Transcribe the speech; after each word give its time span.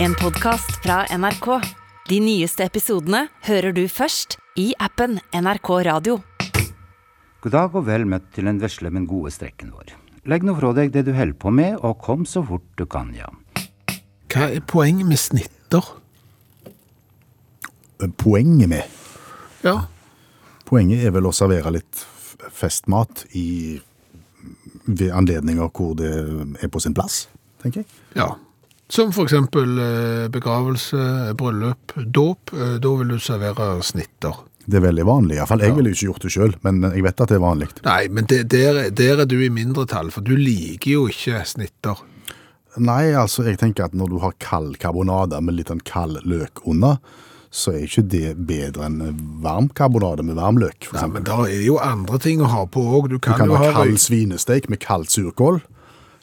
En 0.00 0.14
podcast 0.14 0.70
fra 0.82 1.02
NRK. 1.18 1.46
De 2.08 2.18
nyeste 2.22 2.64
episodene 2.66 3.26
hører 3.48 3.74
du 3.76 3.84
først 3.90 4.36
i 4.58 4.70
appen 4.82 5.18
NRK 5.34 5.70
Radio. 5.88 6.18
God 7.42 7.54
dag 7.54 7.74
og 7.78 7.86
vel 7.86 8.06
møtt 8.10 8.30
til 8.34 8.48
den 8.48 8.60
vesle, 8.62 8.90
men 8.94 9.06
gode 9.10 9.32
strekken 9.34 9.70
vår. 9.74 9.92
Legg 10.28 10.44
nå 10.44 10.54
fra 10.58 10.72
deg 10.76 10.92
det 10.94 11.04
du 11.08 11.12
holder 11.16 11.36
på 11.40 11.52
med, 11.54 11.76
og 11.86 12.00
kom 12.04 12.24
så 12.28 12.42
fort 12.46 12.66
du 12.80 12.84
kan, 12.90 13.12
ja. 13.16 13.28
Hva 14.28 14.48
er 14.52 14.64
poenget 14.68 15.08
med 15.08 15.20
snitter? 15.20 15.94
Poenget 18.20 18.70
med 18.70 18.84
Ja, 19.66 19.80
Poenget 20.68 21.00
er 21.08 21.14
vel 21.16 21.24
å 21.26 21.32
servere 21.32 21.70
litt 21.72 22.02
festmat 22.54 23.22
i 23.34 23.78
ved 24.84 25.08
anledninger 25.16 25.70
hvor 25.74 25.94
det 25.96 26.10
er 26.60 26.68
på 26.70 26.80
sin 26.84 26.94
plass, 26.94 27.22
tenker 27.62 27.82
jeg. 27.82 27.88
ja. 28.20 28.28
Som 28.88 29.10
eksempel 29.12 29.78
eh, 29.78 30.28
begravelse, 30.32 31.34
bryllup, 31.36 31.92
dåp. 31.96 32.52
Eh, 32.56 32.76
Da 32.80 32.92
vil 32.96 33.08
du 33.08 33.18
servere 33.20 33.82
snitter. 33.84 34.34
Det 34.68 34.76
er 34.80 34.84
veldig 34.84 35.04
vanlig. 35.08 35.34
i 35.36 35.38
hvert 35.40 35.48
fall. 35.48 35.60
Jeg 35.64 35.74
ville 35.76 35.90
ikke 35.94 36.06
gjort 36.10 36.24
det 36.26 36.30
sjøl, 36.32 36.54
men 36.64 36.82
jeg 36.92 37.02
vet 37.04 37.20
at 37.24 37.28
det 37.28 37.36
er 37.38 37.44
vanlig. 37.44 37.68
Nei, 37.84 38.08
men 38.12 38.26
det, 38.28 38.42
der, 38.52 38.90
der 38.90 39.22
er 39.22 39.28
du 39.28 39.38
i 39.40 39.48
mindretall, 39.48 40.10
for 40.12 40.20
du 40.24 40.34
liker 40.36 40.90
jo 40.92 41.06
ikke 41.08 41.40
snitter. 41.48 42.00
Nei, 42.78 43.14
altså, 43.16 43.44
jeg 43.48 43.58
tenker 43.62 43.86
at 43.88 43.94
når 43.96 44.10
du 44.12 44.18
har 44.22 44.34
kald 44.44 44.76
karbonade 44.78 45.40
med 45.42 45.56
litt 45.56 45.70
en 45.72 45.80
kald 45.80 46.20
løk 46.28 46.60
under, 46.68 46.98
så 47.50 47.72
er 47.72 47.86
ikke 47.86 48.04
det 48.12 48.34
bedre 48.46 48.84
enn 48.90 48.98
varm 49.40 49.70
karbonade 49.72 50.20
med 50.28 50.36
varm 50.36 50.58
løk, 50.60 50.84
Nei, 50.92 51.06
men 51.14 51.24
det 51.24 51.32
er 51.48 51.62
jo 51.64 51.78
andre 51.80 52.18
ting 52.20 52.42
å 52.44 52.50
ha 52.52 52.66
på 52.68 52.82
òg. 52.84 53.08
Du 53.08 53.16
Du 53.16 53.18
kan, 53.24 53.40
jo 53.48 53.56
ha 53.56 53.72
kald 53.72 53.96
røy- 53.96 54.04
svinesteik 54.04 54.68
med 54.68 54.80
kaldt 54.84 55.08
surkål. 55.16 55.62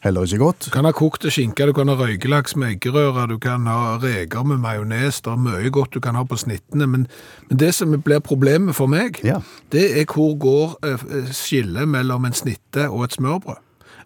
Heller 0.05 0.21
ikke 0.27 0.37
godt. 0.37 0.65
du 0.67 0.69
kan 0.69 0.85
ha 0.85 0.91
kokte 0.93 1.31
skinke, 1.33 1.65
du 1.65 1.73
kan 1.73 1.89
ha 1.89 1.95
røykelaks 1.97 2.53
med 2.61 2.75
eggerøre, 2.75 3.23
du 3.31 3.39
kan 3.41 3.65
ha 3.65 3.95
reker 3.97 4.43
med 4.45 4.59
majones. 4.61 5.17
Det 5.25 5.31
er 5.33 5.39
mye 5.41 5.71
godt 5.73 5.95
du 5.97 5.99
kan 5.99 6.13
ha 6.15 6.21
på 6.29 6.37
snittene. 6.37 6.85
Men, 6.87 7.07
men 7.49 7.57
det 7.61 7.71
som 7.73 7.95
blir 8.05 8.21
problemet 8.21 8.75
for 8.77 8.85
meg, 8.91 9.17
Ja. 9.25 9.39
det 9.73 9.87
er 9.97 10.05
hvor 10.05 10.35
går 10.37 10.75
eh, 10.85 11.31
skillet 11.33 11.89
mellom 11.89 12.25
en 12.29 12.33
snitte 12.37 12.85
og 12.89 13.03
et 13.07 13.17
smørbrød. 13.17 13.57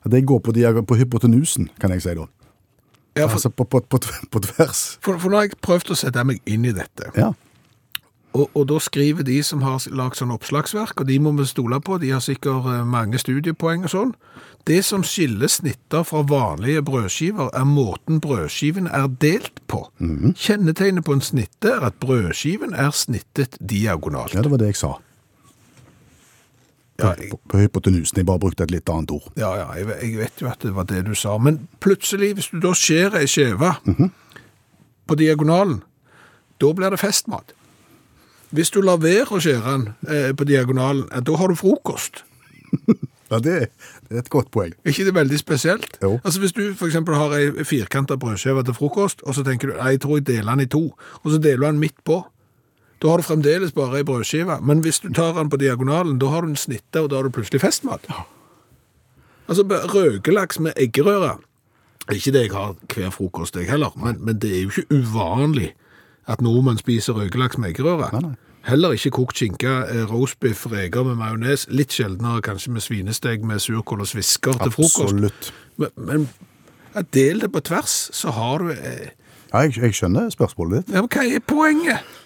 Det 0.10 0.24
går 0.26 0.40
på, 0.40 0.52
de, 0.56 0.64
på 0.88 0.96
hypotenusen, 0.96 1.68
kan 1.82 1.92
jeg 1.92 2.02
si 2.02 2.16
da. 2.16 2.26
Ja, 3.18 3.26
for, 3.26 3.34
Altså 3.36 3.50
på, 3.50 3.64
på, 3.68 3.80
på, 3.90 4.00
på 4.32 4.40
tvers. 4.40 4.98
for, 5.04 5.18
for 5.20 5.30
nå 5.30 5.36
har 5.42 5.50
jeg 5.50 5.60
prøvd 5.62 5.92
å 5.92 5.98
sette 6.00 6.24
meg 6.24 6.40
inn 6.48 6.64
i 6.64 6.72
dette. 6.72 7.12
Ja. 7.20 7.34
Og, 8.38 8.46
og 8.54 8.68
da 8.70 8.78
skriver 8.78 9.26
de 9.26 9.40
som 9.44 9.64
har 9.66 9.82
lagt 9.98 10.20
sånn 10.20 10.34
oppslagsverk, 10.36 11.02
og 11.02 11.08
de 11.10 11.18
må 11.24 11.32
vi 11.40 11.48
stole 11.50 11.80
på, 11.82 11.98
de 11.98 12.12
har 12.14 12.22
sikkert 12.22 12.68
eh, 12.70 12.84
mange 12.86 13.18
studiepoeng 13.18 13.88
og 13.88 13.94
sånn. 13.94 14.14
Det 14.70 14.84
som 14.86 15.02
skiller 15.08 15.50
snitter 15.50 16.06
fra 16.06 16.22
vanlige 16.30 16.84
brødskiver, 16.86 17.50
er 17.58 17.66
måten 17.66 18.20
brødskiven 18.22 18.86
er 18.94 19.08
delt 19.24 19.58
på. 19.72 19.88
Kjennetegnet 20.38 21.08
på 21.08 21.18
en 21.18 21.26
snitte 21.26 21.74
er 21.74 21.88
at 21.90 21.98
brødskiven 22.04 22.78
er 22.78 22.94
snittet 22.94 23.58
diagonalt. 23.58 24.36
ja, 24.38 24.46
det 24.46 24.54
var 24.54 24.62
det 24.62 24.74
jeg 24.76 24.82
sa. 24.84 24.94
Ja, 27.00 27.14
jeg, 27.16 27.32
På, 27.32 27.40
på 27.50 27.58
hypotenusen. 27.64 28.20
Jeg 28.20 28.28
bare 28.28 28.44
brukte 28.44 28.68
et 28.68 28.72
litt 28.76 28.90
annet 28.92 29.12
ord. 29.16 29.30
ja, 29.40 29.56
ja 29.56 29.70
jeg, 29.80 29.88
jeg 30.04 30.18
vet 30.20 30.42
jo 30.44 30.50
at 30.52 30.62
det 30.62 30.76
var 30.76 30.86
det 30.86 31.06
du 31.08 31.16
sa. 31.16 31.38
Men 31.42 31.64
plutselig, 31.80 32.34
hvis 32.38 32.52
du 32.54 32.60
da 32.62 32.76
skjærer 32.76 33.24
ei 33.24 33.30
skive 33.32 33.74
på 35.08 35.18
diagonalen, 35.18 35.80
da 36.60 36.74
blir 36.76 36.92
det 36.94 37.00
festmat. 37.00 37.56
Hvis 38.56 38.72
du 38.74 38.82
lar 38.82 38.98
være 39.04 39.28
å 39.36 39.40
skjære 39.44 39.72
den 39.76 39.84
eh, 40.10 40.32
på 40.34 40.46
diagonalen, 40.50 41.06
eh, 41.14 41.22
da 41.22 41.36
har 41.38 41.48
du 41.54 41.56
frokost. 41.60 42.24
Ja, 43.30 43.38
det, 43.38 43.52
er- 43.62 43.68
det 44.10 44.16
er 44.16 44.22
et 44.24 44.30
godt 44.34 44.48
poeng. 44.50 44.72
Er 44.82 44.90
ikke 44.90 45.04
det 45.06 45.12
veldig 45.14 45.38
spesielt? 45.38 46.00
Jo. 46.02 46.16
Altså 46.26 46.40
Hvis 46.42 46.54
du 46.58 46.64
eksempel 46.74 47.14
har 47.14 47.36
ei 47.38 47.62
firkanta 47.64 48.16
brødskive 48.18 48.64
til 48.66 48.74
frokost, 48.74 49.22
og 49.22 49.36
så 49.38 49.44
tenker 49.46 49.70
du 49.70 49.76
nei, 49.78 49.92
jeg 49.94 50.00
tror 50.02 50.18
jeg 50.18 50.26
deler 50.32 50.50
den 50.58 50.64
i 50.64 50.66
to, 50.66 50.82
og 51.22 51.28
så 51.30 51.38
deler 51.38 51.62
du 51.62 51.66
den 51.68 51.78
midt 51.84 52.00
på, 52.10 52.18
da 52.98 53.12
har 53.12 53.22
du 53.22 53.28
fremdeles 53.28 53.76
bare 53.78 54.00
ei 54.02 54.08
brødskive. 54.10 54.58
Men 54.66 54.82
hvis 54.82 54.98
du 55.06 55.12
tar 55.14 55.38
den 55.38 55.52
på 55.54 55.60
diagonalen, 55.62 56.18
da 56.18 56.32
har 56.34 56.42
du 56.42 56.50
en 56.50 56.58
snitte, 56.58 57.04
og 57.06 57.12
da 57.14 57.20
har 57.22 57.30
du 57.30 57.36
plutselig 57.38 57.62
festmat. 57.62 58.10
Altså 59.46 59.62
Røkelaks 59.94 60.58
med 60.60 60.74
eggerøre 60.78 61.36
er 62.10 62.18
ikke 62.18 62.34
det 62.34 62.44
jeg 62.48 62.56
har 62.58 62.74
hver 62.96 63.14
frokost, 63.14 63.62
jeg 63.62 63.70
heller, 63.70 63.94
men, 63.96 64.18
men 64.26 64.42
det 64.42 64.56
er 64.58 64.62
jo 64.66 64.74
ikke 64.74 65.04
uvanlig 65.04 65.76
at 66.30 66.44
nordmenn 66.46 66.78
spiser 66.80 67.18
røkelaks 67.18 67.58
med 67.58 67.74
eggerøre. 67.74 68.36
Heller 68.68 68.94
ikke 68.94 69.12
kokt 69.16 69.40
skinke, 69.40 69.72
eh, 69.88 70.04
roastbiff, 70.12 70.66
reker 70.70 71.04
med 71.08 71.16
majones. 71.18 71.66
Litt 71.72 71.96
sjeldnere 71.96 72.44
kanskje 72.46 72.74
med 72.76 72.84
svinesteg 72.86 73.46
med 73.48 73.64
surkål 73.64 74.04
og 74.04 74.10
svisker 74.12 74.60
til 74.60 74.74
frokost. 74.76 75.04
Absolutt. 75.08 75.52
Men, 75.78 75.90
men 75.96 76.30
ja, 76.94 77.02
del 77.16 77.42
det 77.42 77.52
på 77.54 77.64
tvers, 77.66 77.96
så 78.14 78.34
har 78.36 78.66
du 78.66 78.72
eh, 78.76 79.10
Ja, 79.50 79.64
jeg, 79.66 79.80
jeg 79.82 79.96
skjønner 79.98 80.30
spørsmålet 80.30 80.84
ditt. 80.84 80.94
Ja, 80.94 81.02
men 81.02 81.10
hva 81.10 81.24
er 81.26 81.46
poenget? 81.48 82.18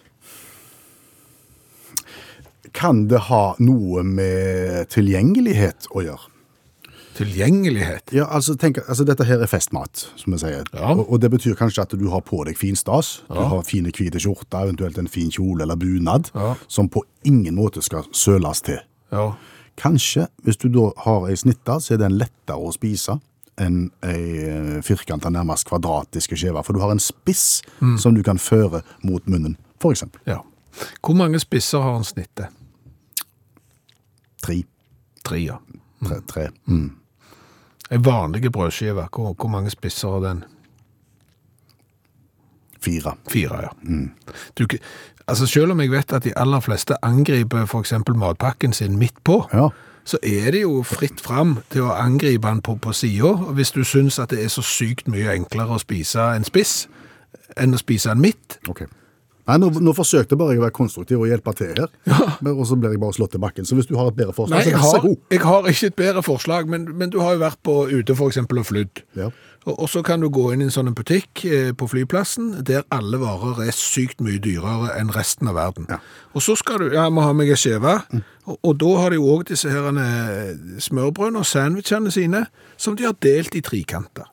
Kan 2.73 3.05
det 3.07 3.21
ha 3.29 3.53
noe 3.61 4.03
med 4.03 4.89
tilgjengelighet 4.91 5.87
å 5.93 6.03
gjøre? 6.03 6.32
Tilgjengelighet. 7.17 8.13
Ja, 8.15 8.25
altså, 8.33 8.55
tenk, 8.57 8.77
altså 8.87 9.03
Dette 9.05 9.25
her 9.27 9.41
er 9.43 9.49
festmat, 9.51 10.07
som 10.17 10.33
vi 10.33 10.39
sier. 10.41 10.63
Ja. 10.73 10.91
Og, 10.95 11.05
og 11.11 11.21
det 11.21 11.29
betyr 11.31 11.55
kanskje 11.59 11.83
at 11.85 11.95
du 11.99 12.07
har 12.09 12.21
på 12.25 12.43
deg 12.47 12.57
fin 12.57 12.75
stas. 12.79 13.21
Du 13.29 13.37
har 13.39 13.61
fine 13.67 13.91
hvite 13.93 14.19
skjorter, 14.23 14.63
eventuelt 14.65 14.97
en 14.97 15.07
fin 15.11 15.29
kjole 15.33 15.63
eller 15.67 15.75
bunad, 15.77 16.31
Ja. 16.33 16.55
som 16.67 16.89
på 16.89 17.03
ingen 17.23 17.55
måte 17.55 17.81
skal 17.85 18.07
søles 18.11 18.61
til. 18.65 18.79
Ja. 19.13 19.31
Kanskje, 19.77 20.27
hvis 20.43 20.57
du 20.61 20.67
da 20.73 20.89
har 21.05 21.27
ei 21.29 21.35
snitte, 21.37 21.79
så 21.81 21.93
er 21.95 22.01
den 22.01 22.17
lettere 22.17 22.57
å 22.61 22.73
spise 22.73 23.19
enn 23.61 23.91
ei 24.05 24.79
firkanta, 24.81 25.29
nærmest 25.29 25.67
kvadratiske 25.69 26.37
skive. 26.37 26.63
For 26.65 26.73
du 26.73 26.81
har 26.81 26.91
en 26.93 27.01
spiss 27.01 27.61
som 28.01 28.15
du 28.17 28.23
kan 28.25 28.37
føre 28.41 28.81
mot 29.05 29.25
munnen, 29.29 29.57
eksempel. 29.83 30.21
ja. 30.25 30.39
Hvor 31.05 31.13
mange 31.13 31.37
spisser 31.37 31.83
har 31.85 31.95
en 31.99 32.03
snitte? 32.07 32.47
Tre. 34.41 34.63
Tre, 35.23 35.37
ja. 35.37 35.57
Tre. 36.03 36.17
tre. 36.27 36.47
Mm. 36.65 36.87
En 37.91 38.05
vanlig 38.05 38.51
brødskive, 38.51 39.07
hvor, 39.15 39.33
hvor 39.33 39.47
mange 39.49 39.69
spisser 39.69 40.09
har 40.09 40.19
den? 40.19 40.43
Fire. 42.81 43.15
Fire, 43.29 43.61
ja. 43.61 43.69
Du, 44.59 44.67
altså 45.27 45.45
Selv 45.47 45.71
om 45.71 45.79
jeg 45.79 45.91
vet 45.91 46.13
at 46.13 46.23
de 46.23 46.37
aller 46.37 46.59
fleste 46.59 46.95
angriper 47.05 47.65
eksempel 47.79 48.15
matpakken 48.15 48.73
sin 48.73 48.97
midt 48.97 49.23
på, 49.23 49.45
Ja. 49.53 49.67
så 50.05 50.17
er 50.23 50.51
det 50.51 50.61
jo 50.61 50.83
fritt 50.83 51.21
fram 51.21 51.59
til 51.69 51.81
å 51.81 51.93
angripe 51.95 52.47
den 52.47 52.61
på, 52.61 52.75
på 52.75 52.91
sida. 52.93 53.33
Hvis 53.55 53.71
du 53.71 53.83
syns 53.83 54.19
at 54.19 54.29
det 54.29 54.43
er 54.43 54.47
så 54.51 54.61
sykt 54.61 55.07
mye 55.07 55.31
enklere 55.35 55.75
å 55.75 55.79
spise 55.79 56.19
en 56.35 56.43
spiss 56.43 56.87
enn 57.57 57.73
å 57.73 57.77
spise 57.79 58.11
en 58.11 58.21
midt. 58.21 58.59
Ok. 58.69 58.83
Nei, 59.43 59.57
nå, 59.59 59.67
nå 59.83 59.91
forsøkte 59.95 60.37
bare 60.39 60.53
jeg 60.55 60.61
å 60.61 60.63
være 60.63 60.75
konstruktiv 60.77 61.19
og 61.19 61.27
hjelpe 61.27 61.51
til 61.59 61.73
her, 61.75 61.89
Men- 62.41 62.53
og 62.55 62.65
så 62.69 62.77
blir 62.79 62.93
jeg 62.95 63.01
bare 63.01 63.15
slått 63.17 63.33
til 63.35 63.41
bakken. 63.43 63.65
Så 63.67 63.75
hvis 63.75 63.89
du 63.89 63.97
har 63.99 64.07
et 64.07 64.15
bedre 64.15 64.33
forslag, 64.35 64.61
Nei, 64.63 64.69
jeg 64.71 64.77
så 64.79 64.83
vær 64.83 64.99
så 64.99 65.01
god. 65.07 65.17
jeg 65.35 65.39
har 65.43 65.67
ikke 65.73 65.89
et 65.91 65.95
bedre 65.99 66.23
forslag, 66.23 66.69
men, 66.71 66.85
men 66.97 67.09
du 67.11 67.19
har 67.19 67.33
jo 67.35 67.39
vært 67.43 67.59
på 67.63 67.75
ute 67.91 68.15
eksempel 68.27 68.59
og 68.61 68.65
flydd. 68.69 69.03
Ja. 69.19 69.31
Og, 69.65 69.79
og 69.79 69.89
så 69.89 70.01
kan 70.03 70.19
du 70.19 70.29
gå 70.29 70.49
inn 70.53 70.61
i 70.63 70.67
en 70.67 70.73
sånn 70.75 70.91
butikk 70.95 71.43
eh, 71.47 71.71
på 71.75 71.87
flyplassen, 71.87 72.63
der 72.67 72.83
alle 72.91 73.19
varer 73.21 73.61
er 73.67 73.75
sykt 73.75 74.19
mye 74.23 74.39
dyrere 74.43 74.91
enn 74.99 75.11
resten 75.15 75.47
av 75.51 75.55
verden. 75.55 75.87
Ja. 75.91 75.99
Og 76.35 76.43
så 76.43 76.55
skal 76.59 76.79
du, 76.79 76.87
ja, 76.91 77.05
jeg 77.05 77.15
må 77.15 77.23
ha 77.23 77.33
meg 77.35 77.51
ei 77.51 77.59
skive. 77.59 77.97
Mm. 78.11 78.23
og, 78.45 78.57
og 78.63 78.77
da 78.79 78.93
har 78.99 79.09
de 79.13 79.19
jo 79.21 79.27
også 79.37 79.49
disse 79.53 79.71
her 79.71 79.87
eh, 80.03 80.55
smørbrødene 80.83 81.43
og 81.43 81.47
sandwichene 81.47 82.11
sine, 82.11 82.45
som 82.77 82.95
de 82.99 83.07
har 83.07 83.15
delt 83.23 83.55
i 83.55 83.63
trikanter. 83.63 84.27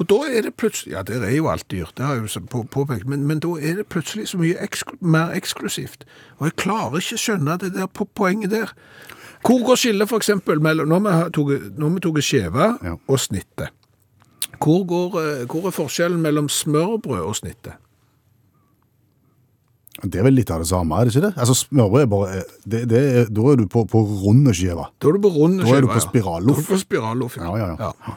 Og 0.00 0.08
da 0.08 0.16
er 0.32 0.46
det 0.46 0.54
plutselig, 0.56 0.92
ja, 0.94 1.02
der 1.06 1.22
er 1.22 1.34
jo 1.36 1.48
alt 1.52 1.66
dyrt, 1.70 1.92
det 1.96 2.04
har 2.06 2.14
jeg 2.16 2.30
jo 2.50 2.62
påpekt, 2.72 3.06
men, 3.06 3.26
men 3.28 3.42
da 3.44 3.52
er 3.60 3.76
det 3.82 3.86
plutselig 3.92 4.28
så 4.32 4.38
mye 4.40 4.56
eksklu, 4.64 4.96
mer 5.00 5.34
eksklusivt. 5.36 6.06
Og 6.40 6.48
jeg 6.48 6.56
klarer 6.64 6.96
ikke 7.02 7.20
skjønne 7.20 7.58
det 7.60 7.74
der 7.76 7.86
på 7.86 8.08
poenget 8.16 8.50
der. 8.50 8.72
Hvor 9.42 9.62
går 9.66 9.78
skillet 9.78 10.08
eksempel 10.16 10.62
mellom, 10.62 10.88
når 10.88 11.04
vi 11.04 11.12
har 11.18 11.30
vi 11.96 12.00
tok 12.00 12.18
skjeve 12.24 12.68
Ja. 12.82 12.96
og 13.08 13.20
snittet, 13.20 13.68
hvor, 14.62 14.84
går, 14.86 15.16
eh, 15.22 15.46
hvor 15.46 15.66
er 15.66 15.74
forskjellen 15.74 16.22
mellom 16.22 16.48
smørbrød 16.48 17.20
og 17.26 17.36
snittet? 17.36 17.72
Det 20.02 20.18
er 20.18 20.24
vel 20.24 20.34
litt 20.34 20.50
av 20.50 20.62
det 20.62 20.66
samme, 20.70 20.96
er 20.98 21.04
det 21.06 21.12
ikke 21.14 21.26
det? 21.28 21.34
Altså, 21.36 21.54
smørbrød 21.54 22.02
er 22.02 22.06
bare 22.10 22.42
det, 22.64 22.88
det 22.90 23.00
er, 23.20 23.24
Da 23.30 23.42
er 23.52 23.56
du 23.60 23.66
på, 23.70 23.84
på 23.86 24.00
runde 24.24 24.54
skiver. 24.54 24.88
Da 24.98 25.08
er 25.08 25.12
du 25.12 25.20
på 25.20 25.30
runde 25.36 25.62
Da 25.62 25.68
er 25.76 25.80
du 25.84 25.86
skiver, 25.86 25.92
på 25.92 26.00
ja. 26.00 26.06
Da 26.56 26.58
er 26.58 26.66
du 26.66 26.72
på 26.72 26.78
spiralloff, 26.80 27.36
Ja, 27.36 27.56
ja, 27.56 27.76
ja. 27.78 28.14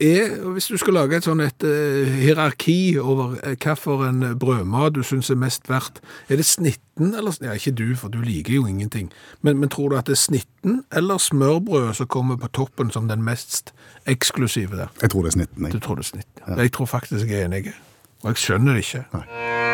Er, 0.00 0.36
hvis 0.52 0.68
du 0.70 0.76
skal 0.80 0.96
lage 0.96 1.18
et 1.18 1.26
sånn 1.26 1.42
et 1.44 1.66
eh, 1.66 2.10
hierarki 2.22 2.96
over 3.00 3.36
uh, 3.38 3.54
hva 3.62 3.74
for 3.78 4.06
en 4.06 4.32
brødmat 4.38 4.96
du 4.96 5.02
syns 5.06 5.30
er 5.32 5.40
mest 5.40 5.68
verdt, 5.70 6.00
er 6.28 6.40
det 6.40 6.46
snitten 6.48 7.14
eller 7.16 7.36
Ja, 7.44 7.52
ikke 7.52 7.74
du, 7.76 7.86
for 7.98 8.12
du 8.12 8.22
liker 8.24 8.56
jo 8.56 8.66
ingenting. 8.66 9.10
Men, 9.44 9.60
men 9.60 9.72
tror 9.72 9.92
du 9.92 9.98
at 9.98 10.08
det 10.08 10.16
er 10.16 10.22
snitten 10.22 10.80
eller 10.96 11.20
smørbrødet 11.20 11.98
som 12.00 12.10
kommer 12.10 12.40
på 12.40 12.48
toppen 12.56 12.90
som 12.94 13.10
den 13.10 13.24
mest 13.26 13.74
eksklusive 14.08 14.78
der? 14.78 14.94
Jeg 15.02 15.12
tror 15.12 15.26
det 15.26 15.34
er 15.34 15.38
snitten. 15.40 15.70
Du 15.72 15.80
tror 15.80 16.00
det 16.00 16.06
er 16.06 16.12
snitten. 16.14 16.42
Ja. 16.46 16.60
Jeg 16.62 16.72
tror 16.72 16.90
faktisk 16.90 17.28
jeg 17.28 17.42
er 17.44 17.50
enig. 17.50 17.74
Og 18.22 18.32
jeg 18.32 18.44
skjønner 18.46 18.78
det 18.78 18.86
ikke. 18.86 19.65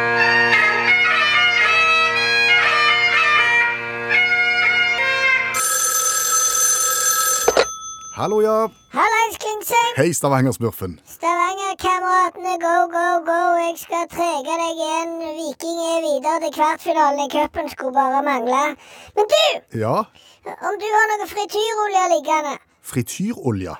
Hallo, 8.22 8.40
ja. 8.40 8.68
Hallais, 8.94 9.34
Klingsheim. 9.42 9.94
Hei, 9.96 10.12
Stavanger-smurfen. 10.14 10.92
Stavanger-kameratene, 11.14 12.52
go, 12.64 12.74
go, 12.94 13.06
go. 13.26 13.38
Jeg 13.58 13.74
skal 13.82 14.04
trege 14.14 14.58
deg 14.60 14.78
igjen. 14.78 15.16
Viking 15.40 15.80
er 15.88 16.04
videre 16.06 16.36
til 16.44 16.52
kvartfinalen 16.54 17.24
i 17.24 17.32
cupen. 17.32 17.70
Skulle 17.72 17.96
bare 17.96 18.20
mangle. 18.28 18.60
Men 19.16 19.26
du, 19.32 19.40
Ja, 19.84 19.96
om 20.68 20.78
du 20.82 20.86
har 20.96 21.08
noe 21.10 21.26
frityrolje 21.32 22.04
liggende? 22.14 22.54
frityrolje. 22.92 23.74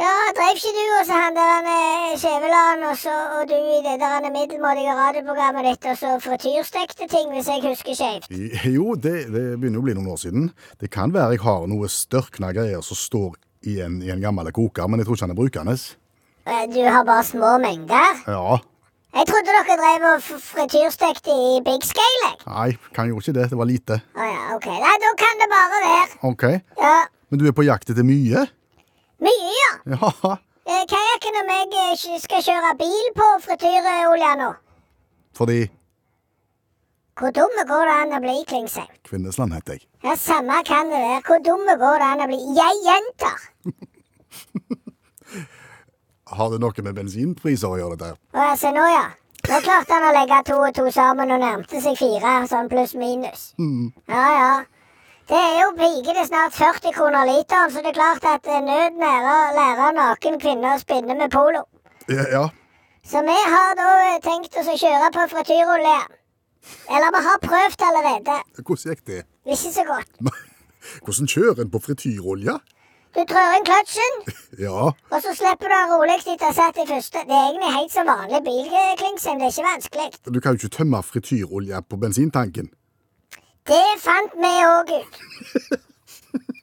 Ja, 0.00 0.12
drev 0.38 0.56
ikke 0.56 0.72
du 0.78 0.84
og 0.96 1.04
så 1.06 1.16
han 1.20 1.36
der 1.36 1.66
eh, 1.68 2.16
Skjæveland 2.16 2.84
og, 2.88 2.96
så, 2.96 3.12
og 3.36 3.44
du 3.50 3.54
i 3.60 3.82
det 3.84 3.98
der 4.00 4.24
middelmådige 4.32 4.94
radioprogrammet 4.96 5.68
ditt 5.68 5.84
og 5.92 5.98
så 6.00 6.14
frityrstekte 6.30 7.12
ting, 7.12 7.28
hvis 7.36 7.52
jeg 7.52 7.60
husker 7.68 7.98
skjevt? 8.00 8.32
Jo, 8.78 8.94
det, 8.96 9.18
det 9.36 9.44
begynner 9.60 9.84
å 9.84 9.84
bli 9.84 9.98
noen 10.00 10.08
år 10.16 10.20
siden. 10.24 10.48
Det 10.80 10.88
kan 10.96 11.12
være 11.12 11.36
jeg 11.36 11.44
har 11.44 11.68
noe 11.68 11.92
størkna 11.92 12.54
greier 12.56 12.80
som 12.80 12.96
står 12.96 13.36
i 13.68 13.78
en, 13.84 14.00
i 14.02 14.10
en 14.10 14.20
gammel 14.22 14.50
koker, 14.52 14.88
men 14.90 15.00
jeg 15.02 15.06
tror 15.08 15.16
ikke 15.18 15.26
han 15.28 15.34
er 15.34 15.38
brukende. 15.40 15.74
Eh, 16.46 16.64
Du 16.74 16.80
har 16.82 17.04
bare 17.06 17.24
små 17.24 17.56
mengder? 17.62 18.22
Ja. 18.26 18.58
Jeg 19.12 19.26
trodde 19.28 19.52
dere 19.52 19.76
drev 19.76 20.04
og 20.14 20.22
frityrstekte 20.40 21.30
i 21.34 21.60
big 21.66 21.82
scale, 21.84 22.22
jeg. 22.30 22.38
Nei, 22.48 22.68
kan 22.96 23.10
gjorde 23.10 23.26
ikke 23.28 23.34
det. 23.40 23.50
Det 23.52 23.58
var 23.60 23.68
lite. 23.68 23.98
Å 24.16 24.28
ja, 24.30 24.46
ok. 24.56 24.68
Nei, 24.72 24.94
da 25.04 25.10
kan 25.20 25.42
det 25.42 25.48
bare 25.52 25.82
være. 25.84 26.06
OK. 26.30 26.46
Ja. 26.80 26.94
Men 27.28 27.42
du 27.42 27.44
er 27.50 27.54
på 27.58 27.66
jakt 27.66 27.92
etter 27.92 28.06
mye? 28.08 28.46
Mye, 29.22 29.52
ja. 29.58 29.68
Ja. 29.98 30.32
Eh, 30.62 30.82
Kajakken 30.88 31.36
og 31.42 31.46
meg 31.50 31.72
eh, 31.74 32.18
skal 32.22 32.42
kjøre 32.46 32.72
bil 32.80 33.06
på 33.18 33.28
frityrolja 33.44 34.32
nå. 34.40 34.50
Fordi 35.36 35.60
Hvor 37.18 37.30
dumme 37.36 37.64
går 37.68 37.84
det 37.90 37.94
an 38.06 38.14
å 38.16 38.20
bli, 38.24 38.36
Klingsheim? 38.48 38.88
Kvinnesland 39.04 39.52
heter 39.52 39.76
jeg. 39.76 39.84
Ja, 40.06 40.14
Samme 40.16 40.62
kan 40.64 40.88
det 40.88 41.00
være. 41.02 41.20
Hvor 41.26 41.42
dumme 41.44 41.74
går 41.80 41.98
det 42.00 42.06
an 42.14 42.22
å 42.24 42.28
bli? 42.30 42.38
Jeg 42.56 42.78
gjentar. 42.86 43.42
Har 46.32 46.52
det 46.52 46.60
noe 46.62 46.84
med 46.86 46.96
bensinpriser 46.96 47.68
å 47.68 47.80
gjøre, 47.80 47.98
dette? 48.00 48.16
her? 48.32 48.52
Altså, 48.52 48.70
nå, 48.72 48.84
ja. 48.88 49.08
Nå 49.42 49.58
klarte 49.64 49.96
han 49.96 50.06
å 50.06 50.12
legge 50.14 50.38
to 50.46 50.56
og 50.62 50.74
to 50.76 50.84
sammen 50.94 51.34
og 51.34 51.40
nærmte 51.42 51.80
seg 51.82 51.98
fire, 51.98 52.36
sånn 52.48 52.70
pluss 52.70 52.94
minus. 52.94 53.48
Ja, 53.58 54.22
ja. 54.32 54.52
Det 55.28 55.38
er 55.38 55.58
jo 55.60 55.68
pikende 55.78 56.24
snart 56.26 56.54
40 56.56 56.94
kroner 56.96 57.28
literen, 57.28 57.70
så 57.70 57.82
det 57.82 57.92
er 57.92 57.98
klart 57.98 58.24
at 58.26 58.48
eh, 58.50 58.62
nød 58.64 58.98
å 59.02 59.36
lærer 59.56 59.94
naken 59.96 60.38
kvinne 60.42 60.74
å 60.74 60.80
spinne 60.80 61.14
med 61.18 61.30
polo. 61.32 61.62
Ja, 62.10 62.26
ja. 62.30 62.42
Så 63.06 63.22
vi 63.26 63.36
har 63.54 63.76
da 63.78 63.88
eh, 64.08 64.18
tenkt 64.22 64.56
oss 64.58 64.70
å 64.70 64.76
kjøre 64.78 65.10
på 65.14 65.26
frityrolje. 65.34 65.98
Eller 66.90 67.14
vi 67.14 67.22
har 67.26 67.40
prøvd 67.42 67.86
allerede. 67.88 68.38
Hvordan 68.58 68.92
gikk 68.92 69.04
det? 69.10 69.22
Ikke 69.46 69.72
så 69.74 69.86
godt. 69.88 70.20
Hvordan 71.06 71.30
kjører 71.30 71.64
en 71.64 71.72
på 71.72 71.82
frityrolje? 71.82 72.58
Du 73.12 73.20
trør 73.28 73.56
inn 73.58 73.64
kløtsjen, 73.68 74.14
Ja. 74.64 74.92
og 75.12 75.18
så 75.24 75.34
slipper 75.36 75.68
du 75.68 75.74
den 75.74 75.90
rolig 75.92 76.14
ha 76.40 76.52
satt 76.56 76.78
i 76.80 76.86
første. 76.88 77.24
Det 77.28 77.36
er 77.36 77.48
egentlig 77.50 77.72
helt 77.74 77.92
som 77.92 78.08
vanlig 78.08 78.40
bilklingsing, 78.46 79.40
det 79.40 79.48
er 79.48 79.52
ikke 79.52 79.66
vanskelig. 79.68 80.08
Du 80.34 80.40
kan 80.40 80.56
jo 80.56 80.60
ikke 80.62 80.76
tømme 80.76 81.02
frityrolje 81.02 81.82
på 81.90 81.98
bensintanken. 82.04 82.70
Det 83.68 83.82
fant 84.02 84.32
vi 84.44 84.52
òg 84.68 84.94
ut. 85.00 85.20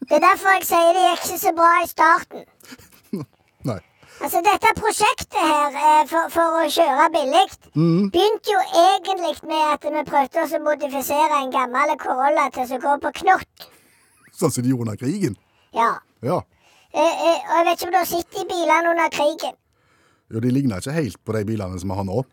Det 0.09 0.17
er 0.17 0.25
derfor 0.25 0.55
jeg 0.57 0.65
sier 0.71 0.89
det 0.97 1.05
gikk 1.05 1.27
ikke 1.27 1.37
så 1.43 1.53
bra 1.59 1.69
i 1.83 1.87
starten. 1.87 2.43
Nei. 3.69 3.77
Altså, 4.19 4.41
dette 4.43 4.73
prosjektet 4.75 5.37
her 5.39 5.77
eh, 5.79 6.01
for, 6.09 6.27
for 6.33 6.57
å 6.59 6.65
kjøre 6.67 7.05
billig 7.13 7.45
begynte 8.11 8.51
jo 8.51 8.59
egentlig 8.81 9.35
med 9.47 9.61
at 9.77 9.85
vi 9.85 10.03
prøvde 10.09 10.43
å 10.43 10.61
modifisere 10.65 11.37
en 11.45 11.53
gammel 11.53 11.93
Corolla 12.01 12.49
til 12.51 12.73
å 12.75 12.81
gå 12.83 12.97
på 13.05 13.13
knott. 13.21 13.69
Sånn 14.35 14.51
som 14.51 14.65
de 14.65 14.73
gjorde 14.73 14.89
under 14.89 14.99
krigen. 14.99 15.37
Ja. 15.77 15.93
Ja. 16.25 16.41
Eh, 16.93 16.99
eh, 17.01 17.39
og 17.49 17.55
jeg 17.57 17.65
vet 17.69 17.77
ikke 17.79 17.87
om 17.87 17.91
du 17.93 17.97
har 18.01 18.09
sett 18.09 18.31
de 18.35 18.45
bilene 18.49 18.89
under 18.91 19.09
krigen. 19.13 19.55
Jo, 20.29 20.39
de 20.39 20.51
ligner 20.53 20.81
ikke 20.81 20.91
helt 20.97 21.17
på 21.25 21.33
de 21.37 21.45
bilene 21.45 21.79
som 21.79 21.89
vi 21.89 21.95
har 21.95 22.03
nå. 22.07 22.23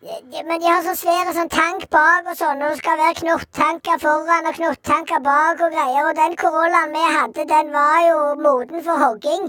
De- 0.00 0.42
Men 0.46 0.60
de 0.62 0.66
har 0.70 0.82
så 0.86 0.92
svære 0.94 1.32
sånn 1.34 1.48
tank 1.50 1.88
bak 1.90 2.28
og 2.30 2.36
sånn, 2.38 2.60
og 2.62 2.70
det 2.70 2.78
skal 2.78 2.98
være 3.00 3.16
knottanker 3.18 3.98
foran 3.98 4.46
og 4.46 4.54
knottanker 4.54 5.20
bak 5.24 5.60
og 5.66 5.72
greier. 5.74 6.06
Og 6.08 6.14
den 6.14 6.36
Corollaen 6.38 6.92
vi 6.94 7.02
hadde, 7.16 7.44
den 7.50 7.72
var 7.72 7.98
jo 8.06 8.18
moden 8.44 8.84
for 8.86 8.96
hogging. 9.02 9.48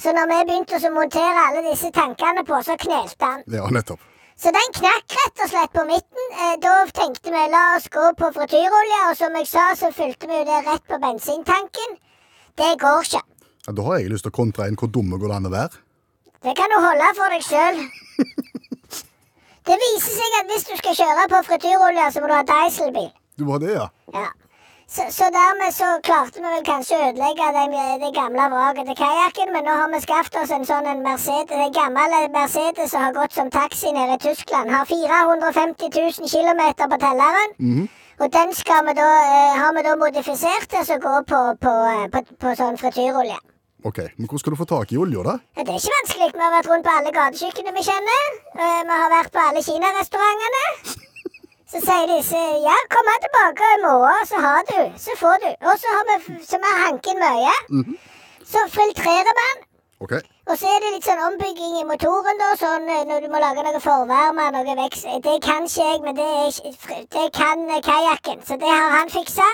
Så 0.00 0.14
når 0.16 0.26
vi 0.32 0.38
begynte 0.48 0.80
å 0.80 0.92
montere 0.94 1.44
alle 1.48 1.62
disse 1.68 1.90
tankene 1.92 2.46
på, 2.48 2.62
så 2.64 2.78
knelte 2.80 3.18
den. 3.26 3.44
Ja, 3.58 3.66
nettopp. 3.68 4.00
Så 4.40 4.48
den 4.56 4.72
knakk 4.72 5.04
rett 5.20 5.42
og 5.44 5.50
slett 5.52 5.72
på 5.76 5.84
midten. 5.84 6.26
Eh, 6.46 6.56
da 6.64 6.86
tenkte 6.96 7.28
vi 7.30 7.42
la 7.52 7.76
oss 7.76 7.88
gå 7.92 8.06
på 8.16 8.32
frityrolje, 8.32 9.00
og 9.10 9.16
som 9.18 9.36
jeg 9.36 9.46
sa, 9.46 9.74
så 9.76 9.92
fylte 9.92 10.26
vi 10.26 10.38
jo 10.38 10.44
det 10.48 10.62
rett 10.66 10.86
på 10.88 10.96
bensintanken. 10.98 11.98
Det 12.58 12.72
går 12.80 13.06
ikke. 13.06 13.22
Ja, 13.66 13.72
da 13.76 13.86
har 13.86 14.00
jeg 14.00 14.10
lyst 14.10 14.24
til 14.26 14.32
å 14.32 14.38
kontre 14.40 14.66
inn 14.68 14.78
hvor 14.80 14.90
dumme 14.90 15.18
går 15.20 15.30
det 15.30 15.36
an 15.36 15.48
å 15.50 15.54
være. 15.54 15.80
Det 16.40 16.54
kan 16.56 16.72
du 16.72 16.78
holde 16.80 17.08
for 17.18 17.34
deg 17.34 17.44
sjøl. 17.44 17.80
Det 19.68 19.76
viser 19.76 20.14
seg 20.16 20.36
at 20.40 20.48
hvis 20.50 20.64
du 20.66 20.76
skal 20.80 20.94
kjøre 20.96 21.24
på 21.30 21.40
frityrolje, 21.46 22.06
så 22.10 22.22
må 22.22 22.30
du 22.30 22.32
ha 22.34 22.44
dieselbil. 22.48 23.10
Du 23.38 23.44
må 23.44 23.58
ha 23.58 23.60
det, 23.62 23.74
ja. 23.76 23.84
Ja. 24.16 24.30
Så, 24.90 25.04
så 25.14 25.28
dermed 25.30 25.70
så 25.76 25.86
klarte 26.02 26.40
vi 26.40 26.48
vel 26.50 26.64
kanskje 26.66 26.96
å 26.96 27.10
ødelegge 27.12 27.50
det 28.00 28.08
gamle 28.16 28.46
vraket 28.50 28.88
til 28.88 28.96
kajakken, 28.98 29.52
men 29.54 29.68
nå 29.68 29.76
har 29.78 29.92
vi 29.92 30.00
skaffet 30.02 30.40
oss 30.40 30.50
en 30.56 30.66
sånn 30.66 30.88
en 30.90 31.04
Mercedes, 31.04 31.54
en 31.54 31.76
gammel 31.76 32.16
Mercedes 32.34 32.90
som 32.90 33.04
har 33.04 33.14
gått 33.14 33.36
som 33.36 33.52
taxi 33.54 33.92
nede 33.94 34.16
i 34.16 34.22
Tyskland. 34.24 34.72
Har 34.74 34.88
450 34.90 35.92
000 35.94 36.32
km 36.32 36.64
på 36.90 36.98
telleren. 37.04 37.54
Og 38.20 38.28
den 38.32 38.50
skal 38.54 38.84
vi 38.86 38.92
da, 38.98 39.06
eh, 39.24 39.54
har 39.60 39.72
vi 39.76 39.82
da 39.86 39.94
modifisert 39.96 40.66
til 40.68 40.90
å 40.96 40.98
gå 41.06 41.14
på, 41.30 41.38
på, 41.64 41.72
eh, 41.92 42.06
på, 42.12 42.20
på 42.42 42.52
sånn 42.58 42.76
frityrolje. 42.80 43.38
Ok, 43.88 43.98
men 44.18 44.28
hvor 44.28 44.40
skal 44.42 44.52
du 44.52 44.58
få 44.60 44.66
tak 44.68 44.90
i 44.92 44.98
olja, 45.00 45.22
da? 45.24 45.34
Ja, 45.56 45.64
det 45.64 45.72
er 45.72 45.78
ikke 45.80 45.94
vanskelig. 45.96 46.26
Vi 46.36 46.42
har 46.44 46.52
vært 46.52 46.68
rundt 46.68 46.84
på 46.84 46.92
alle 46.98 47.12
gatekjøkkenene 47.16 47.78
vi 47.78 47.84
kjenner. 47.86 48.26
Eh, 48.60 48.82
Vi 48.90 48.98
har 49.02 49.14
vært 49.14 49.32
på 49.32 49.40
alle 49.40 49.62
kinarestaurantene. 49.64 50.66
Så 51.70 51.80
sier 51.86 52.10
disse 52.10 52.42
ja, 52.66 52.76
kom 52.92 53.08
her 53.08 53.20
tilbake 53.24 53.66
i 53.72 53.80
morgen, 53.86 54.26
så 54.26 54.40
har 54.44 54.64
du. 54.68 54.78
Så 54.98 55.14
får 55.16 55.36
du. 55.46 55.48
Og 55.70 55.80
så 55.80 55.92
har 55.96 56.04
vi, 56.10 56.36
så 56.44 56.58
vi 56.60 56.72
hanken 56.84 57.20
mye. 57.22 57.54
Så 58.52 58.64
filtrerer 58.74 59.36
man. 59.40 59.64
Ok, 60.04 60.16
Og 60.50 60.56
så 60.58 60.66
er 60.66 60.80
det 60.82 60.88
litt 60.96 61.06
sånn 61.06 61.20
ombygging 61.28 61.76
i 61.78 61.84
motoren, 61.86 62.38
da, 62.40 62.48
sånn 62.58 62.88
eh, 62.90 63.04
når 63.06 63.22
du 63.22 63.28
må 63.30 63.38
lage 63.42 63.62
noe 63.62 63.80
forvarme, 63.84 64.48
noe 64.56 64.74
vekst. 64.80 65.06
Det 65.22 65.36
kan 65.44 65.68
ikke 65.68 65.84
jeg, 65.86 66.00
men 66.02 66.16
det, 66.18 66.28
ikke- 66.50 67.04
det 67.14 67.26
kan 67.36 67.62
eh, 67.70 67.82
kajakken. 67.86 68.42
Så 68.48 68.58
det 68.58 68.70
har 68.72 68.90
han 68.98 69.12
fiksa. 69.14 69.46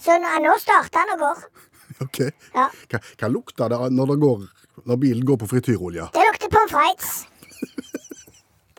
Så 0.00 0.18
nå, 0.20 0.34
nå 0.44 0.56
starter 0.60 1.00
han 1.00 1.14
og 1.16 1.24
går. 1.24 1.40
ok. 2.04 2.18
Ja. 2.54 2.66
Hva, 2.92 3.00
hva 3.22 3.32
lukter 3.32 3.72
det 3.72 3.80
når, 3.96 4.12
det 4.12 4.18
går, 4.26 4.44
når 4.92 5.00
bilen 5.06 5.24
går 5.28 5.40
på 5.40 5.48
frityrolje? 5.54 6.10
Det 6.16 6.26
lukter 6.28 6.52
pommes 6.52 6.76
frites. 6.76 7.10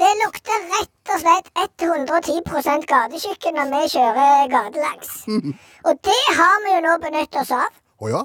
Det 0.02 0.08
lukter 0.18 0.64
rett 0.72 1.10
og 1.14 1.20
slett 1.22 1.50
110% 1.86 2.88
gatekjøkken 2.90 3.54
når 3.60 3.68
vi 3.70 3.82
kjører 3.92 4.48
gatelangs. 4.50 5.12
Og 5.86 6.00
det 6.08 6.16
har 6.40 6.56
vi 6.64 6.72
jo 6.74 6.80
nå 6.88 6.96
benyttet 7.04 7.38
oss 7.44 7.52
av. 7.54 7.68
Å 8.02 8.10
ja? 8.10 8.22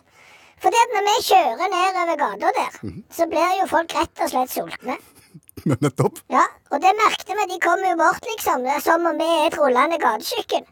Fordi 0.62 0.78
at 0.84 0.94
når 0.94 1.04
vi 1.08 1.16
kjører 1.30 1.68
nedover 1.74 2.16
gata 2.22 2.54
der, 2.60 2.80
så 3.12 3.26
blir 3.30 3.58
jo 3.60 3.66
folk 3.74 3.92
rett 3.98 4.24
og 4.24 4.32
slett 4.32 4.54
sultne. 4.54 4.96
Men 5.68 5.78
nettopp. 5.80 6.20
Ja, 6.32 6.44
Og 6.70 6.80
det 6.82 6.92
merket 6.98 7.32
vi. 7.38 7.44
De 7.52 7.58
kom 7.62 7.80
jo 7.88 7.94
bort, 7.98 8.24
liksom. 8.30 8.66
Som 8.84 9.06
om 9.10 9.18
vi 9.20 9.26
er 9.36 9.46
et 9.48 9.58
rullende 9.58 9.98
gatekjøkken. 10.02 10.64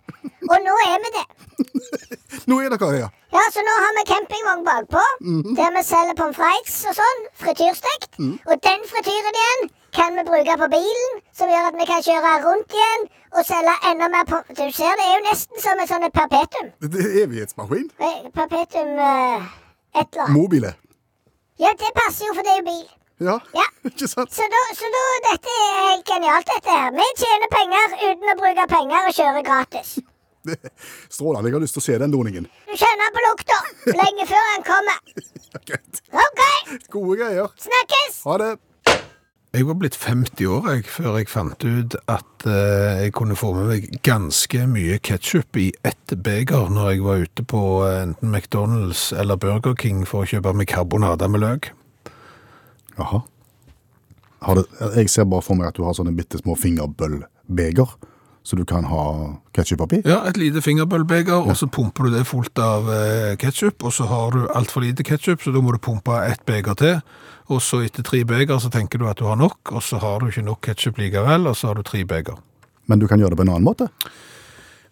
Og 0.51 0.57
nå 0.67 0.75
er 0.89 0.99
vi 1.05 1.11
det. 1.17 1.25
Nå 2.51 2.59
er 2.61 2.73
dere 2.73 2.91
det, 2.93 2.99
Ja, 3.05 3.09
Ja, 3.35 3.43
så 3.55 3.63
nå 3.67 3.73
har 3.83 3.95
vi 3.97 4.03
campingvogn 4.11 4.65
bakpå, 4.67 5.01
der 5.59 5.71
vi 5.77 5.83
selger 5.87 6.15
pommes 6.19 6.37
frites 6.39 6.77
og 6.91 6.95
sånn, 6.99 7.23
frityrstekt. 7.41 8.19
Og 8.51 8.55
den 8.67 8.85
frityren 8.91 9.39
igjen 9.41 9.65
kan 9.97 10.15
vi 10.19 10.25
bruke 10.29 10.55
på 10.61 10.69
bilen, 10.75 11.19
som 11.35 11.51
gjør 11.51 11.71
at 11.71 11.79
vi 11.81 11.89
kan 11.89 12.05
kjøre 12.07 12.35
rundt 12.45 12.77
igjen 12.79 13.09
og 13.35 13.43
selge 13.49 13.75
enda 13.91 14.11
mer 14.15 14.29
pommes 14.31 14.55
Du 14.61 14.63
ser, 14.79 14.95
det 15.01 15.09
er 15.09 15.17
jo 15.17 15.27
nesten 15.27 15.65
som 15.67 15.83
et 15.83 15.91
sånn 15.91 16.07
et 16.07 16.15
perpetuum. 16.15 16.71
Det 16.95 17.03
er 17.09 17.21
evighetsmaskin. 17.25 17.91
Perpetum... 17.99 18.33
Perpetuum 18.39 18.95
eh, 19.09 19.53
et 19.95 20.07
eller 20.11 20.25
annet. 20.27 20.37
Mobile. 20.37 20.75
Ja, 21.63 21.71
det 21.79 21.91
passer 21.97 22.27
jo, 22.29 22.35
for 22.35 22.43
det 22.47 22.53
er 22.55 22.61
jo 22.63 22.67
bil. 22.71 22.85
Ja, 23.25 23.37
Ja. 23.55 23.65
ikke 23.91 24.09
sant? 24.11 24.33
Så 24.35 24.43
da, 24.51 24.61
så 24.75 24.89
da, 24.95 25.03
dette 25.29 25.53
er 25.61 25.77
helt 25.91 26.09
genialt, 26.09 26.49
dette 26.51 26.75
her. 26.81 26.91
Vi 26.97 27.07
tjener 27.21 27.51
penger 27.53 27.95
uten 28.09 28.33
å 28.33 28.37
bruke 28.41 28.67
penger 28.75 29.07
og 29.11 29.15
kjøre 29.21 29.45
gratis. 29.47 29.95
Det 30.45 30.59
Strålende. 31.09 31.49
Jeg 31.49 31.55
har 31.57 31.63
lyst 31.63 31.73
til 31.79 31.81
å 31.81 31.85
se 31.87 31.95
den 32.03 32.13
doningen. 32.13 32.45
Du 32.69 32.75
kjenner 32.77 33.13
på 33.15 33.23
lukta 33.25 33.57
lenge 33.97 34.27
før 34.29 34.51
han 34.53 34.67
kommer. 34.67 34.99
Ja, 35.55 35.61
greit. 35.71 36.01
OK, 36.11 36.41
Gode 36.91 37.15
greier. 37.21 37.53
snakkes! 37.63 38.17
Ha 38.27 38.37
det. 38.43 38.49
Jeg 39.55 39.69
var 39.69 39.77
blitt 39.79 39.95
50 40.03 40.49
år 40.51 40.65
jeg, 40.67 40.83
før 40.91 41.17
jeg 41.21 41.29
fant 41.31 41.63
ut 41.63 41.95
at 42.11 42.47
eh, 42.51 43.05
jeg 43.05 43.13
kunne 43.15 43.37
få 43.39 43.53
med 43.55 43.69
meg 43.71 43.85
ganske 44.03 44.65
mye 44.67 44.97
ketsjup 44.99 45.61
i 45.63 45.69
ett 45.87 46.15
beger 46.27 46.73
når 46.75 46.89
jeg 46.91 47.05
var 47.05 47.23
ute 47.23 47.45
på 47.47 47.61
eh, 47.87 48.01
enten 48.03 48.35
McDonald's 48.35 49.05
eller 49.15 49.39
Burger 49.39 49.77
King 49.79 50.03
for 50.11 50.25
å 50.25 50.31
kjøpe 50.33 50.57
meg 50.59 50.73
karbonader 50.73 51.31
med 51.31 51.45
løk. 51.45 51.71
Jaha. 52.99 53.23
Det, 54.59 54.67
jeg 54.99 55.13
ser 55.15 55.31
bare 55.31 55.47
for 55.47 55.61
meg 55.61 55.71
at 55.71 55.79
du 55.79 55.87
har 55.87 55.95
sånne 55.95 56.17
bitte 56.19 56.43
små 56.43 56.59
fingerbøllbeger 56.59 57.95
så 58.45 58.59
du 58.61 58.65
kan 58.69 58.85
ha 58.91 59.05
ketsjup 59.57 59.81
oppi? 59.87 60.03
Ja, 60.05 60.19
et 60.29 60.37
lite 60.37 60.61
fingerbøllbeger, 60.61 61.47
og 61.49 61.57
så 61.57 61.65
pumper 61.73 62.07
du 62.09 62.17
det 62.19 62.27
fullt 62.29 62.61
av 62.61 62.91
eh, 62.93 63.37
ketsjup, 63.41 63.87
og 63.89 63.95
så 63.97 64.05
har 64.11 64.35
du 64.37 64.43
altfor 64.53 64.85
lite 64.85 65.07
ketsjup, 65.07 65.41
så 65.41 65.53
da 65.55 65.63
må 65.65 65.73
du 65.73 65.81
pumpe 65.81 66.19
ett 66.27 66.45
beger 66.45 66.77
til. 66.77 67.01
Og 67.53 67.63
så 67.65 67.81
etter 67.85 68.05
tre 68.05 68.21
beger 68.29 68.61
så 68.61 68.69
tenker 68.73 69.01
du 69.01 69.09
at 69.09 69.21
du 69.21 69.25
har 69.29 69.41
nok, 69.41 69.73
og 69.73 69.81
så 69.85 70.01
har 70.03 70.21
du 70.21 70.29
ikke 70.29 70.45
nok 70.45 70.61
ketsjup 70.65 71.01
likevel, 71.01 71.49
og 71.49 71.57
så 71.57 71.71
har 71.71 71.81
du 71.81 71.85
tre 71.89 72.05
beger. 72.09 72.37
Men 72.85 73.01
du 73.01 73.09
kan 73.09 73.21
gjøre 73.21 73.33
det 73.33 73.41
på 73.41 73.49
en 73.49 73.55
annen 73.57 73.65
måte? 73.65 73.89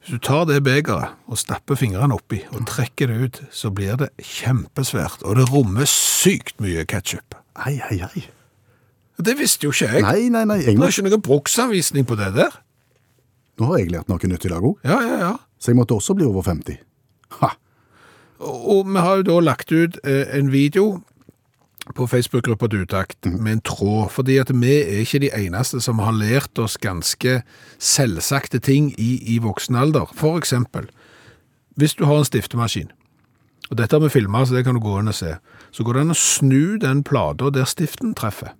Hvis 0.03 0.17
du 0.17 0.25
tar 0.25 0.49
det 0.49 0.63
begeret 0.65 1.13
og 1.31 1.39
stapper 1.39 1.79
fingrene 1.79 2.17
oppi 2.17 2.41
og 2.51 2.65
trekker 2.67 3.13
det 3.13 3.21
ut, 3.21 3.43
så 3.55 3.71
blir 3.71 4.01
det 4.01 4.09
kjempesvært, 4.19 5.23
og 5.23 5.37
det 5.39 5.51
rommer 5.53 5.87
sykt 5.87 6.57
mye 6.65 6.89
ketsjup. 6.89 7.37
Ei, 7.69 7.77
ei, 7.93 8.01
ei. 8.09 8.25
Det 9.23 9.37
visste 9.39 9.69
jo 9.69 9.77
ikke 9.77 9.93
jeg. 9.93 10.03
Nei, 10.03 10.29
nei, 10.33 10.43
nei. 10.49 10.59
Jeg 10.65 10.81
Det 10.81 10.89
er 10.89 10.95
ikke 10.97 11.11
noen 11.11 11.23
bruksanvisning 11.23 12.09
på 12.09 12.17
det 12.19 12.33
der. 12.35 12.57
Nå 13.63 13.71
har 13.71 13.81
jeg 13.81 13.93
lært 13.95 14.11
noe 14.11 14.29
nytt 14.31 14.47
i 14.49 14.53
dag 14.53 14.65
òg, 14.67 14.77
Ja, 14.87 14.99
ja, 15.07 15.17
ja. 15.23 15.33
så 15.63 15.71
jeg 15.73 15.79
måtte 15.79 15.95
også 15.97 16.17
bli 16.19 16.27
over 16.27 16.43
50. 16.47 16.81
Ha! 17.41 17.53
Og 18.43 18.89
vi 18.91 18.99
har 18.99 19.21
jo 19.21 19.27
da 19.29 19.39
lagt 19.47 19.71
ut 19.71 19.99
eh, 20.03 20.27
en 20.35 20.51
video 20.51 20.97
på 21.97 22.07
Facebook-gruppa 22.07 22.69
Dutakt 22.71 23.27
med 23.27 23.53
en 23.57 23.61
tråd, 23.67 24.11
fordi 24.15 24.37
at 24.43 24.51
vi 24.55 24.73
er 24.81 25.03
ikke 25.03 25.21
de 25.25 25.31
eneste 25.35 25.81
som 25.83 25.99
har 26.03 26.15
lært 26.15 26.59
oss 26.63 26.77
ganske 26.79 27.41
selvsagte 27.83 28.61
ting 28.63 28.93
i, 28.99 29.17
i 29.35 29.39
voksen 29.43 29.79
alder. 29.79 30.11
For 30.15 30.39
eksempel, 30.39 30.89
hvis 31.79 31.95
du 31.99 32.05
har 32.07 32.21
en 32.23 32.29
stiftemaskin, 32.29 32.91
og 33.71 33.79
dette 33.79 33.97
har 33.97 34.03
vi 34.05 34.13
filmet, 34.13 34.49
så 34.49 34.55
det 34.59 34.65
kan 34.67 34.77
du 34.79 34.83
gå 34.85 34.99
inn 35.01 35.11
og 35.11 35.17
se, 35.17 35.37
så 35.73 35.85
går 35.87 35.97
det 35.99 36.05
an 36.07 36.15
å 36.15 36.19
snu 36.19 36.77
den 36.83 37.03
plata 37.07 37.51
der 37.55 37.67
stiften 37.71 38.15
treffer. 38.19 38.53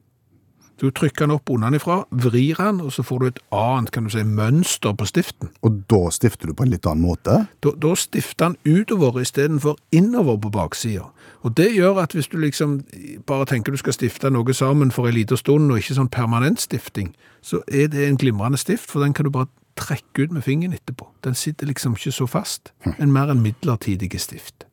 Du 0.81 0.89
trykker 0.91 1.27
den 1.27 1.35
opp 1.37 1.51
unnanifra, 1.53 2.03
vrir 2.11 2.59
den, 2.59 2.81
og 2.83 2.93
så 2.95 3.05
får 3.07 3.19
du 3.21 3.27
et 3.29 3.41
annet, 3.55 3.93
kan 3.95 4.07
du 4.07 4.11
si, 4.11 4.23
mønster 4.27 4.95
på 4.99 5.07
stiften. 5.07 5.53
Og 5.63 5.83
da 5.91 6.01
stifter 6.15 6.51
du 6.51 6.57
på 6.59 6.67
en 6.67 6.73
litt 6.73 6.89
annen 6.89 7.05
måte? 7.07 7.45
Da, 7.63 7.75
da 7.79 7.93
stifter 7.99 8.53
den 8.53 8.79
utover 8.81 9.21
istedenfor 9.23 9.77
innover 9.95 10.41
på 10.43 10.51
baksida. 10.55 11.11
Og 11.43 11.57
det 11.59 11.71
gjør 11.75 12.03
at 12.03 12.17
hvis 12.17 12.31
du 12.33 12.39
liksom 12.41 12.81
bare 13.27 13.47
tenker 13.51 13.75
du 13.75 13.81
skal 13.81 13.95
stifte 13.97 14.31
noe 14.31 14.55
sammen 14.55 14.91
for 14.95 15.09
en 15.09 15.17
liten 15.19 15.39
stund, 15.39 15.71
og 15.71 15.83
ikke 15.83 15.99
sånn 15.99 16.11
permanent 16.13 16.63
stifting, 16.63 17.13
så 17.43 17.63
er 17.69 17.91
det 17.93 18.09
en 18.09 18.19
glimrende 18.19 18.59
stift, 18.59 18.91
for 18.91 19.05
den 19.05 19.15
kan 19.15 19.27
du 19.27 19.35
bare 19.35 19.51
trekke 19.79 20.27
ut 20.27 20.35
med 20.35 20.45
fingeren 20.47 20.77
etterpå. 20.77 21.09
Den 21.25 21.35
sitter 21.35 21.67
liksom 21.67 21.97
ikke 21.97 22.13
så 22.13 22.27
fast. 22.27 22.73
En 22.99 23.13
mer 23.13 23.31
en 23.31 23.43
midlertidig 23.43 24.13
stift. 24.21 24.67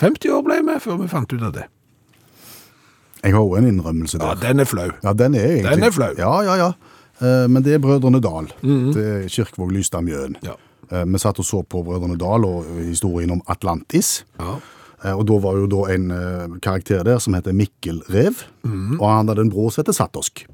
50 0.00 0.34
år 0.34 0.42
ble 0.42 0.58
vi 0.66 0.80
før 0.82 0.98
vi 1.02 1.08
fant 1.08 1.32
ut 1.32 1.42
av 1.42 1.54
det. 1.54 1.68
Jeg 3.24 3.32
har 3.32 3.40
òg 3.40 3.56
en 3.58 3.66
innrømmelse 3.70 4.18
der. 4.20 4.26
Ja, 4.34 4.34
den 4.48 4.60
er 4.60 4.68
flau. 4.68 4.90
Ja, 5.02 5.12
den 5.16 5.34
er 5.34 5.46
egentlig 5.48 5.70
Den 5.78 5.82
er 5.88 5.90
flau. 5.96 6.12
Ja, 6.18 6.32
ja, 6.44 6.54
ja. 6.60 6.72
Eh, 7.20 7.46
Men 7.48 7.62
det 7.64 7.74
er 7.74 7.78
Brødrene 7.80 8.20
Dal. 8.20 8.50
Det 8.92 9.04
er 9.04 9.28
Kirkevåg 9.32 9.72
Lystad 9.72 10.02
Mjøen. 10.04 10.36
Ja. 10.44 10.54
Eh, 10.92 11.04
Vi 11.08 11.18
satt 11.18 11.38
og 11.40 11.44
så 11.48 11.62
på 11.64 11.82
Brødrene 11.86 12.18
Dal 12.20 12.44
og 12.44 12.64
historien 12.84 13.30
om 13.30 13.40
Atlantis. 13.48 14.24
Ja. 14.38 14.58
Eh, 15.04 15.12
Og 15.16 15.24
da 15.26 15.38
var 15.40 15.56
jo 15.56 15.66
da 15.66 15.92
en 15.94 16.10
eh, 16.10 16.58
karakter 16.60 17.02
der 17.04 17.18
som 17.18 17.34
heter 17.34 17.52
Mikkel 17.52 18.02
Rev, 18.10 18.34
og 19.00 19.08
han 19.08 19.28
hadde 19.28 19.40
en 19.40 19.50
bror 19.50 19.70
som 19.72 19.82
heter 19.84 19.92
Sattosk. 19.96 20.46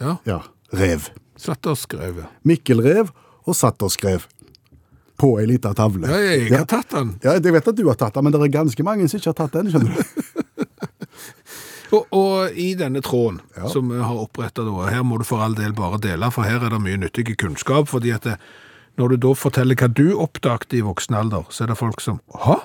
ja. 0.00 0.16
Ja, 0.26 0.40
Rev. 0.74 1.08
Sattorsk 1.36 1.94
og 1.94 2.00
skrev, 2.00 2.16
ja. 2.22 2.28
Mikkel 2.44 2.80
Rev 2.84 3.10
og 3.46 3.54
Sattorsk 3.56 4.04
Rev. 4.04 4.26
På 5.16 5.38
ei 5.40 5.46
lita 5.48 5.72
tavle. 5.76 6.08
Ja, 6.10 6.18
jeg 6.36 6.52
har 6.52 6.66
tatt 6.68 6.90
den. 6.92 7.14
Ja, 7.24 7.36
jeg 7.38 7.54
vet 7.54 7.68
at 7.70 7.76
du 7.78 7.86
har 7.88 7.96
tatt 7.96 8.14
den, 8.18 8.26
men 8.26 8.34
det 8.34 8.42
er 8.44 8.52
ganske 8.58 8.84
mange 8.84 9.08
som 9.08 9.16
ikke 9.20 9.32
har 9.32 9.38
tatt 9.44 9.56
den, 9.56 9.70
skjønner 9.72 9.96
du. 9.96 10.02
Og, 11.94 12.06
og 12.10 12.56
i 12.58 12.72
denne 12.74 12.98
tråden 13.04 13.40
Ja. 13.56 13.68
som 13.70 13.88
vi 13.92 13.98
har 14.02 14.18
opprettet 14.18 14.66
her 14.90 15.04
må 15.06 15.20
du 15.20 15.24
for 15.24 15.38
all 15.44 15.54
del 15.54 15.72
bare 15.72 16.00
dele, 16.02 16.30
for 16.34 16.42
her 16.42 16.58
er 16.66 16.72
det 16.74 16.80
mye 16.82 16.98
nyttig 16.98 17.36
kunnskap, 17.38 17.86
fordi 17.88 18.10
at 18.10 18.26
det, 18.26 18.34
når 18.98 19.14
du 19.14 19.16
da 19.28 19.34
forteller 19.38 19.78
hva 19.78 19.88
du 19.88 20.16
oppdagte 20.18 20.76
i 20.76 20.82
voksen 20.84 21.14
alder, 21.14 21.46
så 21.48 21.64
er 21.64 21.70
det 21.72 21.78
folk 21.78 22.02
som, 22.02 22.18
Hå? 22.34 22.58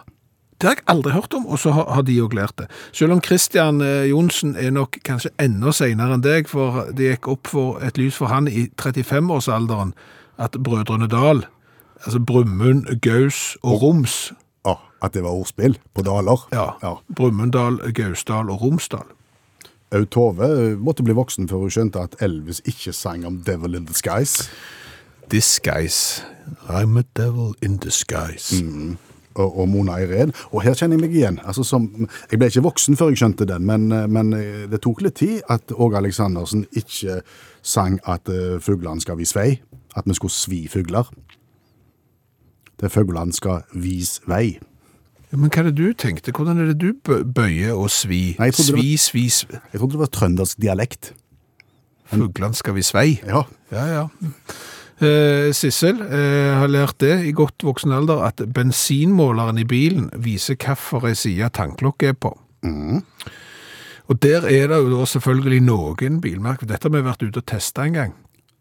Det 0.62 0.68
har 0.70 0.76
jeg 0.78 0.86
aldri 0.94 1.14
hørt 1.14 1.34
om, 1.34 1.46
og 1.50 1.58
så 1.58 1.72
har, 1.74 2.02
de 2.06 2.14
jo 2.14 2.28
lært 2.38 2.58
det. 2.58 2.68
Selv 2.94 3.16
om 3.16 3.22
Christian 3.22 3.82
eh, 3.82 4.10
Jonsen 4.12 4.56
er 4.56 4.70
nok 4.72 5.00
kanskje 5.06 5.32
enda 5.42 5.72
senere 5.74 6.14
enn 6.18 6.22
deg, 6.22 6.50
for 6.50 6.92
det 6.94 7.16
gikk 7.16 7.32
opp 7.34 7.50
for 7.50 7.82
et 7.82 7.98
lys 7.98 8.20
for 8.22 8.30
han 8.30 8.46
i 8.50 8.68
35-årsalderen, 8.78 9.96
at 10.38 10.58
Brødrene 10.62 11.10
Dal, 11.10 11.42
altså 12.06 12.20
Brummund, 12.20 12.86
Gaus 13.02 13.58
og 13.64 13.82
Roms, 13.82 14.34
Ja, 14.66 14.76
at 15.02 15.14
det 15.14 15.24
var 15.24 15.30
ordspill 15.34 15.80
på 15.94 16.02
daler. 16.06 16.48
ja, 16.54 16.70
ja. 16.84 16.94
Brumunddal, 17.16 17.80
Gausdal 17.94 18.50
og 18.50 18.62
Romsdal. 18.62 19.08
Aud 19.92 20.06
Tove 20.06 20.46
eh, 20.72 20.78
måtte 20.80 21.04
bli 21.04 21.14
voksen 21.14 21.50
før 21.50 21.66
hun 21.66 21.72
skjønte 21.74 22.00
at 22.00 22.16
Elvis 22.24 22.62
ikke 22.66 22.94
sang 22.94 23.26
om 23.28 23.42
Devil 23.44 23.76
in 23.76 23.86
the 23.86 23.94
Skies. 23.94 24.50
Disguise. 25.32 26.24
I'm 26.70 26.98
a 26.98 27.04
devil 27.16 27.54
in 27.62 27.78
disguise. 27.78 28.64
Og, 29.36 29.60
og 29.60 29.70
Mona 29.70 29.92
Irén. 30.04 30.32
Og 30.52 30.62
her 30.62 30.74
kjenner 30.76 30.98
jeg 30.98 31.02
meg 31.02 31.16
igjen. 31.16 31.40
Altså, 31.48 31.64
som, 31.64 31.86
jeg 32.32 32.40
ble 32.40 32.50
ikke 32.52 32.64
voksen 32.66 32.98
før 33.00 33.12
jeg 33.14 33.22
skjønte 33.22 33.48
den, 33.48 33.66
men, 33.68 33.92
eh, 33.96 34.08
men 34.12 34.34
eh, 34.36 34.66
det 34.72 34.82
tok 34.84 35.02
litt 35.06 35.20
tid 35.22 35.42
at 35.50 35.72
Åge 35.72 35.98
Aleksandersen 36.02 36.66
ikke 36.72 37.22
sang 37.62 38.00
at 38.10 38.28
uh, 38.32 38.58
fuglene 38.60 39.02
skal 39.04 39.20
vi 39.20 39.28
svei. 39.30 39.50
At 39.96 40.08
vi 40.08 40.16
skulle 40.18 40.34
svi 40.34 40.66
fugler. 40.72 41.08
Det 42.82 42.90
fuglene 42.92 43.34
skal 43.36 43.62
vise 43.78 44.22
vei. 44.30 44.58
Ja, 45.32 45.38
men 45.40 45.52
hva 45.54 45.62
er 45.62 45.70
det 45.70 45.78
du 45.78 45.94
tenkte? 45.96 46.34
Hvordan 46.36 46.60
er 46.60 46.74
det 46.74 46.82
du 46.82 46.92
bøyer 47.24 47.78
og 47.78 47.88
svi? 47.94 48.36
Nei, 48.40 48.50
Svi, 48.52 48.98
svi, 49.00 49.30
svi. 49.32 49.60
Jeg 49.72 49.80
trodde 49.80 49.96
det 49.96 50.02
var 50.02 50.12
trøndersk 50.12 50.60
dialekt. 50.60 51.14
Fuglene 52.12 52.58
skal 52.58 52.76
vi 52.76 52.84
svei. 52.84 53.22
Ja, 53.28 53.46
Ja, 53.72 53.86
ja. 53.88 54.06
Eh, 55.02 55.50
Sissel 55.58 55.98
eh, 56.04 56.52
har 56.60 56.70
lært 56.70 57.00
det 57.02 57.24
i 57.26 57.32
godt 57.34 57.64
voksen 57.66 57.94
alder 57.96 58.20
at 58.28 58.44
bensinmåleren 58.54 59.58
i 59.58 59.66
bilen 59.66 60.12
viser 60.22 60.60
hvilken 60.62 61.16
side 61.18 61.50
tanklokket 61.58 62.12
er 62.12 62.20
på. 62.22 62.36
Mm. 62.62 63.00
Og 64.12 64.20
der 64.22 64.46
er 64.46 64.68
det 64.70 64.78
jo 64.78 65.06
selvfølgelig 65.06 65.62
noen 65.66 66.20
bilmerker. 66.22 66.68
Dette 66.70 66.86
har 66.90 66.94
vi 66.94 67.02
vært 67.08 67.24
ute 67.24 67.42
og 67.42 67.48
testet 67.50 67.88
en 67.88 67.98
gang. 67.98 68.14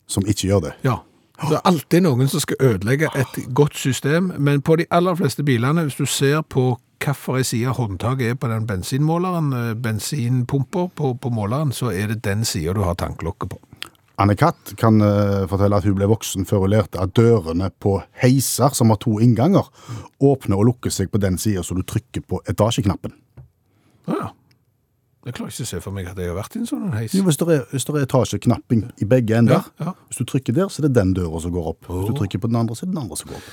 Som 0.09 0.25
ikke 0.25 0.49
gjør 0.49 0.65
det. 0.69 0.73
Ja. 0.87 1.01
Det 1.41 1.57
er 1.57 1.65
alltid 1.65 2.05
noen 2.05 2.29
som 2.29 2.43
skal 2.43 2.61
ødelegge 2.61 3.09
et 3.17 3.41
godt 3.57 3.77
system, 3.79 4.33
men 4.39 4.61
på 4.63 4.77
de 4.77 4.87
aller 4.91 5.17
fleste 5.17 5.45
bilene, 5.47 5.87
hvis 5.87 5.97
du 5.97 6.07
ser 6.07 6.43
på 6.43 6.75
hvilken 7.01 7.45
side 7.45 7.73
håndtaket 7.73 8.31
er 8.31 8.35
på 8.37 8.49
den 8.49 8.67
bensinmåleren, 8.69 9.53
eh, 9.53 9.75
bensinpumper 9.75 10.91
på, 10.95 11.15
på 11.15 11.31
måleren, 11.33 11.73
så 11.73 11.91
er 11.91 12.07
det 12.13 12.25
den 12.25 12.45
siden 12.45 12.77
du 12.77 12.83
har 12.85 12.95
tanklokket 12.95 13.51
på. 13.51 13.61
Anne-Kat 14.21 14.75
kan 14.77 15.01
uh, 15.01 15.47
fortelle 15.49 15.79
at 15.81 15.87
hun 15.89 15.97
ble 15.97 16.05
voksen 16.11 16.45
før 16.45 16.67
hun 16.67 16.75
lærte 16.75 17.01
at 17.01 17.15
dørene 17.17 17.71
på 17.81 18.03
heiser, 18.21 18.75
som 18.77 18.93
har 18.93 19.01
to 19.01 19.17
innganger, 19.17 19.65
åpner 20.21 20.61
og 20.61 20.69
lukker 20.69 20.93
seg 20.93 21.09
på 21.09 21.23
den 21.23 21.39
siden 21.41 21.65
så 21.65 21.73
du 21.79 21.81
trykker 21.89 22.27
på 22.29 22.43
etasjeknappen. 22.53 23.15
Ja, 24.11 24.19
ja. 24.19 24.29
Jeg 25.27 25.35
klarer 25.37 25.53
ikke 25.53 25.67
å 25.67 25.69
se 25.69 25.81
for 25.85 25.93
meg 25.93 26.07
at 26.09 26.17
jeg 26.17 26.31
har 26.31 26.39
vært 26.39 26.55
i 26.57 26.63
en 26.63 26.69
sånn 26.71 26.87
heis. 26.95 27.13
Jo, 27.13 27.27
hvis 27.27 27.37
det 27.37 27.49
er, 27.53 27.67
hvis 27.75 27.85
det 27.85 27.93
er 27.99 28.07
etasjeknapping 28.07 28.87
i 29.05 29.09
begge 29.09 29.37
ender, 29.37 29.67
Ja, 29.77 29.91
ja. 29.91 29.93
hvis 30.09 30.23
du 30.23 30.25
trykker 30.31 30.57
der, 30.57 30.71
så 30.73 30.81
er 30.81 30.89
det 30.89 30.95
den 30.97 31.13
døra 31.19 31.43
som 31.45 31.53
går 31.53 31.67
opp. 31.75 31.85
Hvis 31.91 32.09
du 32.09 32.17
trykker 32.23 32.41
på 32.41 32.49
den 32.49 32.57
andre, 32.63 32.77
så 32.79 32.87
er 32.87 32.89
det 32.89 32.95
den 32.97 33.03
andre 33.05 33.19
som 33.21 33.29
går 33.35 33.43
opp. 33.43 33.53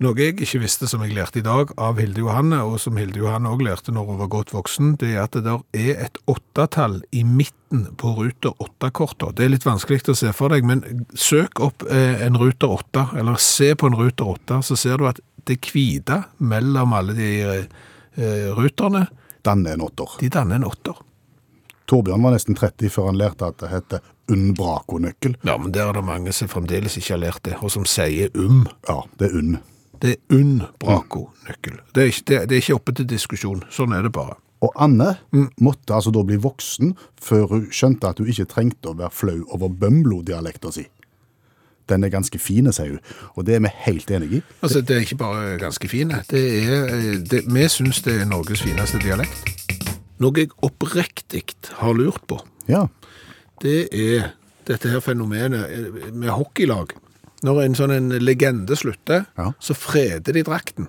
Noe 0.00 0.16
jeg 0.16 0.38
ikke 0.40 0.62
visste 0.62 0.86
som 0.88 1.02
jeg 1.04 1.12
lærte 1.12 1.42
i 1.42 1.44
dag 1.44 1.74
av 1.76 1.98
Hilde 2.00 2.22
Johanne, 2.22 2.62
og 2.64 2.78
som 2.80 2.96
Hilde 2.96 3.18
Johanne 3.20 3.50
også 3.52 3.66
lærte 3.66 3.92
når 3.92 4.06
hun 4.08 4.20
var 4.22 4.30
godt 4.32 4.54
voksen, 4.54 4.94
det 5.02 5.10
er 5.12 5.26
at 5.26 5.34
det 5.36 5.42
der 5.44 5.60
er 5.76 5.98
et 6.06 6.16
åttetall 6.30 7.02
i 7.12 7.20
midten 7.28 7.82
på 8.00 8.14
ruter 8.16 8.54
8-kortet. 8.64 9.34
Det 9.36 9.44
er 9.44 9.52
litt 9.52 9.66
vanskelig 9.68 10.00
å 10.08 10.16
se 10.16 10.32
for 10.32 10.54
deg, 10.54 10.64
men 10.64 10.80
søk 11.12 11.60
opp 11.66 11.84
eh, 11.90 12.22
en 12.24 12.38
ruter 12.40 12.72
8, 12.78 13.10
eller 13.20 13.36
se 13.44 13.74
på 13.76 13.90
en 13.90 13.98
ruter 14.00 14.24
8, 14.38 14.62
så 14.70 14.78
ser 14.86 15.02
du 15.02 15.04
at 15.10 15.20
det 15.50 15.58
hvite 15.68 16.22
mellom 16.40 16.96
alle 16.96 17.18
de 17.18 17.30
eh, 17.50 18.48
ruterne, 18.56 19.04
Den 19.44 19.66
er 19.66 19.72
en 19.78 19.80
åtter. 19.86 20.16
de 20.20 20.28
danner 20.28 20.56
en 20.60 20.64
åtter. 20.64 20.94
Torbjørn 21.90 22.22
var 22.22 22.30
nesten 22.36 22.54
30 22.54 22.90
før 22.90 23.06
han 23.10 23.16
lærte 23.18 23.46
at 23.48 23.56
det 23.58 23.70
heter 23.70 24.00
Unbraco-nøkkel. 24.30 25.36
Ja, 25.42 25.56
men 25.58 25.72
der 25.74 25.88
er 25.88 25.92
det 25.96 26.04
mange 26.06 26.32
som 26.32 26.48
fremdeles 26.48 26.96
ikke 27.00 27.14
har 27.16 27.22
lært 27.24 27.42
det, 27.48 27.56
og 27.62 27.70
som 27.74 27.84
sier 27.84 28.30
um. 28.38 28.66
Ja, 28.88 29.00
det 29.18 29.30
er 29.30 29.38
unn. 29.40 29.56
Det 30.00 30.12
er 30.14 30.36
un-braco-nøkkel. 30.36 31.80
Det, 31.94 32.02
er 32.02 32.06
ikke- 32.12 32.24
det, 32.30 32.48
det 32.48 32.56
er 32.56 32.60
ikke 32.62 32.74
oppe 32.78 32.92
til 32.94 33.06
diskusjon. 33.10 33.64
Sånn 33.70 33.92
er 33.96 34.02
det 34.06 34.12
bare. 34.12 34.36
Og 34.62 34.72
Anne 34.76 35.16
måtte 35.60 35.94
altså 35.96 36.12
da 36.12 36.22
bli 36.22 36.36
voksen 36.36 36.94
før 37.20 37.46
hun 37.48 37.66
skjønte 37.72 38.08
at 38.10 38.18
hun 38.18 38.28
ikke 38.28 38.44
trengte 38.46 38.90
å 38.92 38.96
være 38.96 39.10
flau 39.10 39.44
over 39.54 39.68
Bømlo-dialekta 39.68 40.70
si. 40.72 40.86
Den 41.90 42.04
er 42.06 42.12
ganske 42.12 42.38
fine, 42.38 42.72
sier 42.72 42.94
hun, 42.96 43.00
og 43.36 43.46
det 43.48 43.56
er 43.58 43.64
vi 43.64 43.72
helt 43.86 44.10
enig 44.14 44.32
i. 44.38 44.42
Altså, 44.62 44.80
Det 44.86 44.96
er 44.96 45.00
ikke 45.04 45.18
bare 45.20 45.58
ganske 45.58 45.88
er, 46.70 46.88
eh, 46.94 47.42
vi 47.50 47.66
syns 47.68 48.02
det 48.06 48.20
er 48.20 48.28
Norges 48.30 48.62
fineste 48.62 49.00
dialekt. 49.02 49.50
Noe 50.20 50.32
jeg 50.36 50.50
oppriktig 50.62 51.44
har 51.80 51.94
lurt 51.96 52.26
på, 52.28 52.40
Ja, 52.68 52.86
det 53.62 53.88
er 53.92 54.32
dette 54.68 54.88
her 54.92 55.00
fenomenet 55.00 55.66
eh, 55.70 56.12
med 56.12 56.30
hockeylag. 56.30 56.92
Når 57.42 57.62
en 57.64 57.74
sånn 57.74 57.90
en 57.96 58.08
legende 58.20 58.76
slutter, 58.76 59.26
Ja. 59.38 59.52
så 59.58 59.74
freder 59.74 60.32
de 60.36 60.42
drakten. 60.44 60.88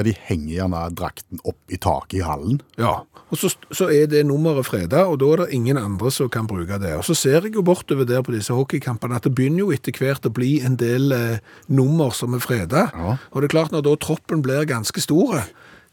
Ja, 0.00 0.06
De 0.06 0.16
henger 0.16 0.54
gjerne 0.56 0.82
drakten 0.96 1.40
opp 1.44 1.72
i 1.72 1.78
taket 1.80 2.18
i 2.20 2.24
hallen. 2.24 2.60
Ja, 2.80 3.00
og 3.30 3.38
så, 3.38 3.52
så 3.70 3.86
er 3.94 4.08
det 4.10 4.24
nummeret 4.26 4.66
freda, 4.66 5.04
og 5.06 5.20
da 5.22 5.28
er 5.34 5.42
det 5.44 5.54
ingen 5.54 5.78
andre 5.78 6.10
som 6.10 6.30
kan 6.32 6.48
bruke 6.50 6.80
det. 6.82 6.96
Og 6.98 7.04
så 7.06 7.14
ser 7.14 7.46
jeg 7.46 7.54
jo 7.54 7.62
bortover 7.66 8.08
der 8.08 8.24
på 8.26 8.34
disse 8.34 8.56
hockeykampene 8.56 9.20
at 9.20 9.28
det 9.28 9.34
begynner 9.38 9.66
jo 9.66 9.74
etter 9.76 9.94
hvert 9.94 10.26
å 10.26 10.32
bli 10.34 10.56
en 10.66 10.78
del 10.80 11.14
eh, 11.14 11.42
nummer 11.70 12.14
som 12.16 12.34
er 12.34 12.42
freda. 12.42 12.88
Ja. 12.90 13.18
Og 13.30 13.42
det 13.42 13.50
er 13.50 13.56
klart 13.58 13.76
når 13.76 13.86
da 13.86 13.94
troppen 14.02 14.42
blir 14.42 14.66
ganske 14.66 15.04
store, 15.04 15.44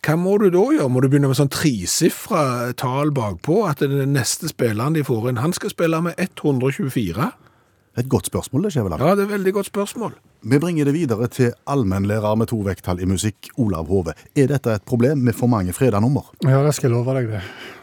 hva 0.06 0.16
må 0.18 0.38
du 0.42 0.48
da 0.54 0.62
gjøre? 0.62 0.90
Må 0.94 1.02
du 1.02 1.10
begynne 1.10 1.30
med 1.30 1.40
sånn 1.40 1.52
tresifra 1.52 2.72
tall 2.80 3.12
bakpå, 3.16 3.64
at 3.68 3.82
den 3.84 4.14
neste 4.16 4.50
spilleren 4.52 4.98
de 4.98 5.04
får 5.06 5.32
inn, 5.32 5.42
han 5.44 5.56
skal 5.58 5.74
spille 5.74 6.00
med 6.06 6.18
124? 6.22 7.32
Et 7.98 8.10
godt 8.10 8.30
spørsmål, 8.30 8.68
det, 8.68 8.76
Skjæveland. 8.76 9.02
Ja, 9.02 9.16
det 9.18 9.26
er 9.26 9.30
et 9.32 9.34
veldig 9.40 9.54
godt 9.58 9.72
spørsmål. 9.72 10.14
Vi 10.50 10.60
bringer 10.60 10.86
det 10.88 10.94
videre 10.96 11.28
til 11.28 11.50
allmennlærer 11.68 12.38
med 12.40 12.48
to 12.48 12.62
vekttall 12.64 13.02
i 13.04 13.08
musikk, 13.10 13.50
Olav 13.60 13.90
Hove. 13.92 14.14
Er 14.32 14.46
dette 14.48 14.78
et 14.78 14.86
problem 14.88 15.26
med 15.26 15.36
for 15.36 15.52
mange 15.52 15.74
freda 15.76 16.00
nummer? 16.00 16.30
Ja, 16.40 16.62
det 16.64 16.72
skal 16.78 16.88
jeg 16.88 16.94
love 16.94 17.16
deg 17.18 17.28
det. 17.34 17.42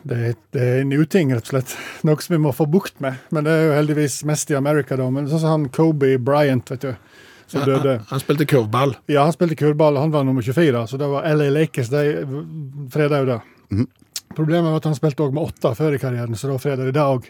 Det 0.09 0.21
er, 0.31 0.39
det 0.57 0.63
er 0.65 0.81
en 0.81 0.95
uting, 0.97 1.35
rett 1.37 1.45
og 1.45 1.53
slett. 1.53 1.75
Noe 2.09 2.25
som 2.25 2.33
vi 2.33 2.41
må 2.41 2.55
få 2.57 2.65
bukt 2.73 3.03
med. 3.05 3.21
Men 3.37 3.45
det 3.45 3.53
er 3.53 3.67
jo 3.67 3.75
heldigvis 3.77 4.17
mest 4.31 4.49
i 4.55 4.57
Amerika, 4.57 4.97
da. 4.97 5.11
Men 5.13 5.29
sånn 5.29 5.43
som 5.43 5.53
han 5.53 5.69
Kobe 5.77 6.15
Bryant, 6.17 6.73
vet 6.73 6.87
du, 6.87 7.21
som 7.53 7.69
døde. 7.69 7.99
Han, 7.99 8.09
han 8.15 8.25
spilte 8.25 8.49
kurvball. 8.49 8.97
Ja, 9.13 9.27
han 9.29 9.37
spilte 9.37 9.61
kurvball. 9.61 10.01
han 10.01 10.17
var 10.17 10.25
nummer 10.25 10.47
24, 10.49 10.87
så 10.89 11.03
det 11.05 11.13
var 11.13 11.29
LA 11.37 11.51
Lakers. 11.59 11.93
De 11.93 12.89
freda 12.97 13.21
jo 13.21 13.33
det. 13.35 13.41
Problemet 14.33 14.73
var 14.73 14.81
at 14.81 14.89
han 14.89 14.97
spilte 14.97 15.29
òg 15.29 15.37
med 15.37 15.53
åtte 15.53 15.77
før 15.77 15.99
i 15.99 16.01
karrieren, 16.01 16.33
så 16.33 16.49
da 16.49 16.57
freda 16.65 16.89
de 16.89 16.97
det 16.97 17.05
òg. 17.13 17.29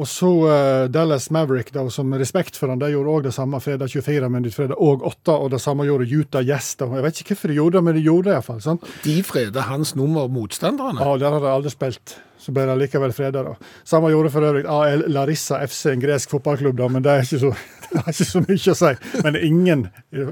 Og 0.00 0.08
så 0.08 0.28
uh, 0.46 0.88
Dallas 0.88 1.28
Maverick, 1.30 1.72
da, 1.74 1.84
som 1.92 2.12
respekt 2.16 2.56
for 2.56 2.72
han, 2.72 2.80
de 2.80 2.88
gjorde 2.94 3.12
òg 3.12 3.26
det 3.28 3.34
samme. 3.36 3.60
fredag 3.60 3.92
24, 3.92 4.28
men 4.32 4.46
fredag 4.48 4.56
freda 4.56 4.78
òg 4.80 5.04
8, 5.04 5.36
og 5.36 5.50
det 5.52 5.60
samme 5.60 5.84
gjorde 5.84 6.08
Utah 6.08 6.42
Yes. 6.42 6.74
da. 6.80 6.88
Jeg 6.96 7.04
vet 7.04 7.20
ikke 7.20 7.34
hvorfor 7.34 7.52
de 7.52 7.58
gjorde 7.60 7.76
det, 7.78 7.84
men 7.84 7.98
de 7.98 8.04
gjorde 8.06 8.30
det 8.30 8.36
iallfall. 8.38 8.78
De 9.04 9.16
freda 9.22 9.66
hans 9.68 9.94
nummer 9.94 10.28
motstanderne. 10.32 11.00
Ja, 11.02 11.16
der 11.20 11.36
har 11.36 11.40
de 11.44 11.52
aldri 11.52 11.70
spilt. 11.74 12.16
Så 12.42 12.50
ble 12.54 12.64
de 12.66 12.74
likevel 12.80 13.12
freda, 13.14 13.44
da. 13.46 13.52
Samme 13.86 14.10
gjorde 14.10 14.32
for 14.34 14.42
øvrig 14.48 14.64
AL 14.66 15.04
Larissa 15.14 15.60
FC, 15.62 15.92
en 15.92 16.02
gresk 16.02 16.32
fotballklubb, 16.34 16.76
da, 16.80 16.88
men 16.90 17.04
det 17.04 17.12
er 17.12 17.26
ikke 17.26 17.38
så, 17.38 17.50
det 17.92 18.00
er 18.02 18.08
ikke 18.10 18.26
så 18.32 18.42
mye 18.42 18.72
å 18.72 18.78
si. 18.80 18.92
Men 19.22 19.28
det 19.36 19.42
er 19.42 19.46
ingen 19.46 19.84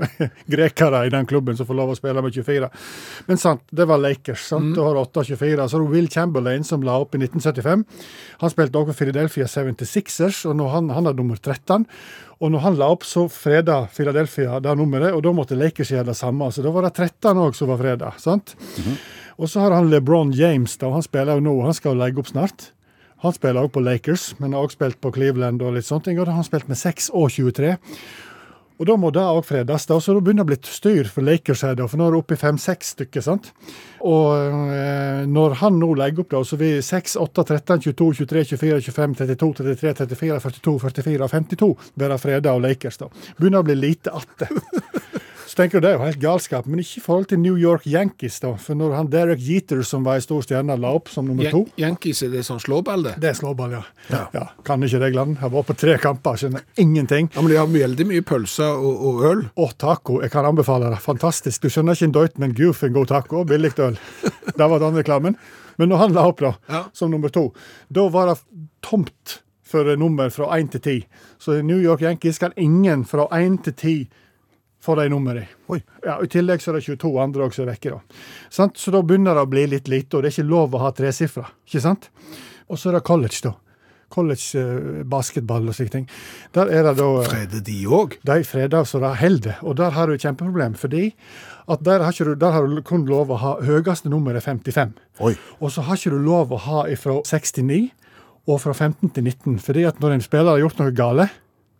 grekere 0.55 1.05
i 1.07 1.13
den 1.15 1.29
klubben 1.31 1.59
som 1.59 1.69
får 1.69 1.79
lov 1.79 1.93
å 1.93 1.99
spille 1.99 2.25
med 2.25 2.35
24. 2.35 2.71
Men 3.29 3.41
sant, 3.43 3.63
det 3.71 3.87
var 3.91 4.03
Lakers. 4.03 4.49
sant, 4.51 4.75
Da 4.77 4.89
har 4.89 4.99
du 4.99 5.05
8-24. 5.05 5.69
Så 5.71 5.79
er 5.79 5.85
det 5.87 5.93
Will 5.95 6.11
Chamberlain, 6.11 6.67
som 6.67 6.83
la 6.87 6.99
opp 7.05 7.15
i 7.15 7.23
1975. 7.23 7.87
Han 8.43 8.53
spilte 8.57 8.81
også 8.83 8.91
for 8.93 9.05
Philadelphia 9.05 9.47
76ers, 9.51 10.43
og 10.51 10.67
han, 10.75 10.91
han 10.97 11.07
er 11.11 11.17
nummer 11.19 11.39
13. 11.39 11.87
Og 12.41 12.49
når 12.55 12.63
han 12.65 12.79
la 12.81 12.89
opp, 12.89 13.03
så 13.05 13.27
freda 13.29 13.83
Philadelphia 13.93 14.59
det 14.65 14.73
nummeret, 14.81 15.13
og 15.13 15.23
da 15.27 15.33
måtte 15.37 15.59
Lakers 15.61 15.93
gjøre 15.93 16.09
det 16.09 16.17
samme. 16.17 16.49
Så 16.51 16.65
da 16.65 16.73
var 16.73 16.87
det 16.89 16.95
13 16.97 17.37
òg 17.47 17.57
som 17.59 17.69
var 17.69 17.81
freda. 17.83 18.15
sant? 18.19 18.55
Og 19.41 19.49
så 19.49 19.65
har 19.65 19.73
han 19.73 19.89
LeBron 19.89 20.35
James, 20.37 20.77
da, 20.77 20.91
han 20.93 21.05
spiller 21.05 21.39
jo 21.39 21.47
nå, 21.47 21.55
han 21.65 21.77
skal 21.77 21.95
jo 21.95 22.03
legge 22.03 22.21
opp 22.21 22.29
snart. 22.29 22.71
Han 23.25 23.33
spiller 23.37 23.63
også 23.63 23.75
på 23.77 23.83
Lakers, 23.85 24.25
men 24.41 24.53
har 24.57 24.65
også 24.65 24.79
spilt 24.79 25.01
på 25.01 25.13
Cleveland 25.17 25.63
og 25.65 25.77
litt 25.77 25.89
sånt. 25.89 26.09
Og 26.09 26.21
da 26.25 26.33
har 26.33 26.41
han 26.41 26.47
spilt 26.47 26.69
med 26.69 26.81
6 26.81 27.09
og 27.17 27.33
23. 27.33 27.75
Og 28.81 28.87
da 28.89 28.95
må 28.97 29.11
det 29.13 29.21
òg 29.21 29.43
fredes, 29.45 29.85
da, 29.85 29.99
så 30.01 30.15
da 30.17 30.23
begynner 30.25 30.47
det 30.47 30.57
å 30.57 30.65
bli 30.65 30.73
styr 30.73 31.09
for 31.13 31.25
Lakers 31.25 31.67
her, 31.67 31.75
da, 31.77 31.85
for 31.85 32.01
nå 32.01 32.07
er 32.07 32.15
det 32.15 32.21
oppe 32.23 32.37
i 32.37 32.41
fem-seks 32.41 32.95
stykker. 32.95 33.25
sant? 33.25 33.51
Og 34.09 34.71
eh, 34.73 35.27
når 35.29 35.59
han 35.61 35.77
nå 35.77 35.91
legger 36.01 36.25
opp, 36.25 36.31
da, 36.33 36.41
så 36.49 36.57
vil 36.61 36.79
6, 36.85 37.19
8, 37.21 37.45
13, 37.45 37.83
22, 37.91 38.09
23, 38.23 38.47
24, 38.55 38.81
25, 38.89 39.19
32, 39.21 39.51
33, 39.61 39.93
34, 40.01 40.41
42, 40.47 40.79
44 40.87 41.29
og 41.29 41.35
52 41.37 41.71
være 42.01 42.19
freda 42.25 42.57
av 42.57 42.65
Lakers. 42.65 43.03
da. 43.05 43.13
Begynner 43.37 43.61
å 43.61 43.69
bli 43.69 43.77
lite 43.83 44.17
atte. 44.17 44.49
Så 45.51 45.57
tenker 45.59 45.81
du 45.81 45.83
det 45.83 45.89
er 45.91 45.97
jo 45.99 46.05
helt 46.07 46.21
galskap, 46.23 46.67
men 46.71 46.79
ikke 46.79 47.01
i 47.01 47.03
forhold 47.03 47.25
til 47.33 47.41
New 47.43 47.57
York 47.59 47.83
Yankees, 47.91 48.37
da. 48.39 48.53
For 48.63 48.79
når 48.79 48.93
han 48.95 49.09
Derek 49.11 49.41
Jeter, 49.43 49.81
som 49.83 50.05
var 50.07 50.21
ei 50.21 50.23
stor 50.23 50.45
stjerne, 50.47 50.77
la 50.79 50.93
opp 50.95 51.09
som 51.11 51.27
nummer 51.27 51.49
to 51.51 51.65
Yan 51.75 51.89
Yankees, 51.97 52.21
er 52.23 52.31
det 52.31 52.45
sånn 52.47 52.61
slåball, 52.63 53.03
det? 53.09 53.17
Det 53.25 53.33
er 53.33 53.35
slåball, 53.41 53.75
ja. 53.75 54.21
ja. 54.37 54.45
Kan 54.69 54.87
ikke 54.87 55.01
reglene. 55.03 55.35
Har 55.41 55.51
var 55.51 55.67
på 55.67 55.75
tre 55.81 55.97
kamper, 55.99 56.39
skjønner 56.39 56.63
ingenting. 56.79 57.33
Ja, 57.35 57.43
men 57.43 57.51
de 57.51 57.59
har 57.59 57.67
veldig 57.73 58.07
mye 58.13 58.23
pølser 58.31 58.71
og, 58.79 59.03
og 59.11 59.27
øl. 59.33 59.43
Og 59.59 59.75
taco. 59.83 60.21
Jeg 60.23 60.31
kan 60.37 60.47
anbefale 60.53 60.93
det. 60.95 61.03
Fantastisk. 61.03 61.67
Du 61.67 61.75
skjønner 61.75 61.99
ikke 61.99 62.11
en 62.13 62.17
døyt, 62.21 62.39
men 62.39 62.55
gud 62.55 62.79
for 62.79 62.87
en 62.87 63.01
god 63.01 63.11
taco. 63.11 63.43
Billig 63.51 63.75
øl. 63.83 63.99
Der 64.61 64.71
var 64.71 64.79
den 64.87 65.03
reklamen. 65.03 65.39
Men 65.83 65.91
når 65.91 66.05
han 66.05 66.15
la 66.15 66.29
opp, 66.31 66.47
da, 66.47 66.55
Ja. 66.71 66.85
som 66.95 67.11
nummer 67.11 67.35
to, 67.35 67.49
da 67.91 68.07
var 68.07 68.31
det 68.31 68.39
tomt 68.87 69.41
for 69.67 69.97
nummer 69.99 70.31
fra 70.31 70.55
én 70.63 70.71
til 70.71 70.87
ti. 70.87 70.97
Så 71.43 71.59
New 71.67 71.83
York 71.83 72.07
Yankees 72.07 72.39
kan 72.39 72.55
ingen 72.55 73.03
fra 73.03 73.27
én 73.35 73.59
til 73.67 73.75
ti 73.75 73.97
få 74.81 74.97
de 74.97 75.09
numrene. 75.13 75.47
Ja, 76.05 76.19
I 76.23 76.29
tillegg 76.31 76.63
så 76.65 76.73
er 76.73 76.79
det 76.81 76.87
22 76.89 77.11
andre 77.23 77.47
også 77.47 77.61
som 77.61 77.69
er 77.69 77.75
vekke. 77.75 77.97
da. 77.97 78.21
Sant? 78.51 78.79
Så 78.81 78.93
da 78.95 79.03
begynner 79.05 79.37
det 79.37 79.45
å 79.45 79.51
bli 79.51 79.67
litt 79.69 79.91
lite, 79.93 80.17
og 80.17 80.23
det 80.25 80.31
er 80.31 80.39
ikke 80.39 80.51
lov 80.51 80.77
å 80.77 80.85
ha 80.87 80.93
tresifra. 80.97 81.51
Ikke 81.69 81.83
sant? 81.85 82.09
Og 82.71 82.79
så 82.81 82.91
er 82.91 82.99
det 82.99 83.05
college, 83.09 83.43
da. 83.45 83.55
College 84.11 84.59
eh, 84.59 85.03
basketball 85.07 85.69
og 85.71 85.77
slike 85.77 85.93
ting. 85.95 86.07
Der 86.57 86.67
er 86.75 86.89
det 86.89 86.97
da 86.99 87.07
eh, 87.21 87.29
Freder 87.31 87.61
de 87.67 87.77
òg? 87.87 88.17
de 88.27 88.39
freder 88.49 88.89
så 88.89 88.99
det 89.03 89.13
holder. 89.21 89.61
Og 89.63 89.77
der 89.79 89.95
har 89.95 90.09
du 90.11 90.17
et 90.17 90.25
kjempeproblem, 90.25 90.75
fordi 90.75 91.13
at 91.71 91.85
der 91.87 92.03
har, 92.03 92.17
du, 92.17 92.33
der 92.35 92.57
har 92.57 92.67
du 92.67 92.81
kun 92.83 93.05
lov 93.07 93.31
å 93.31 93.39
ha 93.39 93.53
høyeste 93.63 94.11
nummer 94.11 94.35
er 94.35 94.43
55. 94.43 94.97
Oi. 95.23 95.37
Og 95.61 95.71
så 95.71 95.85
har 95.87 96.01
ikke 96.01 96.17
du 96.17 96.25
lov 96.25 96.51
å 96.51 96.59
ha 96.65 96.83
fra 96.99 97.21
69 97.23 97.93
og 98.51 98.59
fra 98.65 98.75
15 98.75 99.13
til 99.15 99.29
19. 99.29 99.61
Fordi 99.63 99.87
at 99.87 100.01
når 100.03 100.17
en 100.17 100.27
spiller 100.27 100.57
har 100.57 100.65
gjort 100.65 100.83
noe 100.83 100.97
gale, 100.97 101.29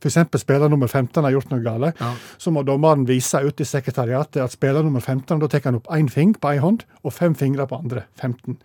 f.eks. 0.01 0.41
spiller 0.41 0.69
nummer 0.73 0.89
15 0.89 1.23
har 1.25 1.35
gjort 1.35 1.51
noe 1.53 1.63
gale, 1.65 1.93
Ja. 2.01 2.15
så 2.39 2.51
må 2.51 2.63
dommeren 2.65 3.07
vise 3.09 3.41
ut 3.45 3.61
i 3.61 3.65
sekretariatet 3.69 4.43
at 4.43 4.53
spiller 4.57 4.83
nummer 4.83 5.01
15 5.01 5.39
da 5.41 5.47
tar 5.49 5.61
han 5.65 5.77
opp 5.81 5.91
én 5.93 6.09
fing 6.11 6.33
på 6.41 6.55
én 6.55 6.61
hånd 6.65 6.85
og 7.05 7.13
fem 7.13 7.35
fingre 7.35 7.67
på 7.67 7.79
andre. 7.83 8.07
15. 8.21 8.57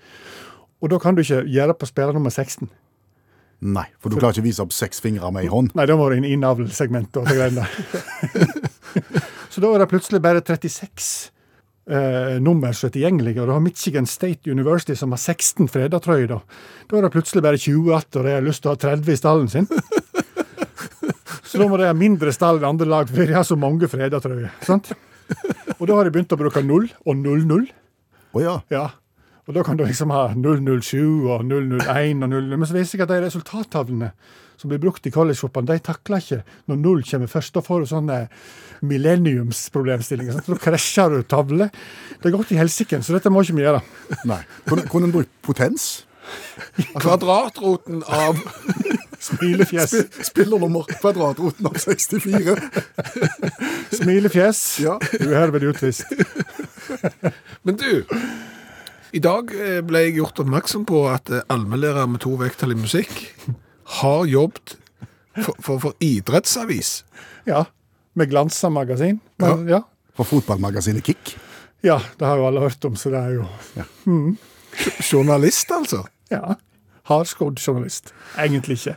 Og 0.82 0.90
da 0.90 1.00
kan 1.00 1.16
du 1.16 1.22
ikke 1.22 1.44
gjøre 1.50 1.74
på 1.80 1.86
spiller 1.92 2.14
nummer 2.14 2.30
16. 2.32 2.70
Nei, 3.66 3.86
for 4.00 4.12
du 4.12 4.18
klarer 4.20 4.36
ikke 4.36 4.44
å 4.44 4.50
vise 4.50 4.62
opp 4.62 4.74
seks 4.76 5.00
fingre 5.02 5.32
med 5.32 5.46
ei 5.46 5.50
hånd. 5.50 5.72
Nei, 5.76 5.86
det 5.88 5.96
må 5.98 6.10
du 6.12 6.18
inn 6.18 6.28
innavlsegment 6.28 7.16
og 7.18 7.26
det 7.30 7.38
greiene 7.38 7.64
der. 7.64 8.52
så 9.52 9.64
da 9.64 9.72
er 9.74 9.82
det 9.82 9.88
plutselig 9.90 10.20
bare 10.22 10.44
36 10.44 11.32
eh, 11.90 12.36
nummer 12.44 12.76
som 12.76 12.90
er 12.90 12.94
tilgjengelige, 12.98 13.42
og 13.42 13.48
du 13.50 13.54
har 13.56 13.64
Michigan 13.64 14.06
State 14.10 14.52
University 14.52 14.96
som 15.00 15.16
har 15.16 15.22
16 15.24 15.72
fredatrøyer. 15.72 16.28
Da 16.36 16.42
Da 16.92 16.98
er 17.00 17.08
det 17.08 17.14
plutselig 17.16 17.42
bare 17.48 17.58
20 17.58 17.90
igjen, 17.90 18.10
og 18.20 18.24
de 18.28 18.36
har 18.36 18.46
lyst 18.46 18.62
til 18.66 18.70
å 18.72 18.76
ha 18.76 18.82
30 18.84 19.12
i 19.16 19.20
stallen 19.24 19.50
sin. 19.50 19.68
Så 21.46 21.62
da 21.62 21.68
må 21.70 21.78
de 21.80 21.88
ha 21.88 21.96
mindre 21.98 22.34
stall 22.34 22.60
enn 22.60 22.70
andre 22.74 22.88
lag, 22.90 23.10
for 23.10 23.26
de 23.26 23.36
har 23.38 23.46
så 23.48 23.58
mange 23.60 23.90
freda 23.92 24.22
trøyer. 24.24 24.52
Og 25.80 25.88
da 25.90 25.98
har 25.98 26.08
de 26.08 26.14
begynt 26.14 26.34
å 26.34 26.40
bruke 26.40 26.64
0 26.66 26.88
og 27.06 27.20
0-0. 27.20 27.68
Å 28.36 28.44
ja. 28.44 28.56
Ja. 28.74 28.86
Og 29.46 29.54
da 29.54 29.62
kan 29.66 29.78
du 29.78 29.84
liksom 29.86 30.10
ha 30.14 30.28
007 30.34 31.30
og 31.30 31.46
001 31.46 32.26
og 32.26 32.32
00. 32.32 32.50
Men 32.58 32.66
så 32.66 32.78
viser 32.78 32.98
jeg 32.98 33.06
at 33.06 33.14
de 33.14 33.22
resultattavlene 33.28 34.12
som 34.58 34.72
blir 34.72 34.80
brukt 34.82 35.06
i 35.06 35.12
collegefotballen, 35.12 35.68
de 35.68 35.84
takler 35.84 36.24
ikke 36.24 36.40
når 36.72 36.80
null 36.82 37.04
kommer 37.06 37.30
først. 37.30 37.54
Da 37.58 37.64
får 37.66 37.84
du 37.84 37.90
sånne 37.92 38.20
millenniumsproblemstillinger. 38.88 40.40
Så 40.40 40.56
Da 40.56 40.60
krasjer 40.64 41.14
du 41.14 41.24
tavler. 41.30 41.72
Det 42.22 42.30
er 42.32 42.36
godt 42.38 42.54
i 42.56 42.60
helsike, 42.60 43.02
så 43.04 43.18
dette 43.18 43.32
må 43.34 43.44
ikke 43.44 43.58
vi 43.60 43.66
gjøre. 43.68 43.84
Nei. 44.32 44.42
Kunne, 44.70 44.88
kunne 44.92 45.10
en 45.10 45.16
brukt 45.16 45.34
potens? 45.46 46.06
Kvadratroten 46.98 48.02
av 48.10 48.40
Smilefjes. 49.26 49.94
Sp- 49.98 50.24
Spillernummer 50.30 50.86
kvadratroten 51.00 51.66
av 51.70 51.78
64. 51.82 52.56
Smilefjes. 53.96 54.62
Ja. 54.84 54.98
Du 55.20 55.28
er 55.32 55.40
herved 55.46 55.64
utvist. 55.72 56.06
Men 57.66 57.78
du, 57.82 58.04
i 59.16 59.22
dag 59.24 59.52
eh, 59.56 59.80
ble 59.86 60.04
jeg 60.06 60.18
gjort 60.20 60.42
oppmerksom 60.44 60.86
på 60.90 61.06
at 61.12 61.32
eh, 61.34 61.44
allmennlærer 61.54 62.10
med 62.12 62.22
to 62.26 62.36
vekttall 62.40 62.76
i 62.76 62.80
musikk 62.80 63.14
har 64.02 64.26
jobbet 64.30 64.76
for, 65.42 65.56
for, 65.64 65.80
for 65.88 65.98
idrettsavis. 66.04 67.00
Ja. 67.50 67.66
Med 68.16 68.30
glansa 68.32 68.70
magasin. 68.72 69.20
Men, 69.42 69.66
ja. 69.70 69.82
For 70.16 70.28
fotballmagasinet 70.30 71.04
Kick. 71.10 71.34
ja, 71.84 71.98
det 72.20 72.26
har 72.26 72.40
jo 72.40 72.46
alle 72.48 72.62
hørt 72.64 72.86
om, 72.88 72.96
så 72.98 73.12
det 73.12 73.20
er 73.20 73.34
jo 73.36 73.48
Journalist, 75.12 75.72
altså. 75.72 76.06
Ja. 76.32 76.56
Hardskodd 77.06 77.60
journalist. 77.62 78.14
Egentlig 78.42 78.80
ikke. 78.80 78.96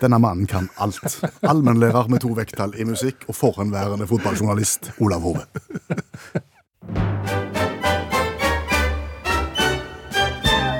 Denne 0.00 0.18
mannen 0.18 0.46
kan 0.46 0.68
alt. 0.76 1.24
Allmennlærer 1.42 2.08
med 2.08 2.20
to 2.20 2.34
vekttall 2.36 2.74
i 2.78 2.84
musikk 2.84 3.24
og 3.28 3.34
forhenværende 3.34 4.06
fotballjournalist 4.06 4.92
Olav 5.00 5.20
Hove. 5.20 5.46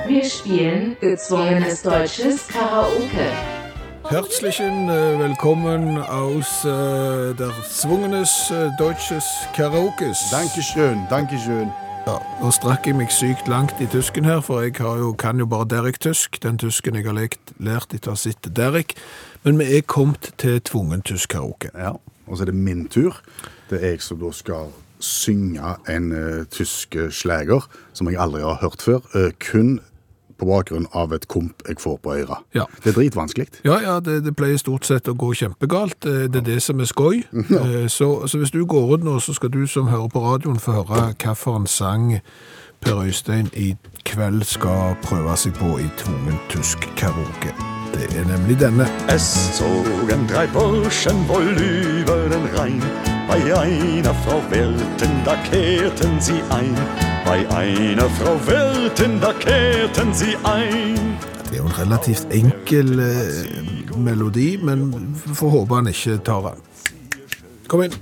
Wir 0.09 0.29
spielen 0.29 0.97
gezwungenes 1.01 1.83
deutsches 1.83 2.47
Karaoke. 2.49 3.29
Herzlichen 4.11 4.89
äh, 4.91 5.19
willkommen 5.19 5.99
aus 5.99 6.65
äh, 6.65 7.35
der 7.35 7.53
zwungenes 7.71 8.51
äh, 8.51 8.71
deutsches 8.79 9.25
Karaokes. 9.57 10.31
Dankeschön, 10.31 11.07
dankeschön. 11.09 11.73
Ja, 12.05 12.19
nå 12.37 12.51
strakk 12.53 12.85
jeg 12.85 12.99
meg 12.99 13.09
sykt 13.09 13.47
langt 13.49 13.79
i 13.81 13.87
tysken 13.88 14.27
her, 14.29 14.43
for 14.45 14.61
jeg 14.61 14.75
jo, 14.77 15.14
kan 15.17 15.38
jo 15.40 15.47
bare 15.49 15.64
Derek-tysk, 15.71 16.37
den 16.45 16.59
tysken 16.61 16.99
jeg 16.99 17.07
har 17.07 17.17
lekt, 17.17 17.55
lært 17.57 17.95
etter 17.97 18.12
å 18.12 18.17
ha 18.19 18.21
sett 18.21 18.45
Derek. 18.53 18.93
Men 19.40 19.57
vi 19.57 19.71
er 19.79 19.87
kommet 19.88 20.29
til 20.37 20.59
tvungen 20.69 21.01
tysk 21.01 21.33
karaoke. 21.33 21.71
Ja, 21.73 21.95
og 22.29 22.37
så 22.37 22.45
er 22.45 22.51
det 22.53 22.59
min 22.61 22.85
tur. 22.93 23.17
Det 23.71 23.81
er 23.81 23.95
jeg 23.95 24.05
som 24.05 24.21
da 24.21 24.35
skal 24.37 24.69
synge 25.01 25.73
en 25.88 26.12
uh, 26.12 26.45
tysk 26.53 26.99
slager 27.09 27.64
som 27.97 28.12
jeg 28.12 28.21
aldri 28.21 28.45
har 28.45 28.61
hørt 28.61 28.85
før, 28.85 29.01
Uh, 29.17 29.33
kun 29.40 29.79
på 30.38 30.49
bakgrunn 30.49 30.87
av 30.92 31.12
et 31.16 31.27
komp 31.29 31.62
jeg 31.68 31.81
får 31.81 31.99
på 32.05 32.14
øra. 32.16 32.40
Ja. 32.55 32.64
Det 32.83 32.92
er 32.92 32.99
dritvanskelig. 32.99 33.47
Ja, 33.64 33.79
ja, 33.83 33.99
det, 34.01 34.20
det 34.25 34.35
pleier 34.37 34.59
stort 34.61 34.85
sett 34.88 35.09
å 35.09 35.14
gå 35.18 35.33
kjempegalt. 35.35 36.05
Eh, 36.07 36.27
Det 36.29 36.42
er 36.42 36.49
det 36.55 36.61
som 36.62 36.81
er 36.81 36.90
skoj. 36.90 37.23
Ja. 37.55 37.88
Så, 37.88 38.27
så 38.27 38.38
hvis 38.40 38.51
du 38.51 38.64
går 38.66 38.94
ut 38.97 39.05
nå, 39.05 39.18
så 39.20 39.35
skal 39.37 39.51
du 39.53 39.66
som 39.70 39.87
hører 39.92 40.09
på 40.11 40.23
radioen 40.25 40.59
få 40.61 40.73
høre 40.81 41.14
hvilken 41.14 41.66
sang 41.70 42.20
Per 42.85 43.01
Øystein 43.01 43.49
i 43.57 43.75
kveld 44.05 44.44
skal 44.44 44.97
prøve 45.03 45.37
seg 45.40 45.55
på 45.57 45.79
i 45.81 45.88
tvungen 46.01 46.37
tysk 46.53 46.85
karaoke. 47.01 47.55
Det 47.94 48.11
er 48.18 48.27
nemlig 48.29 48.59
denne. 48.61 48.88
Es 49.09 49.31
zogen 49.57 50.27
drei 50.29 50.47
Burschen 50.53 51.25
wohl 51.29 51.53
über 51.55 52.29
den 52.29 52.49
Rhein. 52.57 53.13
Bei 53.35 53.53
einer 53.59 54.14
Frau 54.14 54.40
Welten, 54.49 55.11
da 55.25 55.35
kehrten 55.51 56.20
sie 56.20 56.40
ein. 56.51 56.73
Bei 57.25 57.40
einer 57.51 58.09
Frau 58.11 58.38
Welten, 58.47 59.20
da 59.20 59.33
kehrten 59.33 60.14
sie 60.14 60.37
ein. 60.44 61.18
Det 61.51 61.53
er 61.53 61.57
jo 61.57 61.64
en 61.64 61.73
relativt 61.73 62.31
enkel 62.31 62.99
eh, 62.99 63.99
melodi, 63.99 64.59
men 64.62 64.92
vi 65.25 65.35
får 65.35 65.51
håpe 65.51 65.75
han 65.75 65.90
ikke 65.90 66.14
tar 66.23 66.47
den. 66.47 66.62
Kom 67.66 67.83
inn. 67.83 67.97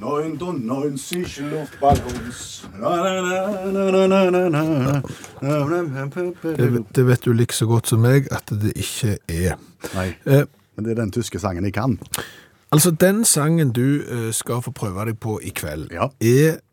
99 0.00 1.42
Luftballons. 1.50 2.40
Na, 2.80 2.94
na, 2.96 3.12
na, 3.72 3.90
na, 3.90 4.06
na, 4.06 4.30
na, 4.30 4.48
na, 4.48 5.02
na. 5.42 6.08
Det, 6.42 6.84
det 6.96 7.06
vet 7.06 7.24
du 7.24 7.32
like 7.32 7.52
så 7.52 7.66
godt 7.66 7.92
som 7.92 8.00
meg 8.00 8.32
at 8.32 8.48
det 8.48 8.72
ikke 8.72 9.18
er. 9.28 9.60
Nei, 9.92 10.14
Eh, 10.24 10.48
men 10.76 10.88
det 10.88 10.96
er 10.96 11.02
den 11.04 11.12
tyske 11.12 11.38
sangen 11.38 11.68
jeg 11.68 11.76
kan. 11.76 11.98
Altså, 12.74 12.90
den 12.90 13.24
sangen 13.24 13.70
du 13.72 14.02
eh, 14.02 14.32
skal 14.34 14.62
få 14.62 14.70
prøve 14.74 15.04
deg 15.06 15.18
på 15.22 15.38
i 15.42 15.52
kveld, 15.54 15.92
Ja. 15.94 16.08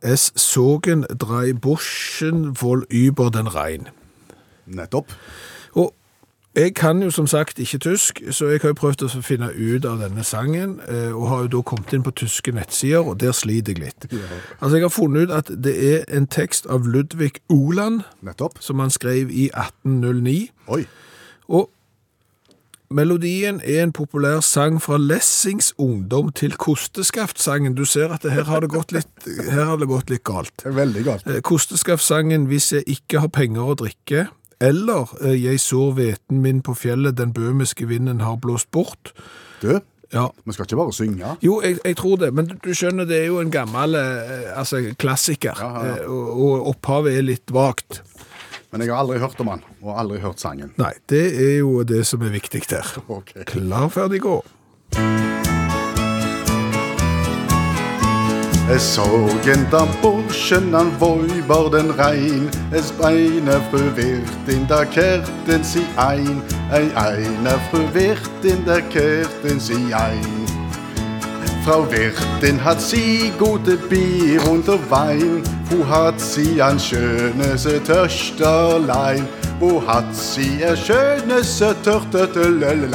Es 0.02 0.32
Sogen 0.36 1.04
drei 1.20 1.54
Buschen 1.54 2.56
voll 2.62 2.86
über 2.90 3.30
den 3.30 3.48
Rein. 3.56 3.88
Nettopp. 4.66 5.14
Og 5.74 5.94
jeg 6.56 6.74
kan 6.76 7.04
jo 7.04 7.12
som 7.12 7.28
sagt 7.28 7.60
ikke 7.60 7.78
tysk, 7.78 8.22
så 8.32 8.48
jeg 8.48 8.60
har 8.62 8.70
jo 8.74 8.80
prøvd 8.80 9.04
å 9.06 9.22
finne 9.22 9.52
ut 9.54 9.86
av 9.86 10.00
denne 10.02 10.24
sangen, 10.24 10.80
eh, 10.88 11.14
og 11.14 11.28
har 11.28 11.42
jo 11.46 11.48
da 11.48 11.62
kommet 11.62 11.94
inn 11.94 12.04
på 12.04 12.12
tyske 12.12 12.52
nettsider, 12.52 13.06
og 13.06 13.20
der 13.22 13.32
sliter 13.32 13.74
jeg 13.78 13.84
litt. 13.84 14.08
Altså, 14.62 14.76
jeg 14.76 14.84
har 14.84 14.90
funnet 14.90 15.30
ut 15.30 15.32
at 15.38 15.52
det 15.64 15.76
er 15.94 16.18
en 16.18 16.26
tekst 16.28 16.66
av 16.66 16.88
Ludvig 16.88 17.44
Oland, 17.50 18.02
Nettopp. 18.22 18.58
som 18.60 18.80
han 18.80 18.90
skrev 18.90 19.30
i 19.30 19.52
1809, 19.54 20.50
Oi. 20.68 20.86
og 21.48 21.70
melodien 22.92 23.62
er 23.64 23.84
en 23.86 23.94
populær 23.96 24.42
sang 24.46 24.78
fra 24.84 24.98
Lessings 25.00 25.72
ungdom 25.82 26.32
til 26.38 26.54
Kosteskaft-sangen. 26.60 27.76
Du 27.78 27.86
ser 27.86 28.12
at 28.14 28.26
her 28.28 28.44
har 28.50 28.62
det 28.64 28.70
gått 28.74 28.92
litt, 28.96 29.10
det 29.26 29.88
gått 29.90 30.12
litt 30.14 30.24
galt. 30.28 30.66
Veldig 30.66 31.04
galt. 31.08 31.30
Kosteskaft-sangen 31.48 32.48
Hvis 32.52 32.72
jeg 32.76 32.84
ikke 32.88 33.24
har 33.24 33.32
penger 33.34 33.72
å 33.74 33.78
drikke, 33.80 34.28
eller 34.62 35.10
eh, 35.24 35.38
Jeg 35.42 35.60
sår 35.64 35.96
hveten 35.98 36.42
min 36.44 36.62
på 36.62 36.76
fjellet, 36.78 37.18
den 37.18 37.34
bømiske 37.34 37.88
vinden 37.90 38.22
har 38.22 38.38
blåst 38.44 38.70
bort. 38.72 39.14
Du, 39.62 39.80
Ja, 40.12 40.28
vi 40.46 40.52
skal 40.54 40.66
ikke 40.68 40.76
bare 40.76 40.94
synge. 40.94 41.38
jo, 41.42 41.62
jeg, 41.64 41.78
jeg 41.86 41.96
tror 41.98 42.18
det, 42.20 42.34
men 42.36 42.50
du, 42.52 42.74
skjønner, 42.76 43.06
det 43.08 43.22
er 43.22 43.28
jo 43.32 43.40
en 43.40 43.52
gammel 43.52 43.96
eh, 43.96 44.52
altså, 44.60 44.82
klassiker, 45.00 45.56
Ja, 45.58 45.70
ja, 45.72 45.86
ja. 45.88 45.96
eh, 46.04 46.10
og, 46.12 46.42
og 46.46 46.68
opphavet 46.76 47.16
er 47.18 47.24
litt 47.24 47.54
vagt. 47.56 48.02
Men 48.72 48.86
jeg 48.86 48.94
har 48.94 49.02
aldri 49.04 49.20
hørt 49.20 49.40
om 49.44 49.50
han, 49.52 49.64
og 49.84 49.98
aldri 50.00 50.22
hørt 50.24 50.40
sangen. 50.40 50.72
Nei, 50.80 50.94
det 51.12 51.26
er 51.36 51.58
jo 51.60 51.82
det 51.84 52.06
som 52.08 52.22
er 52.24 52.32
viktig 52.32 52.64
der. 52.72 52.88
Ok. 53.12 53.34
Klar, 53.50 53.90
ferdig, 53.92 54.22
gå. 54.24 54.40
Es 58.72 58.96
Sorgen 58.96 59.66
der 59.72 59.88
Burschen 60.02 60.74
an 60.74 60.94
Weiber 61.02 61.70
den 61.70 61.92
Rhein, 61.92 62.48
es 62.72 62.94
eine 63.04 63.60
fru 63.70 63.84
wird 63.98 64.48
in 64.48 64.66
der 64.68 64.86
Kärten 64.86 65.64
sie 65.64 65.86
ein, 65.98 66.42
ei 66.72 66.88
eine 66.96 67.60
fru 67.70 67.84
wird 67.92 68.46
in 68.46 68.64
der 68.64 68.82
Kärten 68.84 69.60
sie 69.60 69.94
ein. 69.94 70.41
Frau 71.64 71.86
Wirtin 71.92 72.64
hat 72.64 72.82
sie 72.82 73.32
gute 73.38 73.78
Bier 73.78 74.42
und 74.50 74.68
Wein, 74.90 75.44
wo 75.70 75.88
hat 75.88 76.20
sie 76.20 76.60
ein 76.62 76.80
schönes 76.80 77.64
Töchterlein, 77.86 79.28
wo 79.60 79.86
hat 79.86 80.16
sie 80.16 80.66
ein 80.66 80.76
schönes 80.76 81.60
Töchterlein. 81.60 82.92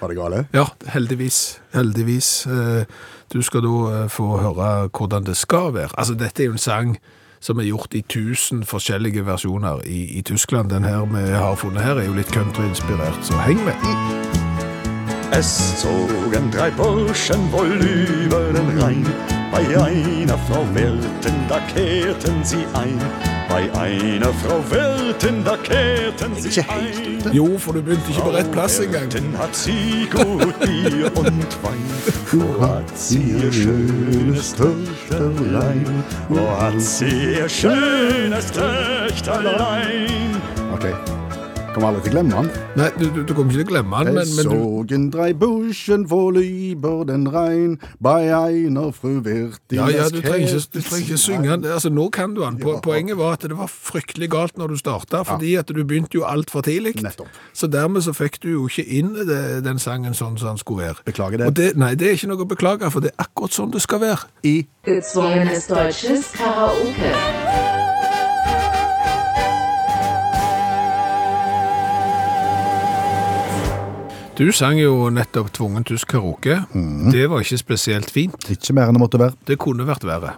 Var 0.00 0.08
det 0.08 0.16
gale? 0.16 0.46
Ja, 0.52 0.66
heldigvis. 0.86 1.60
Heldigvis. 1.72 2.46
Eh, 2.46 2.84
Du 3.32 3.40
skal 3.42 3.62
da 3.64 4.02
eh, 4.04 4.08
få 4.12 4.26
høre 4.42 4.88
hvordan 4.92 5.24
det 5.24 5.36
skal 5.40 5.72
være. 5.74 5.88
Altså, 5.98 6.14
dette 6.14 6.42
er 6.42 6.46
jo 6.50 6.52
en 6.52 6.58
sang 6.58 6.96
som 7.42 7.58
er 7.58 7.66
gjort 7.66 7.94
i 7.98 8.04
tusen 8.08 8.62
forskjellige 8.64 9.26
versjoner 9.26 9.82
i, 9.86 10.18
i 10.18 10.22
Tyskland. 10.22 10.70
Den 10.70 10.84
her 10.86 11.02
vi 11.10 11.24
har 11.34 11.58
funnet 11.58 11.82
her 11.82 11.98
er 11.98 12.06
jo 12.06 12.14
litt 12.14 12.30
countryinspirert, 12.30 13.18
så 13.26 13.38
heng 13.42 13.64
med. 13.66 13.74
Es 15.32 15.80
zogen 15.80 16.50
drei 16.52 16.70
Burschen 16.70 17.50
wohl 17.52 17.72
über 17.82 18.52
den 18.52 18.78
Rhein. 18.78 19.06
Bei 19.50 19.64
einer 19.66 20.38
Frau 20.46 20.66
Wirtin, 20.74 21.34
da 21.48 21.58
kehrten 21.74 22.44
sie 22.44 22.64
ein. 22.74 23.41
Bei 23.52 23.70
einer 23.78 24.32
Frau 24.32 24.64
Welten, 24.70 25.44
da 25.44 25.58
kehrten 25.58 26.34
sie 26.36 26.58
ein. 26.62 27.32
Jo, 27.32 27.58
du 27.74 27.82
begynte 27.82 28.10
ikke 28.10 28.22
på 28.22 28.30
rett 28.30 28.50
plass 28.50 28.78
engang. 28.78 29.02
Welten 29.12 29.36
hat 29.36 29.54
sie 29.54 30.08
gut 30.10 30.58
Bier 30.60 31.14
und 31.14 31.62
Wein. 31.62 31.84
Wo 32.32 32.66
hat 32.66 32.96
sie 32.96 33.34
ihr 33.42 33.52
schönes 33.52 34.54
Töchterlein? 34.54 36.02
Wo 36.30 36.48
hat 36.58 36.80
sie 36.80 37.34
ihr 37.34 37.48
schönes 37.48 38.50
Töchterlein? 38.52 40.40
Ok. 40.72 41.21
Kommer 41.72 41.88
aldri 41.88 42.02
til 42.04 42.12
å 42.12 42.14
glemme 42.18 42.34
han. 42.36 42.48
Nei, 42.76 42.88
du, 42.98 43.04
du, 43.14 43.18
du 43.24 43.30
kommer 43.32 43.48
ikke 43.54 43.62
til 43.62 43.64
å 43.64 43.70
glemme 43.70 44.00
den, 44.04 44.16
men, 44.18 44.32
men 44.36 44.48
du, 44.50 44.50
Sorgen 44.58 45.06
drei 45.14 45.30
buschen 45.40 46.02
vor 46.10 46.36
über 46.36 47.06
den 47.08 47.24
rein, 47.32 47.78
bei 48.04 48.28
einer 48.36 48.90
fru 48.92 49.14
wird 49.24 49.56
ja, 49.72 49.86
ja, 49.88 50.04
du 50.12 50.18
trenger 50.20 50.52
ikke, 50.52 50.60
du 50.74 50.80
trenger 50.84 51.06
ikke 51.06 51.18
synge 51.22 51.48
han. 51.48 51.62
den. 51.64 51.72
Altså, 51.72 51.88
nå 51.88 52.08
kan 52.12 52.34
du 52.36 52.42
den. 52.44 52.58
Po- 52.60 52.76
Poenget 52.84 53.16
var 53.16 53.38
at 53.38 53.46
det 53.48 53.56
var 53.56 53.72
fryktelig 53.72 54.28
galt 54.34 54.60
når 54.60 54.74
du 54.74 54.80
starta, 54.82 55.22
fordi 55.24 55.54
at 55.62 55.72
du 55.72 55.80
begynte 55.80 56.18
jo 56.20 56.26
altfor 56.28 56.60
tidlig. 56.68 56.92
Nettopp. 57.02 57.32
Så 57.56 57.70
dermed 57.72 58.04
så 58.04 58.12
fikk 58.16 58.36
du 58.44 58.50
jo 58.52 58.66
ikke 58.68 58.84
inn 59.00 59.14
det, 59.24 59.40
den 59.64 59.80
sangen 59.80 60.12
sånn 60.18 60.36
som 60.36 60.52
den 60.52 60.60
skulle 60.60 60.90
være. 60.90 61.06
Beklager 61.08 61.40
det. 61.40 61.48
Og 61.48 61.56
det. 61.56 61.70
Nei, 61.80 61.94
det 61.96 62.10
er 62.12 62.18
ikke 62.20 62.32
noe 62.34 62.44
å 62.44 62.50
beklage, 62.52 62.92
for 62.92 63.00
det 63.04 63.14
er 63.16 63.24
akkurat 63.24 63.56
sånn 63.56 63.72
det 63.72 63.80
skal 63.84 64.04
være. 64.04 64.28
I 64.44 64.58
Utsvungenes 64.92 65.70
deutsches 65.72 66.34
Karaoke. 66.36 67.16
Du 74.38 74.48
sang 74.52 74.78
jo 74.80 75.10
nettopp 75.12 75.50
tvungen 75.52 75.84
tysk 75.84 76.08
karaoke. 76.14 76.56
Det 77.12 77.26
var 77.30 77.40
ikke 77.44 77.58
spesielt 77.60 78.10
fint. 78.10 78.48
ikke 78.50 78.72
mer 78.72 78.88
enn 78.88 78.94
det 78.96 79.02
måtte 79.04 79.18
være. 79.20 79.36
Det 79.46 79.58
kunne 79.60 79.84
vært 79.86 80.04
verre. 80.08 80.32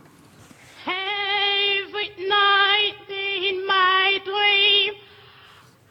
Every 0.91 2.09
night 2.19 3.07
in 3.49 3.63
my 3.71 4.19
dream, 4.27 4.95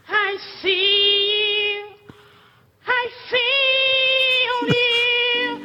I 0.10 0.36
see 0.60 1.32
you, 1.32 1.96
I 2.84 3.04
feel 3.32 4.58
you. 4.76 5.63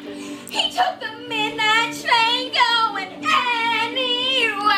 He 0.54 0.62
took 0.78 0.94
the 1.02 1.10
midnight 1.28 1.90
train 2.04 2.52
going 2.54 3.18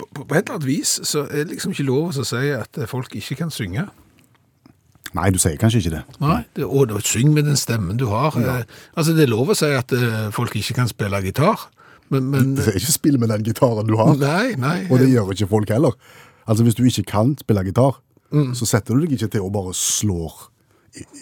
På, 0.00 0.24
på 0.24 0.34
et 0.34 0.42
eller 0.48 0.54
annet 0.56 0.66
vis 0.66 0.94
så 1.04 1.26
er 1.28 1.44
det 1.44 1.52
liksom 1.54 1.74
ikke 1.74 1.84
lov 1.84 2.14
å 2.16 2.24
si 2.24 2.40
at 2.56 2.78
eh, 2.80 2.88
folk 2.88 3.12
ikke 3.18 3.36
kan 3.42 3.50
synge. 3.52 3.84
Nei, 5.12 5.26
du 5.34 5.38
sier 5.42 5.58
kanskje 5.60 5.80
ikke 5.82 5.92
det. 5.96 6.00
Nei, 6.22 6.38
det, 6.56 6.64
og 6.64 6.86
da, 6.88 7.00
syng 7.04 7.32
med 7.34 7.44
den 7.50 7.58
stemmen 7.58 7.98
du 8.00 8.06
har. 8.12 8.36
Eh, 8.38 8.62
altså, 8.94 9.12
det 9.16 9.26
er 9.26 9.32
lov 9.32 9.50
å 9.52 9.56
si 9.58 9.68
at 9.76 9.92
eh, 9.96 10.28
folk 10.34 10.54
ikke 10.56 10.76
kan 10.78 10.88
spille 10.90 11.20
gitar, 11.26 11.66
men, 12.10 12.30
men 12.32 12.54
Du 12.56 12.62
sier 12.64 12.78
ikke 12.80 12.94
spill 12.96 13.18
med 13.22 13.30
den 13.30 13.44
gitaren 13.46 13.86
du 13.86 13.96
har. 14.00 14.14
Nei, 14.18 14.54
nei. 14.58 14.78
Og 14.88 14.98
det 15.02 15.10
gjør 15.12 15.30
ikke 15.34 15.50
folk 15.50 15.70
heller. 15.70 15.94
Altså 16.48 16.64
Hvis 16.66 16.78
du 16.78 16.82
ikke 16.88 17.04
kan 17.12 17.36
spille 17.38 17.62
gitar, 17.68 18.00
så 18.54 18.66
setter 18.66 18.94
du 18.96 19.04
deg 19.04 19.12
ikke 19.18 19.28
til 19.34 19.44
å 19.46 19.50
bare 19.52 19.72
slår 19.76 20.48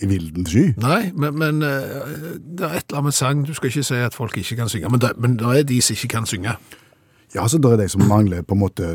vilden 0.02 0.46
sky. 0.46 0.72
Nei, 0.80 1.10
men, 1.14 1.34
men 1.38 1.62
eh, 1.62 2.38
det 2.38 2.64
er 2.66 2.78
et 2.78 2.84
eller 2.88 2.98
annet 3.00 3.04
med 3.04 3.12
sang. 3.18 3.42
Du 3.46 3.54
skal 3.54 3.68
ikke 3.72 3.84
si 3.84 3.94
at 3.94 4.14
folk 4.16 4.36
ikke 4.40 4.56
kan 4.56 4.68
synge, 4.72 4.88
men 4.90 5.00
det, 5.00 5.12
men 5.18 5.36
det 5.40 5.46
er 5.58 5.62
de 5.68 5.80
som 5.82 5.94
ikke 5.98 6.08
kan 6.16 6.26
synge. 6.26 6.54
Ja, 7.34 7.44
så 7.48 7.58
det 7.60 7.72
er 7.72 7.82
de 7.82 7.88
som 7.92 8.06
mangler 8.08 8.42
på 8.42 8.54
en 8.56 8.62
måte 8.62 8.86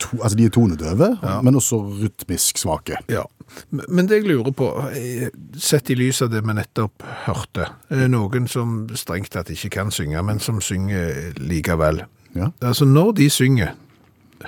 to, 0.00 0.16
altså 0.22 0.36
de 0.38 0.46
er 0.48 0.52
tonedøve, 0.54 1.10
men 1.44 1.54
også 1.58 1.76
rytmisk 2.00 2.58
svake. 2.58 2.96
Ja. 3.12 3.22
Men- 3.70 3.84
Men 3.88 4.06
det 4.08 4.22
jeg 4.22 4.28
lurer 4.30 4.52
på, 4.52 4.68
eh, 4.94 5.28
sett 5.58 5.90
i 5.90 5.94
lys 5.94 6.22
av 6.22 6.30
det 6.30 6.40
vi 6.46 6.52
nettopp 6.54 7.02
hørte, 7.26 7.66
eh, 7.90 8.06
noen 8.08 8.46
som 8.48 8.88
strengt 8.94 9.30
tatt 9.30 9.50
ikke 9.50 9.70
kan 9.70 9.90
synge, 9.90 10.22
men 10.24 10.38
som 10.40 10.60
synger 10.60 11.32
likevel. 11.36 12.04
Ja. 12.34 12.50
Altså, 12.62 12.84
når 12.84 13.12
de 13.16 13.28
synger, 13.30 13.72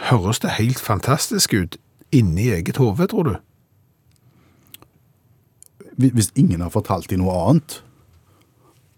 høres 0.09 0.39
det 0.39 0.51
helt 0.51 0.79
fantastisk 0.81 1.53
ut 1.55 1.77
inni 2.13 2.49
eget 2.51 2.77
hode, 2.77 3.07
tror 3.07 3.23
du? 3.25 3.37
Hvis- 5.99 6.33
ingen 6.37 6.61
har 6.61 6.71
fortalt 6.71 7.09
dem 7.11 7.21
noe 7.21 7.35
annet, 7.51 7.83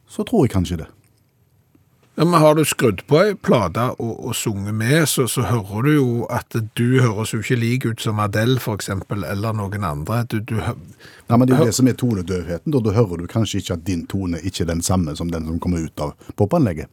så 0.09 0.25
tror 0.25 0.45
jeg 0.47 0.55
kanskje 0.55 0.77
det. 0.85 0.87
Ja, 2.17 2.25
men 2.25 2.39
har 2.41 2.55
du 2.55 2.63
skrudd 2.65 3.01
på 3.11 3.17
ei 3.19 3.35
plate 3.35 3.89
og, 3.99 4.13
og 4.29 4.35
sunget 4.39 4.75
med, 4.79 5.09
så, 5.11 5.25
så 5.27 5.43
hører 5.49 5.83
du 5.83 5.91
jo 5.97 6.27
at 6.31 6.55
du 6.79 7.01
høres 7.03 7.33
jo 7.35 7.41
ikke 7.43 7.59
lik 7.59 7.87
ut 7.89 8.01
som 8.05 8.21
Adele, 8.23 8.61
eksempel, 8.71 9.25
eller 9.27 9.53
noen 9.53 9.83
andre. 9.85 10.21
Du, 10.31 10.39
du, 10.39 10.55
Ja, 10.61 11.37
men 11.37 11.49
Det 11.49 11.57
er 11.57 11.65
jo 11.65 11.71
det 11.73 11.75
som 11.75 11.89
er 11.89 11.97
tonedøvheten. 11.99 12.71
Da, 12.71 12.79
da 12.85 12.93
hører 12.95 13.19
du 13.19 13.27
kanskje 13.27 13.59
ikke 13.59 13.75
at 13.75 13.85
din 13.89 14.07
tone 14.07 14.39
ikke 14.39 14.63
er 14.63 14.71
den 14.71 14.83
samme 14.83 15.17
som 15.17 15.33
den 15.33 15.45
som 15.49 15.59
kommer 15.59 15.83
ut 15.83 15.99
av 16.01 16.15
popanlegget. 16.39 16.87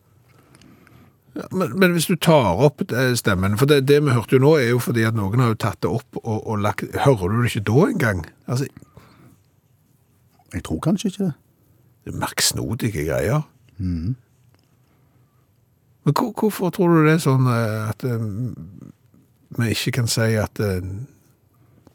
Ja, 1.37 1.45
men, 1.51 1.77
men 1.79 1.93
hvis 1.95 2.09
du 2.09 2.15
tar 2.19 2.57
opp 2.59 2.81
eh, 2.91 3.13
stemmen, 3.15 3.53
for 3.61 3.69
det, 3.69 3.83
det 3.87 4.01
vi 4.03 4.11
hørte 4.11 4.35
jo 4.35 4.41
nå 4.43 4.55
er 4.57 4.71
jo 4.73 4.81
fordi 4.83 5.05
at 5.07 5.15
noen 5.15 5.39
har 5.39 5.53
jo 5.53 5.59
tatt 5.63 5.79
det 5.85 5.91
opp 5.91 6.17
og, 6.25 6.39
og 6.41 6.57
lagt, 6.65 6.83
hører 7.05 7.29
du 7.29 7.43
det 7.43 7.53
ikke 7.53 7.67
da 7.69 7.85
engang? 7.91 8.25
Altså, 8.51 8.67
Jeg 10.53 10.63
tror 10.67 10.79
kanskje 10.83 11.07
ikke 11.07 11.23
det. 11.23 11.33
det 12.05 12.13
er 12.13 12.17
merksnodige 12.19 13.05
greier. 13.05 13.41
Men 16.03 16.13
hvor, 16.17 16.33
hvorfor 16.39 16.69
tror 16.69 16.87
du 16.87 17.05
det 17.05 17.13
er 17.13 17.21
sånn 17.23 17.45
eh, 17.49 17.89
at 17.89 18.03
eh, 18.07 18.23
vi 19.59 19.69
ikke 19.75 19.91
kan 19.99 20.09
si 20.09 20.33
at 20.41 20.61
eh, 20.63 20.81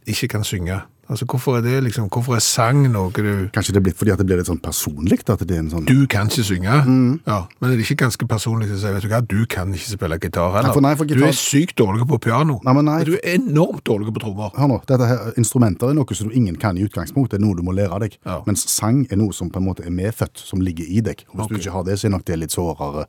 ikke 0.07 0.29
kan 0.37 0.47
synge? 0.47 0.81
Altså, 1.07 1.27
hvorfor 1.31 1.57
er 1.59 1.62
det 1.62 1.77
liksom, 1.85 2.09
hvorfor 2.11 2.35
er 2.35 2.42
sang 2.42 2.81
noe 2.90 3.12
du... 3.14 3.47
Kanskje 3.55 3.77
det 3.77 3.79
er 3.79 3.85
blitt 3.87 3.99
fordi 3.99 4.11
at 4.11 4.19
det 4.19 4.27
blir 4.27 4.40
litt 4.40 4.49
sånn 4.49 4.59
personlig? 4.62 5.21
At 5.31 5.45
det 5.47 5.55
er 5.55 5.61
en 5.62 5.69
sånn... 5.71 5.85
Du 5.87 6.07
kan 6.11 6.27
ikke 6.27 6.42
synge, 6.49 6.66
ja, 6.66 7.37
men 7.47 7.69
er 7.69 7.77
det 7.77 7.85
ikke 7.85 8.01
ganske 8.01 8.27
personlig 8.27 8.73
å 8.75 8.79
si, 8.81 8.90
vet 8.97 9.07
du 9.07 9.11
hva, 9.12 9.21
du 9.23 9.45
kan 9.51 9.71
ikke 9.71 9.92
spille 9.92 10.19
gitar 10.25 10.51
heller. 10.57 10.66
Nei, 10.66 10.75
for- 10.75 10.87
nei, 10.87 10.95
for 10.99 11.07
gitar- 11.07 11.23
Du 11.23 11.29
er 11.29 11.37
sykt 11.38 11.77
dårlig 11.79 12.09
på 12.11 12.19
piano. 12.27 12.59
Nei, 12.66 12.75
men 12.75 12.88
nei. 12.90 12.99
Du 13.07 13.14
er 13.14 13.37
enormt 13.37 13.85
dårlig 13.87 14.11
på 14.16 14.25
trommer. 14.25 14.51
Hør 14.59 14.73
nå, 14.73 14.81
dette 14.90 15.11
her, 15.11 15.31
Instrumenter 15.38 15.92
er 15.92 15.95
noe 15.99 16.19
som 16.19 16.33
ingen 16.33 16.59
kan 16.59 16.77
i 16.77 16.87
utgangspunktet, 16.88 17.37
det 17.37 17.42
er 17.42 17.47
noe 17.47 17.59
du 17.59 17.62
må 17.62 17.75
lære 17.77 18.01
deg. 18.03 18.16
Ja. 18.27 18.40
Mens 18.49 18.66
sang 18.73 19.05
er 19.07 19.21
noe 19.21 19.37
som 19.37 19.51
på 19.51 19.62
en 19.62 19.69
måte 19.69 19.87
er 19.87 19.95
medfødt, 19.95 20.42
som 20.42 20.61
ligger 20.61 20.90
i 20.90 21.05
deg. 21.07 21.23
Og 21.31 21.38
hvis 21.38 21.47
okay. 21.47 21.55
du 21.55 21.62
ikke 21.62 21.77
har 21.77 21.87
det, 21.87 22.01
så 22.01 22.09
er 22.09 22.16
nok 22.16 22.27
det 22.27 22.40
litt 22.40 22.57
sårere 22.57 23.07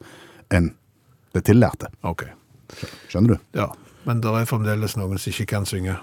enn 0.54 0.70
det 1.34 1.44
tillærte. 1.50 1.90
Ok. 2.06 2.28
Skjønner 3.10 3.36
du? 3.36 3.38
Ja, 3.58 3.72
men 4.06 4.22
det 4.22 4.32
er 4.38 4.46
fremdeles 4.46 4.98
noen 5.00 5.18
som 5.18 5.34
ikke 5.34 5.50
kan 5.56 5.66
synge. 5.66 5.98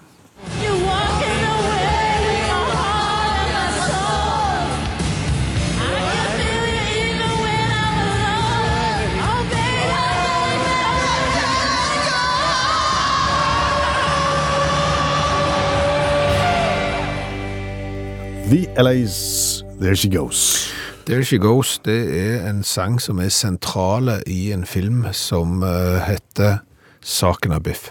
The 18.51 18.69
LA's 18.77 19.65
There 19.81 19.97
She 19.97 20.09
Goes. 20.09 20.71
There 21.07 21.25
She 21.25 21.39
Goes, 21.39 21.79
det 21.85 21.97
er 22.13 22.51
en 22.51 22.63
sang 22.63 23.01
som 23.01 23.19
er 23.19 23.31
sentrale 23.33 24.19
i 24.29 24.53
en 24.53 24.67
film 24.69 25.07
som 25.13 25.63
eh, 25.65 25.97
heter 26.05 26.59
Saken 27.01 27.53
av 27.57 27.63
Biff. 27.65 27.89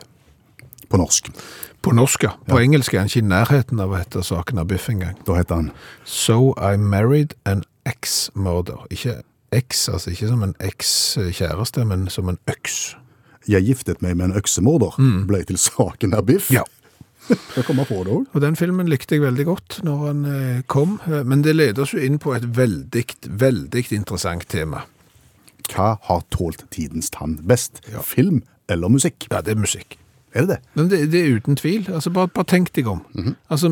På 0.89 0.97
norsk. 1.01 1.31
På 1.81 1.91
norsk, 1.91 2.23
ja. 2.23 2.35
På 2.45 2.59
engelsk 2.61 2.93
er 2.93 3.01
han 3.01 3.09
ikke 3.09 3.23
i 3.23 3.31
nærheten 3.31 3.81
av 3.81 3.95
å 3.95 3.97
hete 3.97 4.21
Saken 4.21 4.61
av 4.61 4.69
Biff 4.69 4.85
engang. 4.93 5.17
Da 5.25 5.39
heter 5.39 5.63
han 5.63 5.71
So 6.05 6.53
I 6.53 6.77
married 6.77 7.33
an 7.49 7.65
ex-murder. 7.89 8.85
Ikke 8.93 9.23
ex, 9.51 9.87
altså 9.89 10.13
ikke 10.13 10.29
som 10.35 10.45
en 10.45 10.53
eks-kjæreste, 10.61 11.85
men 11.89 12.05
som 12.13 12.29
en 12.29 12.37
øks. 12.49 12.93
Jeg 13.49 13.65
giftet 13.65 14.05
meg 14.05 14.15
med 14.21 14.29
en 14.29 14.37
øksemorder. 14.37 15.01
Ble 15.27 15.41
til 15.49 15.57
saken 15.57 16.13
av 16.13 16.29
Biff. 16.29 16.53
Mm. 16.53 16.61
Ja. 16.61 16.69
Da 17.29 17.63
det 17.63 17.87
òg. 18.11 18.25
Og 18.33 18.41
den 18.43 18.57
filmen 18.59 18.89
likte 18.91 19.15
jeg 19.15 19.23
veldig 19.23 19.45
godt 19.47 19.79
når 19.87 20.05
han 20.07 20.23
eh, 20.27 20.61
kom, 20.67 20.97
eh, 21.07 21.23
men 21.23 21.43
det 21.45 21.55
leder 21.55 21.85
oss 21.85 21.93
jo 21.95 22.01
inn 22.03 22.19
på 22.19 22.33
et 22.35 22.45
veldig, 22.57 23.05
veldig 23.29 23.83
interessant 23.95 24.47
tema. 24.51 24.83
Hva 25.71 25.93
har 26.09 26.23
tålt 26.33 26.65
tidens 26.73 27.09
tann 27.13 27.37
best? 27.47 27.79
Film 28.03 28.41
eller 28.69 28.91
musikk? 28.91 29.29
Ja, 29.31 29.41
det 29.41 29.55
er 29.55 29.61
musikk. 29.61 29.97
Er 30.33 30.47
det 30.47 30.49
det? 30.49 30.59
Men 30.73 30.89
det, 30.89 30.99
det 31.13 31.21
er 31.21 31.35
uten 31.37 31.55
tvil. 31.55 31.85
Altså, 31.93 32.09
bare, 32.09 32.27
bare 32.27 32.49
tenk 32.49 32.73
deg 32.75 32.87
om. 32.89 33.03
Altså, 33.53 33.69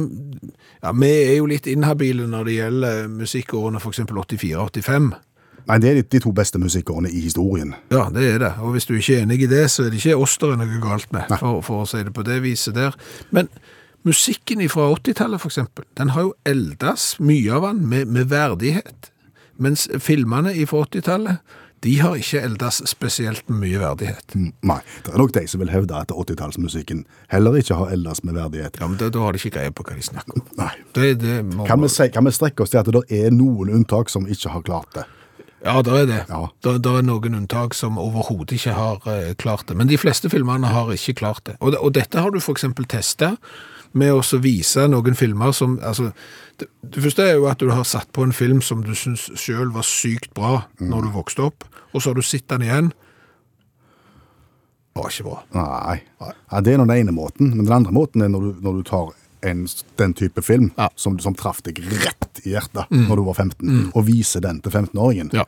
ja, 0.84 0.92
vi 0.94 1.10
er 1.10 1.36
jo 1.40 1.50
litt 1.50 1.68
inhabile 1.68 2.28
når 2.30 2.48
det 2.48 2.58
gjelder 2.60 3.08
musikkårene 3.10 3.82
eksempel 3.92 4.22
84-85. 4.22 5.12
Nei, 5.68 5.78
det 5.84 5.92
er 5.92 6.02
de, 6.02 6.22
to 6.24 6.34
beste 6.36 6.60
musikkårene 6.62 7.12
i 7.12 7.22
historien. 7.26 7.76
Ja, 7.94 8.08
det 8.14 8.26
er 8.28 8.42
det. 8.44 8.52
Og 8.62 8.76
hvis 8.76 8.88
du 8.90 8.96
ikke 8.98 9.20
er 9.20 9.26
enig 9.26 9.42
i 9.46 9.52
det, 9.52 9.66
så 9.72 9.86
er 9.86 9.94
det 9.94 10.02
ikke 10.02 10.18
oss 10.24 10.38
det 10.42 10.50
er 10.54 10.60
noe 10.62 10.82
galt 10.84 11.12
med, 11.16 11.32
for, 11.42 11.62
for 11.66 11.84
å 11.84 11.90
si 11.90 12.04
det 12.06 12.14
på 12.16 12.26
det 12.28 12.42
viset 12.44 12.78
der. 12.78 12.98
Men 13.36 13.50
musikken 14.08 14.64
fra 14.72 14.90
80-tallet, 14.96 15.42
for 15.44 15.54
eksempel, 15.54 15.88
den 16.00 16.14
har 16.16 16.30
jo 16.30 16.36
eldes, 16.50 17.16
mye 17.22 17.58
av 17.58 17.70
den 17.70 17.84
med, 17.90 18.12
med 18.12 18.32
verdighet. 18.34 19.12
Mens 19.62 19.88
filmene 20.02 20.56
fra 20.66 20.86
80-tallet, 20.88 21.60
de 21.82 21.96
har 21.98 22.14
ikke 22.18 22.42
eldes 22.46 22.82
spesielt 22.86 23.48
med 23.50 23.64
mye 23.64 23.80
verdighet. 23.82 24.36
Mm, 24.38 24.52
Nei, 24.70 24.78
det 25.06 25.14
er 25.14 25.22
nok 25.22 25.32
de 25.34 25.42
som 25.50 25.64
vil 25.64 25.72
hevde 25.74 25.98
at 25.98 26.12
80-tallsmusikken 26.14 27.06
heller 27.34 27.58
ikke 27.58 27.78
har 27.80 27.94
eldes 27.96 28.22
med 28.28 28.38
verdighet. 28.38 28.78
Ja, 28.82 28.90
men 28.90 29.00
da, 29.02 29.10
da 29.14 29.24
har 29.26 29.34
de 29.34 29.42
ikke 29.42 29.56
greie 29.58 29.74
på 29.74 29.86
hva 29.88 29.98
de 29.98 30.06
snakker 30.06 30.38
om. 30.38 30.44
Nei. 30.60 30.70
Det, 30.94 31.08
det 31.24 31.40
må 31.48 31.66
Kan 31.70 31.82
vi, 31.82 31.90
kan 32.14 32.28
vi 32.28 32.36
strekke 32.38 32.66
oss 32.66 32.74
til 32.74 32.84
at 32.84 32.92
det 32.94 33.02
er 33.24 33.34
noen 33.34 33.74
unntak 33.80 34.14
som 34.14 34.30
ikke 34.30 34.54
har 34.54 34.66
klart 34.68 34.94
det? 34.98 35.08
Ja, 35.62 35.82
det 35.86 35.94
er 35.94 36.08
det. 36.10 36.22
Ja. 36.30 36.46
Det, 36.64 36.78
det 36.86 36.94
er 36.98 37.04
noen 37.06 37.36
unntak 37.38 37.76
som 37.78 38.00
overhodet 38.02 38.56
ikke 38.58 38.74
har 38.74 39.04
eh, 39.12 39.34
klart 39.38 39.68
det. 39.70 39.78
Men 39.78 39.92
de 39.92 40.00
fleste 40.02 40.32
filmene 40.34 40.72
har 40.74 40.90
ikke 40.94 41.20
klart 41.22 41.44
det. 41.46 41.58
Og, 41.62 41.78
og 41.78 41.94
dette 41.98 42.22
har 42.22 42.34
du 42.34 42.40
eksempel 42.42 42.88
testet 42.90 43.38
med 43.98 44.14
å 44.16 44.24
vise 44.42 44.88
noen 44.90 45.18
filmer 45.20 45.54
som, 45.54 45.76
altså, 45.84 46.10
det, 46.62 46.70
det 46.82 47.04
første 47.04 47.28
er 47.28 47.38
jo 47.38 47.48
at 47.52 47.62
du 47.62 47.70
har 47.70 47.86
satt 47.88 48.10
på 48.16 48.26
en 48.26 48.34
film 48.34 48.62
som 48.66 48.82
du 48.86 48.94
synes 48.98 49.28
selv 49.40 49.76
var 49.76 49.86
sykt 49.86 50.32
bra 50.38 50.64
når 50.80 51.08
du 51.08 51.16
vokste 51.18 51.46
opp, 51.50 51.68
og 51.92 52.02
så 52.02 52.12
har 52.12 52.18
du 52.18 52.26
sett 52.26 52.48
den 52.50 52.66
igjen. 52.66 52.92
Det 54.92 55.04
var 55.04 55.12
ikke 55.12 55.28
bra. 55.28 55.42
Nei. 55.56 55.98
Ja, 56.24 56.62
det 56.64 56.74
er 56.74 56.80
nå 56.80 56.88
den 56.88 57.04
ene 57.04 57.16
måten, 57.16 57.54
men 57.54 57.68
den 57.68 57.76
andre 57.76 57.94
måten 57.96 58.24
er 58.24 58.32
når 58.32 58.48
du, 58.48 58.64
når 58.64 58.80
du 58.80 58.88
tar 58.88 59.12
en, 59.44 59.66
den 59.98 60.14
type 60.14 60.42
film 60.46 60.72
Ja. 60.78 60.90
som, 60.96 61.20
som 61.20 61.36
traff 61.36 61.62
deg 61.66 61.80
rett 62.04 62.42
i 62.46 62.54
hjertet 62.54 62.90
når 62.94 63.16
du 63.18 63.24
var 63.28 63.34
15, 63.42 63.92
og 63.96 64.06
viser 64.08 64.42
den 64.46 64.62
til 64.62 64.72
15-åringen. 64.72 65.32
Ja. 65.34 65.46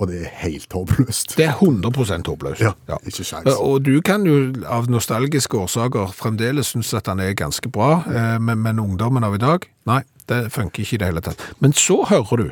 Og 0.00 0.08
det 0.08 0.22
er 0.24 0.30
helt 0.46 0.72
håpløst. 0.72 1.34
Det 1.36 1.44
er 1.44 1.58
100% 1.60 2.24
håpløst. 2.30 2.62
Ja, 2.64 2.96
ikke 3.04 3.24
sjans. 3.28 3.50
Og 3.60 3.82
du 3.84 3.98
kan 4.00 4.24
jo 4.24 4.38
av 4.64 4.88
nostalgiske 4.88 5.58
årsaker 5.60 6.14
fremdeles 6.16 6.72
synes 6.72 6.94
at 6.96 7.10
han 7.12 7.20
er 7.20 7.34
ganske 7.36 7.68
bra, 7.68 7.98
ja. 8.08 8.38
men, 8.40 8.62
men 8.64 8.80
ungdommen 8.80 9.26
av 9.28 9.36
i 9.36 9.42
dag, 9.42 9.66
nei, 9.90 10.00
det 10.32 10.46
funker 10.54 10.86
ikke 10.86 10.96
i 10.96 11.02
det 11.02 11.10
hele 11.10 11.20
tatt. 11.26 11.44
Men 11.60 11.76
så 11.76 11.98
hører 12.08 12.40
du, 12.46 12.48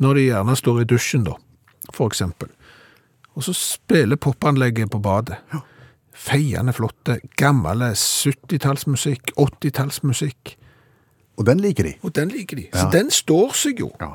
når 0.00 0.14
de 0.16 0.24
gjerne 0.30 0.56
står 0.56 0.80
i 0.80 0.88
dusjen 0.88 1.26
da, 1.28 1.36
for 1.92 2.08
eksempel, 2.08 2.48
og 3.36 3.44
så 3.44 3.52
spiller 3.52 4.16
popanlegget 4.16 4.88
på 4.94 5.02
badet. 5.04 5.36
Feiende 6.16 6.72
flotte, 6.72 7.18
gamle 7.36 7.90
70-tallsmusikk, 7.94 9.34
80-tallsmusikk, 9.36 10.56
Og 11.38 11.44
den 11.46 11.60
liker 11.60 11.84
de. 11.84 11.94
og 12.02 12.14
den 12.16 12.28
liker 12.32 12.56
de. 12.56 12.68
Så 12.72 12.86
Ja. 12.86 12.90
den 12.90 13.10
står 13.10 13.52
seg 13.54 13.80
jo. 13.80 13.90
Ja. 14.00 14.14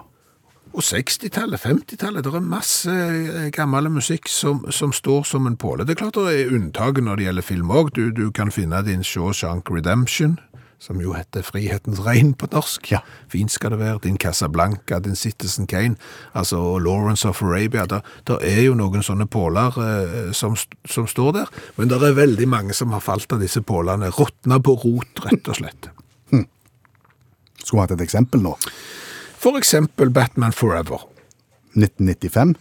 Og 0.73 0.81
60-tallet, 0.83 1.59
50-tallet, 1.59 2.23
det 2.23 2.33
er 2.33 2.39
masse 2.39 2.89
eh, 2.89 3.49
gammel 3.51 3.89
musikk 3.91 4.27
som, 4.27 4.65
som 4.71 4.91
står 4.91 5.23
som 5.27 5.45
en 5.47 5.57
påle. 5.57 5.83
Det 5.85 5.91
er 5.97 5.99
klart 6.05 6.13
det 6.15 6.45
er 6.45 6.53
unntak 6.55 6.97
når 7.03 7.15
det 7.19 7.25
gjelder 7.27 7.41
film 7.43 7.69
òg. 7.75 7.91
Du, 7.93 8.09
du 8.11 8.31
kan 8.31 8.51
finne 8.51 8.79
din 8.87 9.03
Shawshank 9.03 9.69
Redemption, 9.69 10.39
som 10.81 10.97
jo 11.01 11.13
heter 11.13 11.45
Frihetens 11.45 12.01
regn 12.01 12.33
på 12.33 12.47
norsk. 12.51 12.89
Ja. 12.91 13.03
Fint 13.29 13.53
skal 13.53 13.75
det 13.75 13.81
være. 13.83 13.99
Din 14.07 14.17
Casablanca, 14.17 14.99
din 14.99 15.15
Citizen 15.15 15.67
Kane, 15.69 15.95
altså 16.33 16.79
Lawrence 16.81 17.27
of 17.29 17.41
Arabia. 17.45 17.85
Der, 17.85 18.01
der 18.27 18.41
er 18.41 18.63
jo 18.65 18.73
noen 18.77 19.05
sånne 19.05 19.27
påler 19.29 19.77
eh, 19.77 20.31
som, 20.33 20.57
som 20.89 21.07
står 21.07 21.35
der, 21.37 21.53
men 21.77 21.91
det 21.91 22.01
er 22.01 22.17
veldig 22.17 22.49
mange 22.49 22.77
som 22.77 22.95
har 22.95 23.03
falt 23.05 23.31
av 23.33 23.43
disse 23.43 23.61
pålene. 23.61 24.09
Råtna 24.17 24.57
på 24.59 24.75
rot, 24.81 25.21
rett 25.27 25.53
og 25.53 25.61
slett. 25.61 25.91
Skulle 27.61 27.85
hatt 27.85 27.95
et 27.99 28.05
eksempel 28.07 28.41
nå. 28.41 28.55
For 29.41 29.57
eksempel 29.61 30.09
Batman 30.13 30.53
Forever. 30.53 31.05
1995. 31.77 32.57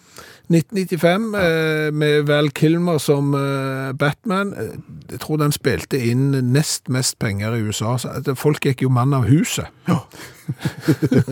1995, 0.50 1.34
eh, 1.38 1.90
med 1.94 2.24
Val 2.26 2.48
Kilmer 2.50 2.98
som 2.98 3.34
eh, 3.38 3.92
Batman. 3.94 4.50
Eh, 4.58 4.72
Jeg 5.10 5.20
tror 5.22 5.38
den 5.38 5.52
spilte 5.54 5.98
inn 5.98 6.30
nest 6.52 6.88
mest 6.90 7.16
penger 7.22 7.54
i 7.54 7.62
USA. 7.66 7.96
Folk 8.38 8.62
gikk 8.66 8.82
jo 8.84 8.90
mann 8.94 9.14
av 9.14 9.24
huset 9.30 9.66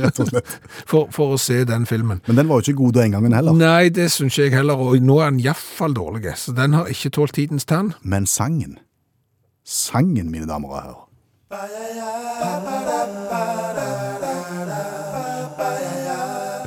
rett 0.02 0.18
og 0.22 0.30
slett. 0.30 0.54
for, 0.86 1.10
for 1.14 1.34
å 1.34 1.38
se 1.38 1.60
den 1.66 1.86
filmen. 1.86 2.20
Men 2.26 2.36
den 2.40 2.48
var 2.50 2.58
jo 2.62 2.68
ikke 2.72 2.78
god 2.84 2.98
den 3.00 3.14
gangen 3.16 3.34
heller. 3.34 3.54
Nei, 3.58 3.88
det 3.94 4.08
syns 4.14 4.38
jeg 4.38 4.54
heller, 4.54 4.78
og 4.78 4.98
nå 5.02 5.18
er 5.22 5.30
den 5.34 5.42
iallfall 5.42 5.94
dårlig. 5.98 6.34
Så 6.38 6.54
den 6.58 6.74
har 6.78 6.90
ikke 6.90 7.10
tålt 7.18 7.34
tidens 7.38 7.66
tann. 7.70 7.94
Men 8.02 8.26
sangen, 8.26 8.78
sangen, 9.66 10.30
mine 10.34 10.46
damer 10.50 10.74
og 10.74 10.80
herrer. 10.82 11.04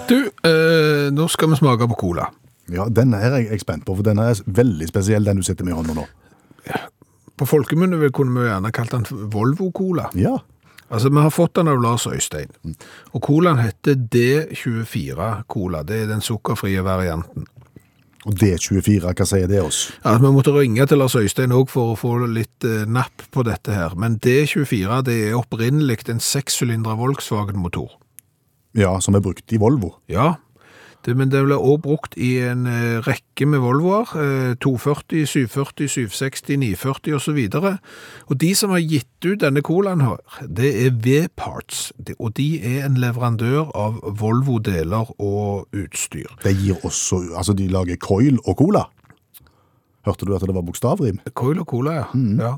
Du, 0.08 0.18
eh, 0.44 1.01
nå 1.16 1.28
skal 1.32 1.52
vi 1.52 1.60
smake 1.62 1.88
på 1.92 2.00
cola. 2.00 2.30
Ja, 2.72 2.86
Denne 2.90 3.20
er 3.20 3.38
jeg 3.42 3.60
spent 3.64 3.86
på, 3.86 3.96
for 3.98 4.06
den 4.06 4.20
er 4.22 4.38
veldig 4.46 4.88
spesiell, 4.88 5.26
den 5.28 5.42
du 5.42 5.44
sitter 5.44 5.68
med 5.68 5.74
i 5.76 5.80
hånda 5.80 5.98
nå. 5.98 6.08
På 7.42 7.48
folkemunne 7.50 8.12
kunne 8.14 8.38
vi 8.38 8.48
gjerne 8.48 8.72
kalt 8.76 8.94
den 8.94 9.08
Volvo 9.34 9.72
Cola. 9.74 10.12
Ja, 10.16 10.38
Altså, 10.92 11.10
Vi 11.10 11.22
har 11.24 11.30
fått 11.32 11.54
den 11.56 11.68
av 11.72 11.80
Lars 11.82 12.04
Øystein. 12.08 12.50
Og 13.16 13.22
colaen 13.24 13.62
heter 13.64 13.96
D24 13.96 15.44
Cola. 15.48 15.84
Det 15.88 16.02
er 16.04 16.08
den 16.08 16.22
sukkerfrie 16.22 16.84
varianten. 16.84 17.48
og 18.26 18.36
D24, 18.38 19.14
hva 19.18 19.26
sier 19.26 19.48
det 19.48 19.62
oss? 19.64 19.92
Ja, 20.04 20.18
Vi 20.18 20.28
måtte 20.30 20.52
ringe 20.54 20.86
til 20.86 20.98
Lars 21.00 21.16
Øystein 21.16 21.52
òg 21.52 21.70
for 21.70 21.94
å 21.94 21.98
få 21.98 22.28
litt 22.28 22.64
eh, 22.64 22.84
napp 22.86 23.24
på 23.32 23.42
dette 23.48 23.72
her. 23.72 23.96
Men 23.96 24.20
D24 24.20 25.02
det 25.08 25.16
er 25.30 25.40
opprinnelig 25.40 26.10
en 26.10 26.20
sekssylindra 26.20 26.94
Volkswagen-motor. 27.00 27.90
Ja, 28.78 29.00
som 29.00 29.16
er 29.16 29.22
brukt 29.22 29.52
i 29.52 29.58
Volvo. 29.58 29.96
Ja, 30.08 30.36
det, 31.06 31.16
men 31.18 31.32
det 31.34 31.42
ble 31.48 31.58
også 31.58 31.82
brukt 31.82 32.16
i 32.22 32.36
en 32.46 32.68
eh, 32.70 33.00
rekke 33.02 33.48
med 33.50 33.64
Volvoer. 33.64 34.12
Eh, 34.22 34.54
240, 34.62 35.26
740, 35.26 35.90
760, 35.90 36.58
940 36.62 37.16
osv. 37.18 37.40
Og 38.30 38.36
de 38.42 38.52
som 38.58 38.74
har 38.76 38.84
gitt 38.86 39.26
ut 39.26 39.42
denne 39.42 39.64
colaen 39.66 40.04
her, 40.06 40.22
det 40.46 40.72
er 40.86 40.94
V-Parts. 40.94 41.92
Og 42.20 42.36
de 42.38 42.50
er 42.62 42.86
en 42.86 43.00
leverandør 43.02 43.74
av 43.74 43.98
Volvo-deler 44.22 45.14
og 45.18 45.68
utstyr. 45.74 46.30
De 46.46 46.54
gir 46.54 46.78
også, 46.86 47.24
altså 47.34 47.58
de 47.58 47.70
lager 47.72 47.98
coil 48.02 48.38
og 48.46 48.60
cola. 48.62 48.86
Hørte 50.06 50.26
du 50.26 50.36
at 50.36 50.46
det 50.46 50.54
var 50.54 50.66
bokstavrim? 50.66 51.22
Coil 51.38 51.62
og 51.62 51.70
cola, 51.70 52.02
ja. 52.02 52.06
ja. 52.42 52.56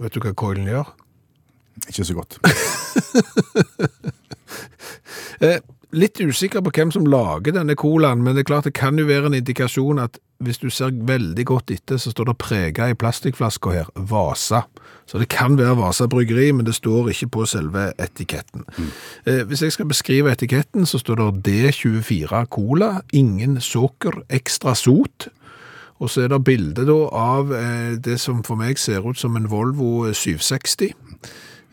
Vet 0.00 0.16
du 0.16 0.24
hva 0.24 0.32
coilen 0.36 0.68
gjør? 0.68 0.92
Ikke 1.88 2.04
så 2.04 2.16
godt. 2.20 2.40
Eh, 5.40 5.56
litt 5.96 6.20
usikker 6.20 6.62
på 6.64 6.72
hvem 6.74 6.90
som 6.94 7.06
lager 7.08 7.54
denne 7.56 7.76
colaen, 7.78 8.22
men 8.24 8.36
det 8.36 8.44
er 8.44 8.50
klart 8.52 8.68
det 8.68 8.76
kan 8.78 8.98
jo 8.98 9.08
være 9.08 9.30
en 9.30 9.38
indikasjon 9.38 10.02
at 10.02 10.20
hvis 10.40 10.60
du 10.62 10.70
ser 10.72 10.94
veldig 10.94 11.44
godt 11.50 11.72
etter, 11.74 11.98
så 12.00 12.12
står 12.14 12.30
det 12.30 12.36
prega 12.40 12.86
i 12.88 12.96
plastikkflaska 12.96 13.74
her, 13.74 13.90
Vasa. 13.94 14.62
Så 15.04 15.20
det 15.20 15.28
kan 15.32 15.58
være 15.58 15.76
Vasa 15.76 16.06
bryggeri, 16.08 16.48
men 16.56 16.64
det 16.64 16.76
står 16.78 17.10
ikke 17.12 17.28
på 17.34 17.44
selve 17.50 17.90
etiketten. 18.00 18.64
Eh, 19.26 19.42
hvis 19.50 19.62
jeg 19.66 19.74
skal 19.76 19.90
beskrive 19.90 20.32
etiketten, 20.32 20.86
så 20.88 21.02
står 21.02 21.20
det 21.20 21.50
D24 21.50 22.46
Cola, 22.48 23.02
ingen 23.12 23.60
sukker, 23.60 24.22
ekstra 24.30 24.74
sot. 24.74 25.28
Og 26.00 26.08
så 26.08 26.24
er 26.24 26.32
det 26.32 26.44
bilde 26.44 26.86
av 26.88 27.52
eh, 27.52 27.98
det 28.00 28.16
som 28.20 28.40
for 28.46 28.56
meg 28.56 28.80
ser 28.80 29.04
ut 29.04 29.20
som 29.20 29.36
en 29.36 29.50
Volvo 29.50 30.08
760. 30.08 30.94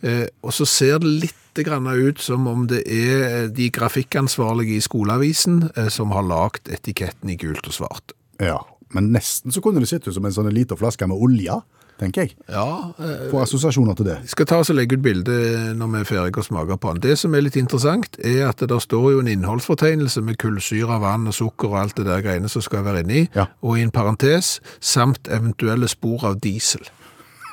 Eh, 0.06 0.28
og 0.46 0.54
så 0.54 0.66
ser 0.70 1.00
det 1.02 1.08
litt 1.26 1.64
grann 1.66 1.88
ut 1.90 2.20
som 2.22 2.46
om 2.48 2.68
det 2.70 2.84
er 2.86 3.48
de 3.50 3.70
grafikkansvarlige 3.74 4.78
i 4.78 4.84
skoleavisen 4.86 5.72
eh, 5.76 5.88
som 5.90 6.12
har 6.14 6.22
lagt 6.28 6.70
etiketten 6.70 7.32
i 7.34 7.38
gult 7.42 7.66
og 7.66 7.74
svart. 7.74 8.14
Ja, 8.40 8.60
men 8.94 9.10
nesten 9.16 9.52
så 9.52 9.62
kunne 9.66 9.82
det 9.82 9.90
sett 9.90 10.06
ut 10.08 10.14
som 10.14 10.26
en 10.30 10.36
sånn 10.36 10.52
liten 10.54 10.78
flaske 10.78 11.08
med 11.10 11.18
olje, 11.18 11.58
tenker 11.98 12.28
jeg. 12.28 12.36
Ja, 12.54 12.92
eh, 13.02 13.24
Får 13.32 13.48
assosiasjoner 13.48 13.98
til 13.98 14.06
det. 14.06 14.20
jeg 14.22 14.30
skal 14.36 14.46
ta 14.46 14.60
oss 14.62 14.70
og 14.70 14.78
legge 14.78 15.00
ut 15.00 15.02
bilde 15.02 15.34
når 15.80 15.90
vi 15.96 15.98
er 16.04 16.06
ferdige 16.12 16.38
og 16.44 16.46
smaker 16.46 16.78
på 16.78 16.94
den. 16.94 17.02
Det 17.08 17.16
som 17.18 17.34
er 17.34 17.42
litt 17.42 17.58
interessant, 17.58 18.20
er 18.22 18.46
at 18.52 18.62
det 18.62 18.70
der 18.70 18.84
står 18.86 19.08
jo 19.16 19.20
en 19.24 19.32
innholdsfortegnelse 19.34 20.22
med 20.22 20.38
kullsyre, 20.38 21.00
vann 21.02 21.26
og 21.26 21.34
sukker 21.34 21.74
og 21.74 21.80
alt 21.82 21.98
det 21.98 22.06
der 22.06 22.22
greiene 22.22 22.54
som 22.54 22.62
skal 22.62 22.86
være 22.86 23.02
inni, 23.02 23.24
Ja. 23.34 23.48
og 23.66 23.80
i 23.80 23.82
en 23.82 23.90
parentes, 23.92 24.60
samt 24.80 25.26
eventuelle 25.28 25.90
spor 25.90 26.24
av 26.30 26.38
diesel. 26.46 26.86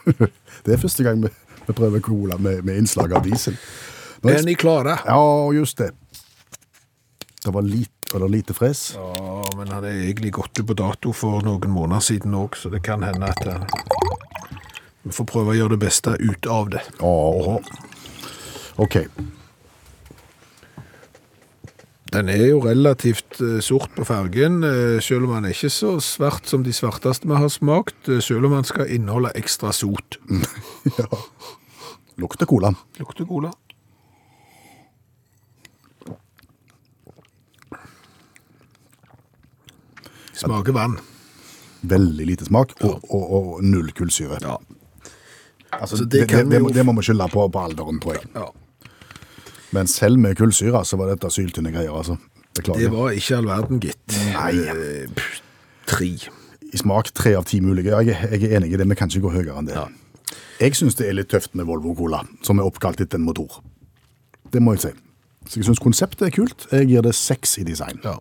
Det 0.64 0.72
er 0.74 0.78
første 0.80 1.02
gang 1.04 1.22
vi, 1.24 1.28
vi 1.66 1.77
prøver 1.77 2.00
cola 2.05 2.38
med, 2.38 2.64
med 2.64 2.79
innslag 2.83 3.12
av 3.12 3.27
diesel. 3.27 3.57
Er 4.24 4.42
ni 4.42 4.55
klare? 4.55 4.98
Ja, 5.07 5.53
just 5.53 5.79
det. 5.79 5.90
Det 7.44 7.50
var 7.53 7.62
lite, 7.62 8.16
eller 8.16 8.29
lite 8.29 8.55
fres. 8.55 8.94
Ja, 8.96 9.44
men 9.57 9.68
han 9.68 9.85
er 9.85 9.98
egentlig 10.07 10.33
gått 10.33 10.59
ut 10.59 10.66
på 10.66 10.77
dato 10.79 11.12
for 11.12 11.44
noen 11.44 11.70
måneder 11.70 12.00
siden 12.00 12.35
òg, 12.38 12.57
så 12.57 12.72
det 12.72 12.81
kan 12.87 13.05
hende 13.05 13.29
at 13.29 13.46
eh, 13.46 13.66
vi 15.05 15.12
får 15.12 15.29
prøve 15.29 15.53
å 15.53 15.59
gjøre 15.59 15.77
det 15.77 15.83
beste 15.85 16.16
ut 16.20 16.48
av 16.48 16.72
det. 16.72 16.81
Ja. 17.03 17.59
Ok. 18.81 18.96
Den 22.14 22.29
er 22.31 22.44
jo 22.46 22.61
relativt 22.62 23.40
eh, 23.42 23.59
sort 23.64 23.90
på 23.96 24.05
fargen, 24.07 24.61
eh, 24.62 25.00
selv 25.03 25.27
om 25.27 25.33
den 25.35 25.48
er 25.48 25.55
ikke 25.57 25.70
så 25.72 25.96
svart 26.05 26.46
som 26.46 26.62
de 26.62 26.70
svarteste 26.74 27.27
vi 27.27 27.35
har 27.35 27.50
smakt, 27.50 28.07
eh, 28.07 28.20
selv 28.22 28.46
om 28.46 28.55
den 28.55 28.68
skal 28.68 28.90
inneholde 28.94 29.33
ekstra 29.35 29.72
sot. 29.74 30.20
ja. 31.00 31.09
Lukter 32.22 32.46
cola. 32.46 32.70
Lukter 33.00 33.27
cola. 33.27 33.50
Smaker 40.35 40.72
vann. 40.77 40.98
Veldig 41.83 42.27
lite 42.31 42.46
smak 42.46 42.79
og, 42.87 43.03
og, 43.11 43.24
og 43.38 43.64
null 43.66 43.90
kullsyre. 43.90 44.38
Ja. 44.42 44.61
Altså, 45.74 45.96
Så 45.98 46.05
det, 46.05 46.29
det 46.29 46.44
det, 46.46 46.61
det, 46.62 46.74
det 46.79 46.87
må 46.87 46.94
vi 46.94 47.03
skylde 47.09 47.27
på, 47.33 47.48
på 47.50 47.64
alderen, 47.66 47.98
tror 47.98 48.20
jeg. 48.20 48.31
ja. 48.38 48.53
Men 49.74 49.90
selv 49.90 50.20
med 50.22 50.38
kullsyre 50.38 50.84
så 50.87 50.98
var 51.00 51.10
dette 51.10 51.30
syltynne 51.34 51.72
greier, 51.74 51.94
altså. 51.94 52.16
Beklager. 52.54 52.87
Det 52.87 52.92
var 52.94 53.16
ikke 53.18 53.38
all 53.40 53.48
verden, 53.50 53.80
gitt. 53.82 54.18
Nei. 54.37 54.52
Eh, 54.70 55.10
pff, 55.10 55.40
Tre. 55.90 56.10
I 56.74 56.78
smak 56.80 57.10
tre 57.14 57.34
av 57.38 57.44
ti 57.46 57.60
mulige. 57.62 57.92
Jeg, 58.06 58.16
jeg 58.32 58.48
er 58.48 58.56
enig 58.58 58.72
i 58.72 58.78
det, 58.80 58.87
vi 58.90 58.96
kan 58.98 59.10
ikke 59.10 59.26
gå 59.26 59.32
høyere 59.37 59.58
enn 59.60 59.68
det. 59.68 59.82
Jeg 60.62 60.76
syns 60.78 60.96
det 60.98 61.08
er 61.10 61.16
litt 61.18 61.28
tøft 61.30 61.52
med 61.58 61.66
Volvo 61.68 61.92
Cola, 61.98 62.22
som 62.46 62.58
er 62.58 62.66
oppkalt 62.66 63.02
etter 63.04 63.20
en 63.20 63.26
motor. 63.26 63.60
Det 64.54 64.62
må 64.62 64.74
jeg 64.76 64.84
si. 64.87 64.92
Så 65.50 65.60
jeg 65.60 65.68
syns 65.68 65.82
konseptet 65.82 66.28
er 66.28 66.32
kult. 66.34 66.66
Jeg 66.72 66.88
gir 66.88 67.04
det 67.04 67.12
seks 67.18 67.58
i 67.60 67.66
design. 67.66 68.00
Ja. 68.06 68.16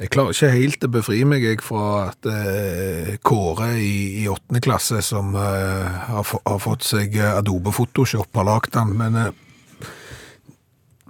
Jeg 0.00 0.10
klarer 0.10 0.34
ikke 0.34 0.50
helt 0.50 0.84
å 0.86 0.90
befri 0.90 1.20
meg 1.28 1.44
jeg, 1.46 1.60
fra 1.62 1.84
at 2.10 2.26
eh, 2.26 3.12
Kåre 3.22 3.70
i, 3.78 4.24
i 4.24 4.28
åttende 4.30 4.62
klasse, 4.64 4.98
som 5.06 5.34
eh, 5.38 6.00
har, 6.10 6.26
har 6.34 6.60
fått 6.62 6.86
seg 6.86 7.14
eh, 7.18 7.36
Adobe 7.38 7.72
Photoshop, 7.74 8.30
har 8.34 8.48
lagd 8.48 8.72
den, 8.74 8.94
men 8.98 9.18
eh, 9.20 9.30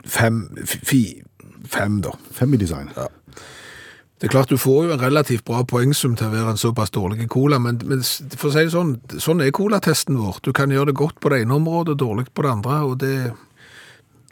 fem, 0.07 0.49
fi, 0.67 1.23
fem 1.69 2.01
da. 2.05 2.13
Fem 2.33 2.55
i 2.55 2.61
design. 2.61 2.91
Det 2.95 4.29
er 4.29 4.33
klart 4.33 4.49
du 4.49 4.57
får 4.57 4.87
jo 4.87 4.93
en 4.95 5.01
relativt 5.03 5.45
bra 5.45 5.65
poengsum 5.69 6.15
til 6.17 6.29
å 6.31 6.33
være 6.33 6.55
en 6.55 6.61
såpass 6.61 6.93
dårlig 6.95 7.27
cola, 7.29 7.59
men, 7.61 7.81
men 7.85 8.01
for 8.39 8.49
å 8.49 8.53
si 8.55 8.63
det 8.65 8.73
sånn, 8.73 8.95
sånn 9.21 9.43
er 9.45 9.51
colatesten 9.53 10.17
vår. 10.17 10.39
Du 10.47 10.53
kan 10.57 10.71
gjøre 10.73 10.93
det 10.93 10.97
godt 11.01 11.19
på 11.21 11.33
det 11.33 11.43
ene 11.43 11.57
området, 11.59 11.99
dårlig 12.01 12.29
på 12.33 12.45
det 12.47 12.53
andre, 12.55 12.79
og 12.89 12.99
det 13.03 13.15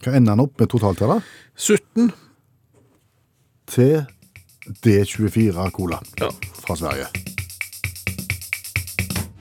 Hva 0.02 0.14
ender 0.18 0.32
han 0.34 0.40
opp 0.42 0.58
med 0.58 0.70
totalt 0.72 0.98
her, 1.02 1.12
da? 1.12 1.20
17. 1.58 2.08
Til 3.72 4.06
D24 4.82 5.68
Cola 5.74 6.00
Ja. 6.20 6.30
fra 6.62 6.76
Sverige. 6.78 7.06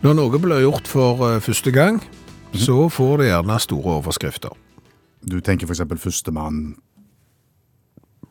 Når 0.02 0.16
noe 0.18 0.40
blir 0.42 0.64
gjort 0.64 0.88
for 0.90 1.22
eh, 1.30 1.40
første 1.46 1.72
gang, 1.72 2.02
så 2.58 2.88
får 2.90 3.22
det 3.22 3.28
gjerne 3.30 3.60
store 3.62 3.98
overskrifter. 4.02 4.54
Du 5.30 5.40
tenker 5.40 5.68
f.eks. 5.70 5.82
førstemann 6.02 6.76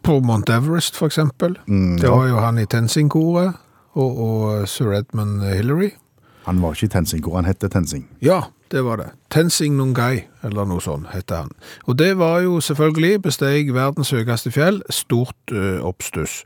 På 0.02 0.20
Mount 0.20 0.48
Everest, 0.50 0.96
for 0.96 1.06
eksempel. 1.06 1.58
det 2.00 2.08
var 2.10 2.28
jo 2.28 2.38
han 2.40 2.58
i 2.58 2.64
Tenzing-koret, 2.66 3.52
og, 3.92 4.18
og 4.18 4.68
Sir 4.68 4.92
Edmund 4.96 5.42
Hillary. 5.44 5.90
Han 6.46 6.62
var 6.62 6.72
ikke 6.72 6.88
i 6.88 6.94
Tensing-koret, 6.94 7.42
han 7.44 7.50
hette 7.50 7.68
Tensing. 7.68 8.06
Ja, 8.24 8.40
det 8.72 8.80
var 8.86 8.96
det. 8.96 9.10
Tenzing 9.30 9.76
Nungai, 9.76 10.22
eller 10.42 10.64
noe 10.64 10.80
sånt, 10.80 11.10
heter 11.12 11.44
han. 11.44 11.50
Og 11.86 11.98
det 12.00 12.14
var 12.18 12.40
jo 12.46 12.60
selvfølgelig 12.64 13.20
besteg 13.28 13.74
verdens 13.76 14.10
høyeste 14.14 14.50
fjell, 14.54 14.80
stort 14.90 15.52
ø, 15.52 15.78
oppstuss. 15.84 16.40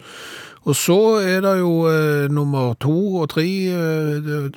Og 0.65 0.75
så 0.77 0.99
er 1.23 1.41
det 1.45 1.59
jo 1.61 1.87
ø, 1.87 2.27
nummer 2.33 2.75
to 2.81 2.97
og 3.23 3.29
tre 3.37 3.45
eh, 3.71 4.49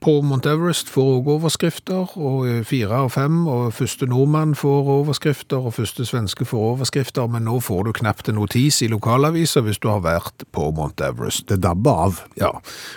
på 0.00 0.20
Mount 0.22 0.46
Everest 0.46 0.88
får 0.88 1.08
også 1.18 1.30
overskrifter, 1.30 2.18
og 2.18 2.48
eh, 2.48 2.64
fire 2.64 3.02
og 3.06 3.12
fem, 3.12 3.46
og 3.46 3.72
første 3.74 4.06
nordmann 4.06 4.54
får 4.54 4.90
overskrifter, 4.98 5.56
og 5.56 5.74
første 5.74 6.06
svenske 6.06 6.44
får 6.44 6.58
overskrifter, 6.72 7.26
men 7.26 7.42
nå 7.42 7.60
får 7.60 7.82
du 7.82 7.92
knapt 7.92 8.28
en 8.28 8.38
notis 8.38 8.82
i 8.82 8.90
lokalaviser 8.90 9.66
hvis 9.66 9.78
du 9.78 9.88
har 9.88 10.02
vært 10.06 10.46
på 10.52 10.70
Mount 10.70 11.00
Everest. 11.00 11.48
Det 11.48 11.62
dabber 11.62 12.04
av. 12.06 12.22
Ja, 12.40 12.50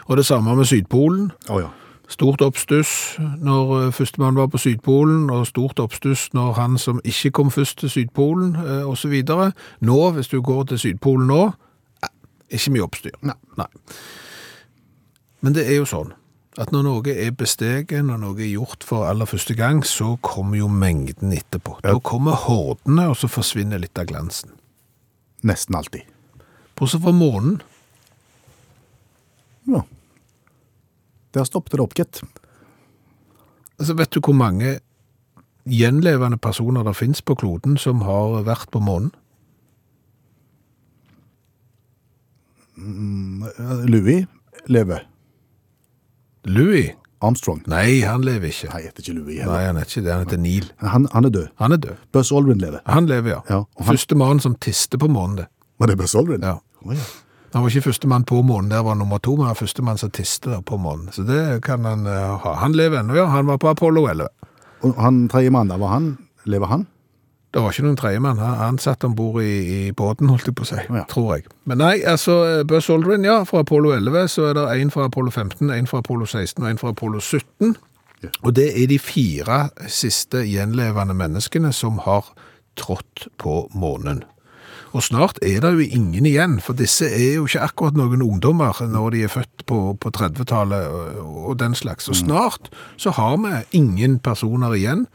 og 0.05 0.17
det 0.17 0.25
samme 0.25 0.55
med 0.55 0.65
Sydpolen. 0.65 1.31
Oh, 1.49 1.61
ja. 1.61 1.71
Stort 2.11 2.41
oppstuss 2.41 3.17
når 3.39 3.75
eh, 3.79 3.91
førstemann 3.95 4.37
var 4.37 4.51
på 4.51 4.61
Sydpolen, 4.61 5.29
og 5.29 5.47
stort 5.47 5.79
oppstuss 5.79 6.29
når 6.33 6.53
han 6.59 6.77
som 6.77 7.01
ikke 7.03 7.31
kom 7.31 7.51
først 7.51 7.79
til 7.79 7.89
Sydpolen, 7.89 8.55
osv. 8.85 8.95
så 9.01 9.07
videre. 9.07 9.51
Nå, 9.79 9.99
hvis 10.11 10.27
du 10.27 10.41
går 10.41 10.63
til 10.63 10.79
Sydpolen 10.79 11.27
nå, 11.31 11.43
eh, 12.03 12.15
ikke 12.51 12.75
mye 12.77 12.89
oppstyr. 12.89 13.17
Nei. 13.23 13.67
Men 15.41 15.55
det 15.57 15.65
er 15.65 15.79
jo 15.79 15.87
sånn, 15.89 16.11
at 16.59 16.71
når 16.73 16.83
noe 16.83 17.13
er 17.13 17.31
besteget, 17.31 18.01
når 18.03 18.19
noe 18.19 18.41
er 18.43 18.51
gjort 18.51 18.83
for 18.83 19.07
aller 19.07 19.29
første 19.29 19.55
gang, 19.55 19.85
så 19.87 20.17
kommer 20.25 20.59
jo 20.59 20.67
mengden 20.67 21.31
etterpå. 21.31 21.77
Da 21.85 21.95
kommer 22.03 22.35
hordene, 22.43 23.07
og 23.07 23.15
så 23.21 23.29
forsvinner 23.31 23.79
litt 23.79 23.99
av 23.99 24.09
glansen. 24.09 24.51
Nesten 25.47 25.77
alltid. 25.79 26.03
Bortsett 26.75 27.03
fra 27.05 27.13
månen. 27.15 27.61
Ja. 29.71 29.85
Der 31.31 31.47
stoppet 31.47 31.77
det 31.77 31.85
opp, 31.85 31.95
gitt. 31.95 32.19
Altså, 33.79 33.95
vet 33.95 34.11
du 34.11 34.19
hvor 34.19 34.35
mange 34.35 34.79
gjenlevende 35.69 36.37
personer 36.41 36.83
det 36.83 36.97
finnes 36.97 37.21
på 37.23 37.37
kloden 37.39 37.77
som 37.79 38.03
har 38.03 38.41
vært 38.43 38.67
på 38.73 38.81
månen? 38.83 39.13
Louis 42.75 44.25
lever. 44.67 45.05
Louis? 46.45 46.91
Armstrong. 47.21 47.59
Nei, 47.69 47.99
han 48.01 48.23
lever 48.25 48.49
ikke. 48.49 48.69
Nei, 48.73 48.79
heter 48.87 49.03
ikke 49.03 49.13
Louis 49.19 49.41
Nei, 49.45 49.59
han 49.67 49.77
er 49.77 49.85
ikke 49.85 50.01
det. 50.01 50.09
Han 50.13 50.23
heter 50.25 50.39
Neil. 50.41 50.69
Han, 50.81 51.03
han 51.13 51.27
er 51.27 51.33
død. 51.35 51.47
Han 51.61 51.75
er 51.75 51.81
død. 51.83 51.99
Buzz 52.11 52.31
Aldrin 52.33 52.57
lever. 52.63 52.81
Han 52.89 53.05
lever, 53.05 53.29
ja. 53.35 53.41
Ja, 53.49 53.59
han- 53.77 53.87
Første 53.91 54.17
mann 54.17 54.39
som 54.41 54.55
tiste 54.55 54.97
på 54.97 55.07
månen, 55.07 55.35
det. 55.37 55.45
Var 55.79 55.87
det 55.87 55.97
Buzz 55.99 56.15
Aldrin? 56.15 56.41
Ja. 56.41 56.55
Oh, 56.81 56.95
ja. 56.95 57.03
Han 57.53 57.61
var 57.63 57.69
ikke 57.69 57.81
første 57.91 58.07
mann 58.07 58.23
på 58.23 58.41
månen, 58.41 58.69
der 58.71 58.81
var 58.81 58.95
nummer 58.95 59.19
to, 59.19 59.35
men 59.35 59.45
han 59.45 59.53
var 59.53 59.59
første 59.59 59.83
mann 59.83 59.97
som 59.97 60.09
tiste 60.09 60.61
på 60.65 60.77
månen. 60.79 61.11
Så 61.11 61.23
det 61.27 61.61
kan 61.63 61.85
han 61.85 62.07
uh, 62.07 62.37
ha. 62.41 62.53
Han 62.63 62.73
lever 62.73 62.99
ennå, 63.03 63.13
ja. 63.15 63.25
Han 63.29 63.45
var 63.45 63.57
på 63.57 63.69
Apollo 63.69 64.07
11. 64.07 64.27
Og 64.81 64.95
han 64.97 65.27
tredje 65.29 65.51
mann 65.51 65.67
der, 65.69 65.77
var 65.77 65.87
han? 65.93 66.17
Lever 66.45 66.65
han? 66.71 66.87
Det 67.51 67.59
var 67.59 67.73
ikke 67.73 67.83
noen 67.83 67.97
tredjemann. 67.99 68.37
Han, 68.39 68.77
satt 68.79 69.03
om 69.03 69.15
bord 69.15 69.41
i, 69.43 69.87
i 69.89 69.91
båten, 69.91 70.29
holdt 70.31 70.47
jeg 70.47 70.55
på 70.55 70.63
å 70.63 70.69
si, 70.69 70.79
Ja. 70.87 71.03
tror 71.11 71.33
jeg. 71.35 71.49
Men 71.67 71.81
nei, 71.83 71.97
altså, 72.07 72.63
Buzz 72.67 72.87
Aldrin, 72.89 73.25
ja, 73.27 73.41
fra 73.43 73.59
Apollo 73.65 73.91
11, 73.97 74.27
så 74.31 74.45
er 74.49 74.53
det 74.55 74.65
en 74.81 74.91
fra 74.93 75.09
Apollo 75.09 75.31
15, 75.35 75.69
en 75.75 75.87
fra 75.87 75.99
Apollo 75.99 76.25
16 76.31 76.63
og 76.63 76.69
en 76.69 76.79
fra 76.79 76.93
Apollo 76.95 77.19
17. 77.19 77.75
Ja. 78.23 78.29
Og 78.45 78.53
det 78.55 78.69
er 78.83 78.87
de 78.87 78.99
fire 79.01 79.65
siste 79.91 80.45
gjenlevende 80.47 81.15
menneskene 81.17 81.73
som 81.75 81.97
har 82.05 82.29
trådt 82.79 83.27
på 83.41 83.65
månen. 83.75 84.23
Og 84.93 85.03
snart 85.03 85.39
er 85.41 85.59
det 85.63 85.71
jo 85.71 85.85
ingen 85.95 86.25
igjen, 86.27 86.57
for 86.63 86.75
disse 86.75 87.07
er 87.07 87.35
jo 87.37 87.45
ikke 87.47 87.63
akkurat 87.63 87.95
noen 87.99 88.21
ungdommer 88.23 88.75
når 88.91 89.11
de 89.15 89.21
er 89.23 89.31
født 89.31 89.65
på, 89.67 89.77
på 89.99 90.11
30-tallet 90.11 90.87
og, 90.87 91.27
og 91.51 91.59
den 91.59 91.75
slags. 91.75 92.07
Og 92.11 92.15
snart 92.19 92.71
så 92.99 93.11
har 93.15 93.37
vi 93.43 93.53
ingen 93.79 94.19
personer 94.19 94.75
igjen 94.75 95.05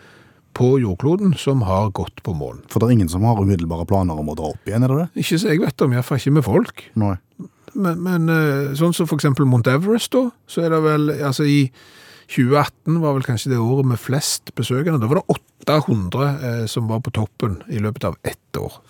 på 0.57 0.70
jordkloden 0.80 1.34
som 1.36 1.61
har 1.68 1.90
gått 1.96 2.22
på 2.24 2.32
månen. 2.36 2.62
For 2.72 2.80
det 2.80 2.88
er 2.88 2.96
ingen 2.96 3.12
som 3.12 3.26
har 3.28 3.40
umiddelbare 3.42 3.84
planer 3.88 4.16
om 4.16 4.32
å 4.32 4.36
dra 4.38 4.54
opp 4.54 4.70
igjen, 4.70 4.86
er 4.86 4.92
det 4.92 5.02
det? 5.02 5.24
Ikke 5.24 5.40
så 5.42 5.52
jeg 5.52 5.61
vet 5.61 5.84
om, 5.84 5.92
iallfall 5.92 6.22
ikke 6.22 6.36
med 6.38 6.46
folk. 6.46 6.82
Nei. 7.02 7.16
Men, 7.76 8.00
men 8.00 8.32
eh, 8.32 8.72
sånn 8.78 8.96
som 8.96 9.09
for 9.09 9.18
eksempel 9.18 9.48
Mount 9.48 9.68
Everest, 9.68 10.14
da, 10.16 10.30
så 10.48 10.64
er 10.64 10.72
det 10.72 10.80
vel 10.86 11.12
altså 11.18 11.44
i 11.44 11.66
2018 12.32 12.96
var 13.02 13.14
vel 13.14 13.26
kanskje 13.26 13.52
det 13.52 13.61
året 13.62 13.86
med 13.92 14.00
flest 14.02 14.50
besøkende. 14.59 14.98
Da 15.02 15.11
var 15.11 15.20
det 15.20 15.36
800 15.66 16.30
eh, 16.32 16.64
som 16.70 16.88
var 16.90 17.04
på 17.04 17.12
toppen 17.14 17.61
i 17.68 17.82
løpet 17.82 18.09
av 18.09 18.16
ett 18.26 18.61
år. 18.61 18.80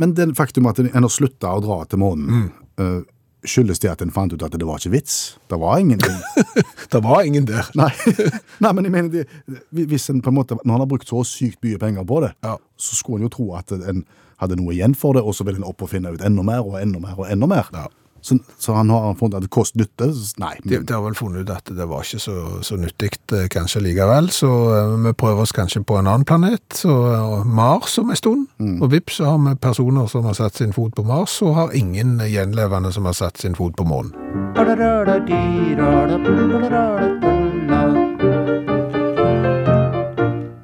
Men 0.00 0.14
det 0.16 0.32
faktum 0.38 0.66
at 0.66 0.80
en 0.82 0.90
har 0.90 1.12
slutta 1.12 1.52
å 1.54 1.62
dra 1.62 1.82
til 1.86 2.02
månen, 2.02 2.48
eh, 2.80 3.04
skyldes 3.48 3.78
det 3.82 3.90
at 3.90 4.02
en 4.04 4.10
fant 4.14 4.32
ut 4.32 4.42
at 4.42 4.52
det 4.52 4.66
var 4.66 4.78
ikke 4.80 4.92
vits? 4.96 5.16
Det 5.50 5.58
var 5.60 5.78
ingenting. 5.82 6.16
Det 6.92 7.00
var 7.04 7.22
ingen 7.26 7.46
der. 7.48 7.66
Nei. 7.78 7.90
Nei, 8.64 8.72
men 8.72 8.84
jeg 8.86 8.92
mener, 8.94 9.10
det, 9.10 9.86
hvis 9.90 10.08
en 10.12 10.20
på 10.22 10.30
en 10.30 10.36
måte, 10.38 10.56
når 10.64 10.72
han 10.76 10.84
har 10.84 10.90
brukt 10.90 11.08
så 11.10 11.22
sykt 11.26 11.58
mye 11.66 11.78
penger 11.82 12.04
på 12.06 12.20
det, 12.24 12.32
Ja. 12.46 12.56
så 12.78 12.96
skulle 12.98 13.18
en 13.20 13.26
jo 13.28 13.32
tro 13.34 13.48
at 13.58 13.72
en 13.76 14.04
hadde 14.40 14.56
noe 14.60 14.74
igjen 14.74 14.94
for 14.94 15.16
det, 15.16 15.22
og 15.24 15.34
så 15.34 15.44
vil 15.48 15.56
en 15.58 15.64
opp 15.66 15.82
og 15.82 15.90
finne 15.90 16.12
ut 16.12 16.22
enda 16.24 16.42
mer 16.44 16.60
og 16.66 16.76
enda 16.80 17.00
mer 17.02 17.18
og 17.18 17.30
enda 17.32 17.48
mer. 17.50 17.68
Ja. 17.74 17.86
Så, 18.26 18.38
så 18.58 18.74
han 18.74 18.90
har 18.90 19.14
funnet 19.14 19.36
at 19.38 19.44
det 19.44 19.50
kost 19.54 19.76
nytte? 19.78 20.08
Nei. 20.42 20.56
De, 20.64 20.80
de 20.82 20.94
har 20.94 21.04
vel 21.04 21.14
funnet 21.14 21.46
ut 21.46 21.52
at 21.54 21.70
det 21.78 21.86
var 21.86 22.02
ikke 22.02 22.18
så, 22.18 22.34
så 22.66 22.78
nyttig 22.80 23.12
eh, 23.36 23.46
kanskje 23.52 23.84
likevel, 23.84 24.32
så 24.34 24.50
eh, 24.74 24.94
vi 25.04 25.12
prøver 25.14 25.46
oss 25.46 25.54
kanskje 25.54 25.84
på 25.86 26.00
en 26.00 26.10
annen 26.10 26.26
planet, 26.26 26.64
så 26.74 26.96
eh, 27.12 27.46
Mars 27.46 27.94
om 28.02 28.10
en 28.10 28.18
stund. 28.18 28.48
Og 28.82 28.90
vips 28.90 29.20
så 29.20 29.30
har 29.30 29.38
vi 29.44 29.54
personer 29.62 30.10
som 30.10 30.26
har 30.26 30.34
satt 30.34 30.58
sin 30.58 30.74
fot 30.74 30.96
på 30.98 31.06
Mars, 31.06 31.38
og 31.46 31.54
har 31.54 31.78
ingen 31.78 32.18
gjenlevende 32.26 32.90
som 32.92 33.06
har 33.06 33.14
satt 33.14 33.38
sin 33.38 33.54
fot 33.54 33.78
på 33.78 33.86
månen. 33.86 34.10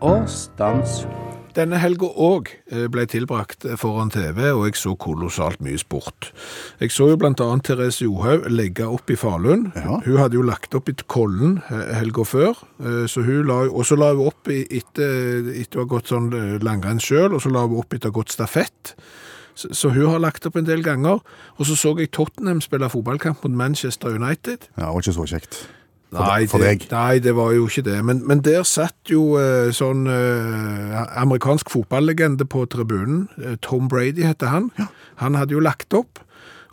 Og 0.02 0.28
stans. 0.28 1.04
Denne 1.52 1.76
helga 1.82 2.08
òg 2.08 2.48
ble 2.92 3.04
tilbrakt 3.10 3.66
foran 3.80 4.10
TV, 4.12 4.46
og 4.54 4.64
jeg 4.66 4.78
så 4.80 4.94
kolossalt 4.96 5.60
mye 5.64 5.80
sport. 5.80 6.30
Jeg 6.80 6.94
så 6.94 7.10
jo 7.10 7.18
annet 7.20 7.64
Therese 7.66 8.06
Johaug 8.06 8.46
legge 8.48 8.86
opp 8.88 9.10
i 9.10 9.16
Falun. 9.16 9.66
Ja. 9.76 9.98
Hun 10.04 10.20
hadde 10.20 10.38
jo 10.38 10.44
lagt 10.46 10.74
opp 10.74 10.88
i 10.88 10.94
Kollen 11.06 11.58
eh, 11.68 11.92
helga 11.98 12.24
før, 12.24 12.62
eh, 12.80 13.04
så 13.10 13.24
hun 13.26 13.44
la, 13.50 13.66
og 13.68 13.84
så 13.86 13.98
la 14.00 14.12
hun 14.14 14.30
opp 14.30 14.48
etter, 14.48 15.52
etter 15.52 15.80
å 15.80 15.84
ha 15.84 15.90
gått 15.92 16.12
sånn 16.12 16.32
eh, 16.36 16.56
langrenn 16.64 17.02
sjøl, 17.02 17.34
og 17.36 17.44
så 17.44 17.52
la 17.52 17.66
hun 17.66 17.78
opp 17.82 17.92
etter 17.92 18.10
å 18.10 18.14
ha 18.14 18.18
gått 18.22 18.34
stafett. 18.34 18.94
Så, 19.54 19.68
så 19.76 19.92
hun 19.92 20.08
har 20.14 20.22
lagt 20.22 20.46
opp 20.48 20.56
en 20.56 20.68
del 20.68 20.84
ganger. 20.84 21.20
Og 21.58 21.68
så 21.68 21.76
så 21.76 21.92
jeg 22.00 22.14
Tottenham 22.16 22.62
spille 22.64 22.88
fotballkamp 22.88 23.44
mot 23.44 23.60
Manchester 23.64 24.16
United. 24.16 24.70
Ja, 24.78 24.88
det 24.88 24.94
var 24.94 25.04
ikke 25.04 25.18
så 25.20 25.28
kjekt. 25.28 25.62
For, 26.12 26.24
Nei, 26.28 26.46
for 26.46 26.60
det, 26.60 26.90
nei, 26.90 27.18
det 27.24 27.32
var 27.36 27.54
jo 27.56 27.64
ikke 27.64 27.86
det. 27.86 28.04
Men, 28.04 28.18
men 28.28 28.42
der 28.44 28.66
satt 28.68 29.08
jo 29.08 29.38
eh, 29.40 29.70
sånn 29.72 30.04
eh, 30.12 30.98
amerikansk 31.16 31.72
fotballegende 31.72 32.44
på 32.44 32.66
tribunen. 32.68 33.30
Eh, 33.40 33.54
Tom 33.64 33.88
Brady 33.88 34.26
heter 34.28 34.52
han. 34.52 34.68
Han 35.22 35.38
hadde 35.40 35.56
jo 35.56 35.62
lagt 35.64 35.96
opp. 35.96 36.20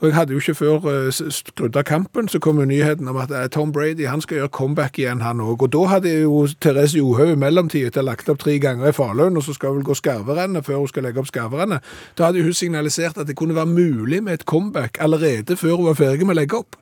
Og 0.01 0.09
jeg 0.09 0.15
hadde 0.15 0.35
jo 0.35 0.39
ikke 0.39 0.55
før 0.55 1.07
skrudd 1.11 1.75
av 1.75 1.83
kampen, 1.87 2.27
så 2.31 2.39
kom 2.39 2.59
jo 2.59 2.67
nyheten 2.67 3.07
om 3.11 3.17
at 3.19 3.33
Tom 3.51 3.73
Brady 3.75 4.05
han 4.07 4.23
skal 4.23 4.37
gjøre 4.37 4.51
comeback 4.55 4.99
igjen, 4.99 5.19
han 5.23 5.43
òg. 5.43 5.65
Og 5.67 5.73
da 5.75 5.81
hadde 5.91 6.13
jo 6.21 6.45
Therese 6.63 6.99
Johaug 6.99 7.33
i 7.33 7.39
mellomtida 7.39 8.03
lagt 8.03 8.31
opp 8.31 8.39
tre 8.43 8.55
ganger 8.63 8.91
i 8.91 8.95
Falun, 8.95 9.35
og 9.35 9.43
så 9.43 9.55
skal 9.55 9.73
hun 9.73 9.81
vel 9.81 9.89
gå 9.91 9.97
skarverennet 9.99 10.67
før 10.67 10.85
hun 10.85 10.91
skal 10.91 11.07
legge 11.07 11.19
opp 11.19 11.31
skarverennet. 11.31 11.83
Da 12.15 12.29
hadde 12.29 12.43
hun 12.47 12.55
signalisert 12.55 13.19
at 13.19 13.27
det 13.27 13.35
kunne 13.39 13.59
være 13.59 13.71
mulig 13.71 14.23
med 14.23 14.39
et 14.39 14.47
comeback 14.47 14.99
allerede 15.03 15.59
før 15.59 15.75
hun 15.75 15.91
var 15.91 15.99
ferdig 15.99 16.27
med 16.27 16.37
å 16.37 16.41
legge 16.43 16.63
opp. 16.63 16.79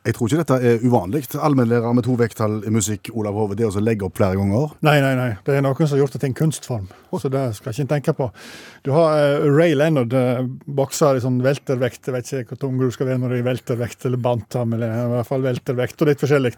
Jeg 0.00 0.14
tror 0.16 0.30
ikke 0.30 0.40
dette 0.40 0.56
er 0.64 0.84
uvanlig. 0.88 1.26
Allmennlærer 1.36 1.92
med 1.92 2.06
to 2.06 2.14
vekttall 2.16 2.62
i 2.64 2.70
musikk, 2.72 3.10
Olav 3.20 3.36
Hove, 3.36 3.56
det 3.58 3.66
å 3.68 3.82
legge 3.84 4.06
opp 4.06 4.14
flere 4.16 4.38
ganger. 4.38 4.70
Nei, 4.86 4.94
nei, 5.04 5.10
nei. 5.18 5.28
Det 5.44 5.58
er 5.58 5.64
noen 5.66 5.76
som 5.76 5.92
har 5.92 6.00
gjort 6.00 6.14
det 6.16 6.22
til 6.22 6.30
en 6.30 6.36
kunstform. 6.38 6.86
Så 7.12 7.28
det 7.28 7.42
skal 7.58 7.68
jeg 7.68 7.84
ikke 7.84 7.90
tenke 7.90 8.14
på. 8.16 8.30
Du 8.86 8.94
har 8.96 9.12
uh, 9.20 9.44
Ray 9.44 9.74
Leonard, 9.76 10.16
uh, 10.16 10.40
bokser 10.64 11.18
i 11.18 11.24
sånn 11.24 11.36
veltervekt. 11.44 12.08
Jeg 12.08 12.16
vet 12.16 12.32
ikke 12.32 12.54
hvor 12.54 12.62
tung 12.62 12.80
du 12.80 12.86
skal 12.94 13.10
være 13.10 13.20
når 13.20 13.34
du 13.34 13.36
er 13.36 13.42
i 13.42 13.46
veltervekt 13.50 14.08
eller 14.08 14.24
bantam, 14.24 14.72
eller 14.78 14.96
i 15.02 15.04
hvert 15.18 15.30
fall 15.34 15.44
veltervekt, 15.44 16.00
og 16.00 16.08
litt 16.08 16.24
forskjellig. 16.24 16.54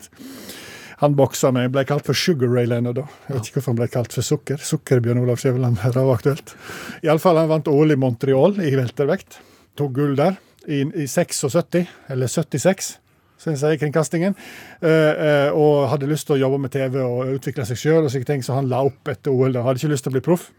Han 1.03 1.19
boksa 1.19 1.51
med, 1.51 1.75
ble 1.75 1.83
kalt 1.89 2.07
for 2.07 2.15
Sugar 2.15 2.55
Ray 2.55 2.71
Leonard 2.71 3.01
da. 3.01 3.09
Jeg 3.27 3.41
vet 3.41 3.51
ikke 3.51 3.59
hvorfor 3.59 3.75
han 3.75 3.83
ble 3.83 3.91
kalt 3.91 4.15
for 4.15 4.31
Sukker. 4.31 4.63
Sukker 4.63 5.03
Bjørn 5.03 5.25
Olav 5.25 5.43
Skjæveland, 5.43 5.83
det 5.83 5.99
var 5.99 6.15
aktuelt. 6.15 6.55
Iallfall 7.03 7.43
han 7.43 7.51
vant 7.51 7.75
OL 7.75 7.91
i 7.91 7.99
Montreal 7.99 8.63
i 8.63 8.71
veltervekt. 8.79 9.43
Tok 9.75 9.99
gull 9.99 10.15
der 10.15 10.39
i, 10.71 10.85
i 10.87 11.11
76, 11.11 11.89
eller 12.07 12.31
76 12.31 13.01
som 13.43 13.51
jeg 13.51 13.61
sier, 13.63 13.79
kringkastingen, 13.81 14.37
eh, 14.81 14.89
eh, 15.27 15.51
og 15.51 15.89
hadde 15.91 16.11
lyst 16.11 16.29
til 16.29 16.37
å 16.37 16.43
jobbe 16.45 16.61
med 16.63 16.75
TV 16.75 17.01
og 17.03 17.35
utvikle 17.35 17.67
seg 17.67 17.81
sjøl, 17.81 18.05
og 18.05 18.13
slike 18.13 18.29
ting, 18.29 18.45
så 18.47 18.59
han 18.59 18.71
la 18.71 18.85
opp 18.87 19.11
etter 19.11 19.35
OL. 19.35 19.53
da. 19.53 19.65
Hadde 19.67 19.83
ikke 19.83 19.95
lyst 19.95 20.07
til 20.07 20.15
å 20.15 20.19
bli 20.19 20.27
proff. 20.31 20.51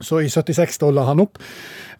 Så 0.00 0.22
i 0.24 0.30
76 0.32 0.78
da 0.80 0.88
la 0.96 1.04
han 1.10 1.20
opp. 1.20 1.36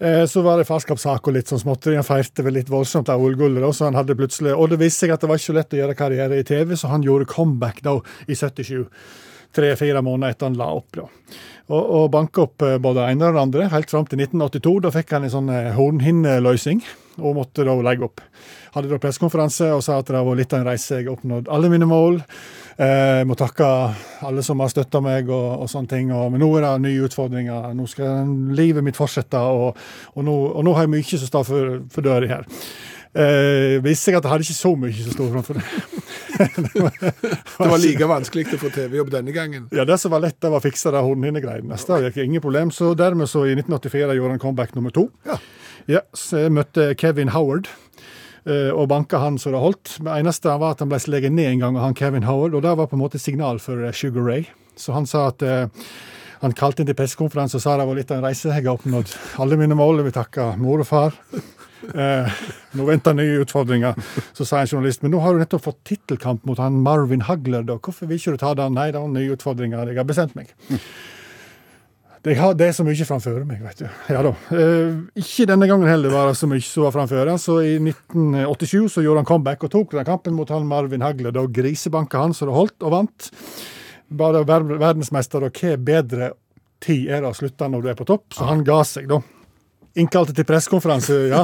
Eh, 0.00 0.24
så 0.24 0.40
var 0.40 0.56
det 0.56 0.68
farskapssak 0.70 1.26
og 1.28 1.34
litt 1.36 1.50
sånn 1.52 1.60
småtteri. 1.60 1.98
Han 2.00 2.06
feirte 2.06 2.44
vel 2.46 2.56
litt 2.56 2.72
voldsomt 2.72 3.10
av 3.12 3.20
OL-gullet, 3.20 3.66
så 3.76 3.90
han 3.90 3.98
hadde 3.98 4.16
plutselig 4.16 4.54
Og 4.56 4.70
det 4.72 4.80
viste 4.80 5.04
seg 5.04 5.12
at 5.12 5.20
det 5.20 5.28
var 5.28 5.36
ikke 5.36 5.52
så 5.52 5.56
lett 5.58 5.76
å 5.76 5.80
gjøre 5.82 5.98
karriere 5.98 6.38
i 6.40 6.46
TV, 6.48 6.72
så 6.76 6.88
han 6.88 7.04
gjorde 7.04 7.28
comeback 7.28 7.82
da 7.84 7.98
i 8.26 8.34
77. 8.34 8.88
Tre-fire 9.52 10.00
måneder 10.00 10.32
etter 10.32 10.48
han 10.48 10.56
la 10.56 10.70
opp, 10.72 10.96
da. 10.96 11.04
Og, 11.70 11.82
og 11.82 12.10
banka 12.14 12.46
opp 12.46 12.64
både 12.82 13.04
ene 13.10 13.28
og 13.28 13.36
det 13.36 13.42
andre, 13.42 13.68
helt 13.68 13.90
fram 13.90 14.06
til 14.08 14.22
1982. 14.22 14.74
Da 14.86 14.92
fikk 14.94 15.12
han 15.12 15.26
en 15.26 15.34
sånn 15.34 15.50
hornhinneløsning, 15.76 16.80
og 17.18 17.36
måtte 17.36 17.66
da 17.66 17.74
legge 17.82 18.06
opp. 18.06 18.22
Hadde 18.74 18.90
da 18.90 19.00
pressekonferanse 19.02 19.72
og 19.74 19.82
sa 19.84 19.98
at 19.98 20.10
det 20.12 20.22
var 20.26 20.38
litt 20.38 20.52
av 20.54 20.62
en 20.62 20.68
reise. 20.70 21.00
Jeg 21.00 21.08
har 21.08 21.16
oppnådd 21.16 21.50
alle 21.50 21.70
mine 21.72 21.88
mål. 21.90 22.20
Jeg 22.80 23.26
må 23.28 23.36
takke 23.36 23.66
alle 24.24 24.44
som 24.46 24.62
har 24.62 24.70
støtta 24.72 25.02
meg 25.04 25.28
og, 25.28 25.64
og 25.64 25.72
sånne 25.72 25.90
ting. 25.90 26.12
Og, 26.14 26.30
men 26.32 26.40
nå 26.44 26.52
er 26.56 26.68
det 26.68 26.76
nye 26.86 27.08
utfordringer. 27.08 27.74
Nå 27.76 27.88
skal 27.90 28.30
livet 28.56 28.86
mitt 28.86 28.98
fortsette, 28.98 29.40
og, 29.40 29.76
og, 30.14 30.22
nå, 30.24 30.36
nå 30.64 30.76
har 30.78 30.86
jeg 30.86 30.94
mye 30.94 31.20
som 31.20 31.28
står 31.28 31.46
for, 31.50 31.76
for 31.92 32.06
døra 32.06 32.30
her. 32.30 32.48
Eh, 33.10 33.80
viste 33.82 34.06
seg 34.06 34.20
at 34.20 34.22
jeg 34.22 34.30
hadde 34.30 34.44
ikke 34.46 34.54
så 34.54 34.70
mye 34.78 34.94
som 34.94 35.14
sto 35.16 35.26
framfor 35.32 35.58
det. 35.58 35.66
Det 36.40 37.66
var 37.68 37.80
like 37.82 38.06
vanskelig 38.08 38.46
å 38.54 38.58
få 38.62 38.70
TV-jobb 38.72 39.10
denne 39.12 39.32
gangen. 39.34 39.66
Ja, 39.74 39.84
Det 39.84 39.98
som 40.00 40.14
var 40.14 40.22
lett, 40.24 40.38
det 40.40 40.48
var 40.48 40.62
å 40.62 40.64
fikse 40.64 40.92
det 40.94 41.02
hornhinnegreiene. 41.04 41.76
Det 41.76 41.98
gikk 42.06 42.20
ingen 42.22 42.44
problem. 42.44 42.70
Så 42.72 42.94
dermed 42.96 43.28
så 43.28 43.42
i 43.44 43.52
1984 43.58 44.16
gjorde 44.16 44.36
han 44.38 44.40
comeback 44.40 44.72
nummer 44.78 44.94
to. 44.94 45.10
Ja. 45.26 46.00
så 46.16 46.46
jeg 46.46 46.54
møtte 46.54 46.94
Kevin 46.96 47.34
Howard. 47.34 47.68
Eh, 48.46 48.70
Og 48.70 48.88
banka 48.88 49.18
han 49.22 49.38
så 49.38 49.52
det 49.54 49.60
holdt. 49.62 49.96
Det 50.00 50.14
eneste 50.14 50.54
var 50.60 50.76
at 50.76 50.84
han 50.84 50.90
ble 50.92 51.00
sleget 51.02 51.32
ned 51.32 51.52
en 51.52 51.64
gang 51.66 51.76
av 51.76 51.88
han 51.88 51.98
Kevin 51.98 52.26
Howard, 52.28 52.54
og 52.54 52.62
det 52.66 52.76
var 52.78 52.88
på 52.90 52.96
en 52.98 53.04
måte 53.04 53.20
signal 53.22 53.60
for 53.62 53.84
eh, 53.84 53.92
Sugar 53.92 54.24
Ray. 54.26 54.46
Så 54.76 54.92
han 54.96 55.06
sa 55.06 55.28
at 55.28 55.42
eh, 55.42 55.66
han 56.40 56.56
kalte 56.56 56.80
inn 56.80 56.88
til 56.88 56.96
pressekonferanse 56.96 57.58
og 57.58 57.64
sa 57.64 57.76
det 57.76 57.86
var 57.88 57.98
litt 57.98 58.10
av 58.12 58.22
en 58.22 58.28
reise. 58.30 58.48
Jeg 58.48 58.64
har 58.64 58.76
oppnådd 58.78 59.12
alle 59.44 59.58
mine 59.60 59.76
mål. 59.76 60.00
Vil 60.06 60.14
takke 60.16 60.54
mor 60.60 60.80
og 60.80 60.88
far. 60.88 61.16
Eh, 61.80 62.40
nå 62.76 62.86
venter 62.88 63.14
nye 63.16 63.42
utfordringer. 63.44 63.96
Så 64.36 64.44
sa 64.48 64.60
en 64.60 64.68
journalist 64.68 65.04
men 65.04 65.14
nå 65.14 65.20
har 65.24 65.36
du 65.36 65.40
nettopp 65.42 65.64
fått 65.68 65.82
tittelkamp 65.88 66.44
mot 66.48 66.60
han 66.60 66.80
Marvin 66.84 67.24
Hagler. 67.28 67.64
Da. 67.68 67.76
Hvorfor 67.76 68.08
vil 68.08 68.20
ikke 68.20 68.36
du 68.36 68.42
ta 68.42 68.54
den? 68.56 68.76
Nei, 68.76 68.90
det 68.92 69.00
er 69.00 69.12
nye 69.12 69.36
utfordringer. 69.36 69.92
Jeg 69.92 70.00
har 70.00 70.08
bestemt 70.08 70.36
meg. 70.38 70.52
Det, 72.20 72.34
er 72.36 72.74
så 72.76 72.84
mye 72.84 73.06
framfor 73.08 73.44
meg, 73.48 73.62
vet 73.64 73.78
du. 73.80 73.86
Ja 74.12 74.20
da. 74.26 74.34
Eh, 74.52 74.98
ikke 75.22 75.46
denne 75.48 75.64
gangen 75.70 75.88
heller 75.88 76.12
var 76.12 76.28
det 76.28 76.36
så 76.36 76.48
mye 76.50 76.60
som 76.64 76.84
var 76.84 76.92
framfor. 76.92 77.30
Så 77.40 77.56
i 77.64 77.78
1987 77.80 78.90
så 78.92 79.04
gjorde 79.04 79.22
han 79.22 79.28
comeback 79.30 79.64
og 79.64 79.72
tok 79.72 79.96
den 79.96 80.08
kampen 80.08 80.36
mot 80.36 80.52
han 80.52 80.68
Marvin 80.68 81.04
Hagler. 81.04 81.32
Da 81.32 81.46
grisebanka 81.48 82.20
han 82.20 82.36
så 82.36 82.50
det 82.50 82.58
holdt, 82.58 82.76
og 82.84 82.92
vant. 82.92 83.30
Bare 84.20 84.44
verdensmester, 84.44 85.48
og 85.48 85.56
hva 85.56 85.76
bedre 85.80 86.32
tid 86.84 87.08
er 87.08 87.24
det 87.24 87.30
å 87.30 87.36
slutte 87.36 87.70
når 87.72 87.86
du 87.86 87.92
er 87.92 87.96
på 87.96 88.08
topp? 88.08 88.26
Så 88.36 88.48
han 88.50 88.66
ga 88.68 88.82
seg, 88.84 89.08
da. 89.08 89.22
Innkalte 89.98 90.34
til 90.36 90.46
pressekonferanse, 90.46 91.16
ja. 91.32 91.40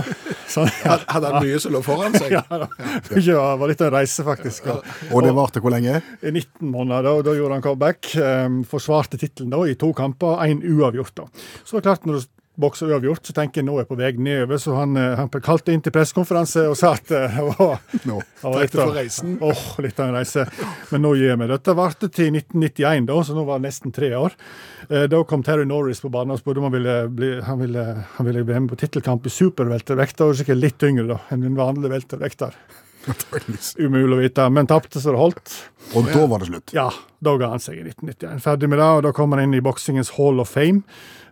Så, 0.46 0.62
ja. 0.84 0.98
Hadde 1.10 1.32
han 1.32 1.42
mye 1.42 1.58
som 1.62 1.74
lå 1.74 1.80
foran 1.82 2.14
seg? 2.14 2.30
Ja, 2.36 2.44
da. 2.50 2.68
Det 3.10 3.34
var 3.34 3.66
litt 3.66 3.82
av 3.82 3.88
en 3.90 3.96
reise, 3.96 4.22
faktisk. 4.26 4.68
Og, 4.70 4.86
Og 5.10 5.26
det 5.26 5.34
varte 5.34 5.62
hvor 5.64 5.74
lenge? 5.74 5.98
i 6.22 6.30
19 6.30 6.70
måneder, 6.70 7.08
da, 7.08 7.14
da 7.26 7.34
gjorde 7.34 7.58
han 7.58 7.64
comeback. 7.64 8.12
Um, 8.20 8.60
forsvarte 8.68 9.18
tittelen 9.18 9.54
i 9.66 9.74
to 9.78 9.90
kamper, 9.96 10.38
én 10.46 10.62
uavgjort. 10.62 11.14
da. 11.18 11.26
Så 11.64 11.78
det 11.78 11.86
klart, 11.88 12.06
når 12.06 12.20
du 12.20 12.35
bokser 12.60 12.88
uavgjort, 12.90 13.22
så 13.28 13.34
tenker 13.36 13.60
jeg 13.60 13.66
nå 13.68 13.74
er 13.76 13.82
jeg 13.84 13.88
på 13.90 13.98
vei 14.00 14.10
nedover. 14.16 14.60
Så 14.62 14.74
han, 14.76 14.96
eh, 14.96 15.14
han 15.18 15.28
kalte 15.44 15.74
inn 15.74 15.82
til 15.84 15.92
pressekonferanse 15.94 16.64
og 16.70 16.76
sa 16.80 16.94
at 16.96 17.10
eh, 17.12 17.36
det 17.36 17.44
var, 17.58 17.80
Nå. 18.08 18.20
litt 18.56 18.72
for 18.76 18.82
av- 18.86 18.94
reisen. 18.96 19.36
Åh, 19.44 19.64
litt 19.84 20.00
av 20.00 20.08
en 20.10 20.16
reise. 20.18 20.46
Men 20.92 21.04
nå 21.04 21.14
gir 21.20 21.36
meg. 21.40 21.50
Dette 21.52 21.74
varte 21.76 22.08
til 22.08 22.32
1991, 22.34 23.06
da, 23.10 23.18
så 23.28 23.36
nå 23.36 23.44
var 23.48 23.60
det 23.60 23.68
nesten 23.68 23.92
tre 23.96 24.10
år. 24.18 24.34
Eh, 24.88 25.06
Da 25.12 25.22
kom 25.28 25.42
Terry 25.46 25.64
Norris 25.68 26.00
på 26.04 26.10
banen 26.14 26.32
og 26.36 26.40
spurte 26.40 26.62
om 26.62 26.68
han 26.70 26.76
ville, 26.78 26.96
bli, 27.12 27.30
han 27.44 27.60
ville, 27.60 27.86
han 28.16 28.26
ville 28.30 28.44
bli 28.46 28.58
med 28.60 28.72
på 28.72 28.80
tittelkamp 28.84 29.26
i 29.28 29.34
superveltervekt. 29.36 30.16
Da 30.20 30.30
var 30.30 30.40
sikkert 30.40 30.62
litt 30.64 30.82
yngre 30.88 31.06
da, 31.14 31.20
enn 31.34 31.44
en 31.46 31.56
vanlig 31.58 31.92
veltervekter. 31.92 32.56
Umulig 33.78 34.16
å 34.16 34.20
vite, 34.22 34.46
men 34.50 34.66
tapte 34.70 35.00
så 35.02 35.12
det 35.14 35.20
holdt. 35.20 35.52
Og 35.96 36.08
da 36.10 36.24
var 36.26 36.42
det 36.42 36.48
slutt. 36.50 36.72
Ja, 36.74 36.88
da 37.22 37.36
ga 37.40 37.52
han 37.52 37.62
seg 37.62 37.78
i 37.78 37.84
1991. 37.86 38.40
Ferdig 38.42 38.70
med 38.72 38.80
det, 38.82 38.88
og 38.98 39.04
da 39.06 39.12
kom 39.16 39.34
han 39.36 39.44
inn 39.44 39.54
i 39.58 39.62
boksingens 39.64 40.10
Hall 40.16 40.42
of 40.42 40.50
Fame. 40.50 40.82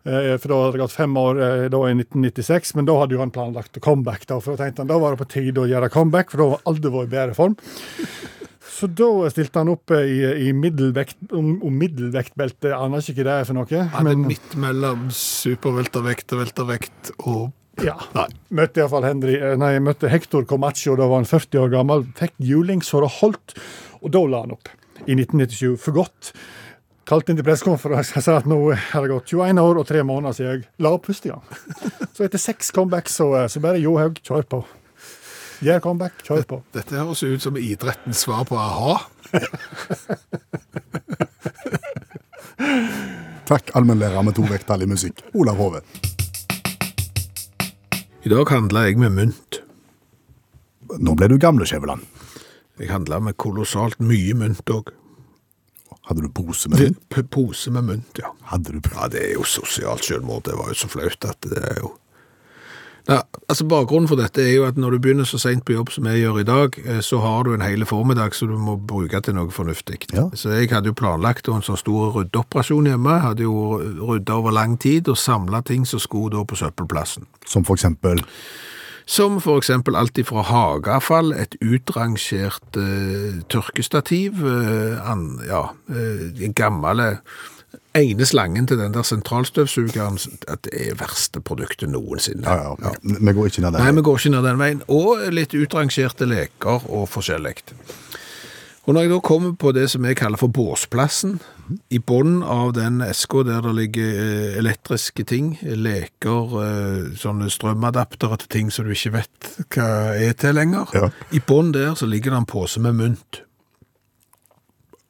Eh, 0.04 0.34
For 0.36 0.50
da 0.52 0.58
hadde 0.60 0.76
det 0.76 0.82
gått 0.84 0.94
fem 0.94 1.16
år 1.16 1.40
eh, 1.40 1.64
da 1.72 1.80
i 1.88 1.94
1996, 1.96 2.74
men 2.78 2.86
da 2.90 2.98
hadde 3.00 3.16
jo 3.16 3.22
han 3.24 3.32
planlagt 3.34 3.80
comeback. 3.82 4.26
Da, 4.30 4.38
for 4.44 4.54
da 4.54 4.64
tenkte 4.66 4.84
han 4.84 4.92
da 4.92 4.98
var 5.02 5.16
det 5.16 5.22
på 5.24 5.30
tide 5.38 5.64
å 5.64 5.68
gjøre 5.70 5.90
comeback, 5.94 6.30
for 6.34 6.42
da 6.44 6.48
var 6.54 6.64
aldri 6.70 6.92
vært 6.94 7.10
i 7.10 7.14
bedre 7.16 7.36
form. 7.38 7.56
Så 8.74 8.88
da 8.90 9.08
stilte 9.30 9.60
han 9.62 9.70
opp 9.72 9.92
eh, 9.94 10.06
i, 10.10 10.20
i 10.48 10.52
middelvekt, 10.56 11.18
om, 11.36 11.56
om 11.64 11.76
middelvektbelte. 11.80 12.72
Aner 12.76 13.02
ikke 13.04 13.22
hva 13.22 13.28
det 13.30 13.34
er 13.40 13.48
for 13.50 13.58
noe. 13.58 13.82
Han 13.96 14.08
er 14.10 14.16
men- 14.18 14.30
midt 14.32 14.56
mellom 14.60 15.08
superveltervekt 15.14 16.34
og 16.36 16.42
veltervekt 16.44 17.12
og 17.24 17.44
Ja. 17.82 17.96
Møtte 18.54 18.80
iallfall 18.82 19.06
Henry 19.08 19.34
eh, 19.38 19.56
Nei, 19.58 19.72
jeg 19.76 19.82
møtte 19.84 20.10
Hector 20.12 20.44
Comacho, 20.48 20.94
da 20.98 21.08
var 21.10 21.22
han 21.22 21.28
40 21.28 21.62
år 21.64 21.72
gammel. 21.72 22.04
Fikk 22.18 22.34
juling 22.38 22.82
så 22.86 23.00
det 23.02 23.10
holdt, 23.20 23.56
og 24.02 24.08
da 24.14 24.22
la 24.30 24.44
han 24.44 24.54
opp. 24.54 24.68
I 25.04 25.16
1997. 25.16 25.74
For 25.82 25.92
godt. 25.96 26.30
Kalte 27.04 27.32
inn 27.32 27.36
til 27.36 27.44
pressekonferanse 27.44 28.16
og 28.16 28.24
sa 28.24 28.38
at 28.40 28.46
nå 28.48 28.58
har 28.72 29.04
det 29.04 29.10
gått 29.10 29.34
21 29.34 29.60
år 29.60 29.80
og 29.82 29.86
tre 29.88 30.00
måneder 30.06 30.32
siden 30.36 30.50
jeg 30.54 30.60
la 30.86 30.94
opp 30.96 31.04
første 31.10 31.28
gang. 31.34 31.42
Så 32.14 32.24
etter 32.24 32.40
seks 32.40 32.72
comebacks 32.72 33.12
så, 33.20 33.26
eh, 33.42 33.50
så 33.52 33.60
bare 33.64 33.82
Johaug, 33.82 34.14
kjør 34.24 34.44
på. 34.54 34.62
Gjør 35.64 35.80
comeback, 35.84 36.14
kjør 36.24 36.44
på. 36.48 36.56
Dette 36.76 36.96
høres 36.96 37.22
ut 37.24 37.42
som 37.44 37.56
idrettens 37.60 38.24
svar 38.24 38.42
på 38.48 38.54
a-ha. 38.60 38.94
Takk, 43.48 43.74
allmennlærer 43.76 44.22
med 44.24 44.34
to 44.36 44.44
vekttall 44.48 44.82
i 44.84 44.88
musikk. 44.88 45.20
Olav 45.36 45.56
Hove. 45.60 45.80
I 48.24 48.30
dag 48.32 48.48
handla 48.48 48.86
jeg 48.86 48.96
med 48.96 49.12
mynt. 49.12 49.56
Nå 50.96 51.12
ble 51.12 51.26
du 51.28 51.34
gamle, 51.36 51.66
Skjæveland. 51.68 52.06
Jeg 52.80 52.88
handla 52.88 53.18
med 53.20 53.36
kolossalt 53.36 53.98
mye 54.00 54.32
mynt 54.40 54.70
òg. 54.72 54.88
Hadde 56.08 56.24
du 56.24 56.30
pose 56.32 56.70
med 56.72 56.80
mynt? 56.80 57.18
Pose 57.28 57.72
med 57.74 57.84
mynt, 57.84 58.22
ja. 58.22 58.30
Hadde 58.48 58.72
du 58.72 58.88
Ja, 58.94 59.10
det 59.12 59.20
er 59.26 59.34
jo 59.34 59.44
sosialt 59.44 60.08
selvmord. 60.08 60.46
Det 60.48 60.56
var 60.56 60.72
jo 60.72 60.78
så 60.80 60.88
flaut 60.88 61.28
at 61.28 61.50
det 61.50 61.60
er 61.68 61.82
jo 61.82 61.92
Nei, 63.04 63.18
altså 63.52 63.66
Bakgrunnen 63.68 64.08
for 64.08 64.16
dette 64.16 64.40
er 64.40 64.54
jo 64.54 64.64
at 64.64 64.78
når 64.80 64.94
du 64.94 65.02
begynner 65.04 65.26
så 65.28 65.36
seint 65.40 65.64
på 65.68 65.74
jobb 65.74 65.90
som 65.92 66.06
jeg 66.08 66.22
gjør 66.22 66.38
i 66.40 66.46
dag, 66.48 66.78
eh, 66.86 67.00
så 67.04 67.18
har 67.20 67.44
du 67.44 67.52
en 67.52 67.64
hele 67.64 67.84
formiddag 67.84 68.32
som 68.36 68.48
du 68.48 68.56
må 68.56 68.78
bruke 68.80 69.20
til 69.20 69.36
noe 69.36 69.52
fornuftig. 69.52 70.06
Ja. 70.14 70.30
Så 70.32 70.54
jeg 70.56 70.70
hadde 70.72 70.88
jo 70.88 70.96
planlagt 70.96 71.50
en 71.52 71.64
sånn 71.64 71.80
stor 71.80 72.14
ryddeoperasjon 72.16 72.88
hjemme. 72.88 73.18
Hadde 73.26 73.44
jo 73.44 73.76
rydda 74.00 74.38
over 74.40 74.56
lang 74.56 74.78
tid 74.80 75.10
og 75.12 75.20
samla 75.20 75.60
ting 75.68 75.84
som 75.88 76.00
skulle 76.00 76.32
da 76.32 76.46
på 76.48 76.56
søppelplassen. 76.56 77.28
Som 77.46 77.66
for 77.68 77.76
eksempel 77.76 78.24
Som 79.06 79.36
for 79.44 79.60
eksempel 79.60 79.98
alt 80.00 80.16
ifra 80.16 80.40
hageavfall, 80.48 81.34
et 81.36 81.58
utrangert 81.60 82.78
eh, 82.80 83.42
tørkestativ, 83.52 84.40
eh, 84.48 85.10
an, 85.10 85.42
ja, 85.44 85.66
eh, 85.92 86.30
en 86.40 86.54
gammel 86.56 87.02
ene 87.94 88.26
slangen 88.26 88.66
til 88.66 88.78
den 88.80 88.94
der 88.94 89.02
sentralstøvsugeren, 89.06 90.18
at 90.50 90.64
det 90.66 90.74
er 90.88 90.96
verste 90.98 91.40
produktet 91.40 91.90
noensinne. 91.92 92.42
Ja, 92.46 92.74
ja. 92.82 92.94
Vi 93.02 93.32
går 93.36 93.46
ikke 93.52 93.62
ned 93.66 93.78
Nei, 93.78 93.92
vi 93.94 94.02
går 94.06 94.18
ikke 94.18 94.32
ned 94.34 94.48
den 94.48 94.58
veien. 94.58 94.82
Og 94.88 95.22
litt 95.34 95.54
utrangerte 95.54 96.26
leker 96.26 96.88
og 96.90 97.06
forskjellig. 97.12 97.54
Og 98.84 98.92
når 98.92 99.06
jeg 99.06 99.10
da 99.14 99.18
kommer 99.24 99.54
på 99.56 99.70
det 99.72 99.86
som 99.88 100.04
jeg 100.04 100.18
kaller 100.20 100.36
for 100.36 100.52
båsplassen, 100.52 101.38
i 101.88 101.96
bunnen 102.04 102.42
av 102.44 102.74
den 102.76 102.98
eska 103.00 103.40
der 103.48 103.62
det 103.64 103.70
ligger 103.78 104.18
eh, 104.20 104.58
elektriske 104.60 105.24
ting, 105.24 105.54
leker, 105.62 106.52
eh, 106.60 107.06
sånne 107.16 107.48
strømadaptere 107.48 108.36
til 108.42 108.50
ting 108.52 108.72
som 108.74 108.84
du 108.84 108.92
ikke 108.92 109.14
vet 109.14 109.48
hva 109.72 109.86
er 110.20 110.36
til 110.36 110.58
lenger, 110.58 110.92
Ja. 110.92 111.08
i 111.32 111.40
bunnen 111.40 111.72
der 111.72 111.94
så 111.96 112.04
ligger 112.10 112.34
det 112.34 112.42
en 112.42 112.50
pose 112.50 112.82
med 112.84 112.98
mynt. 113.00 113.40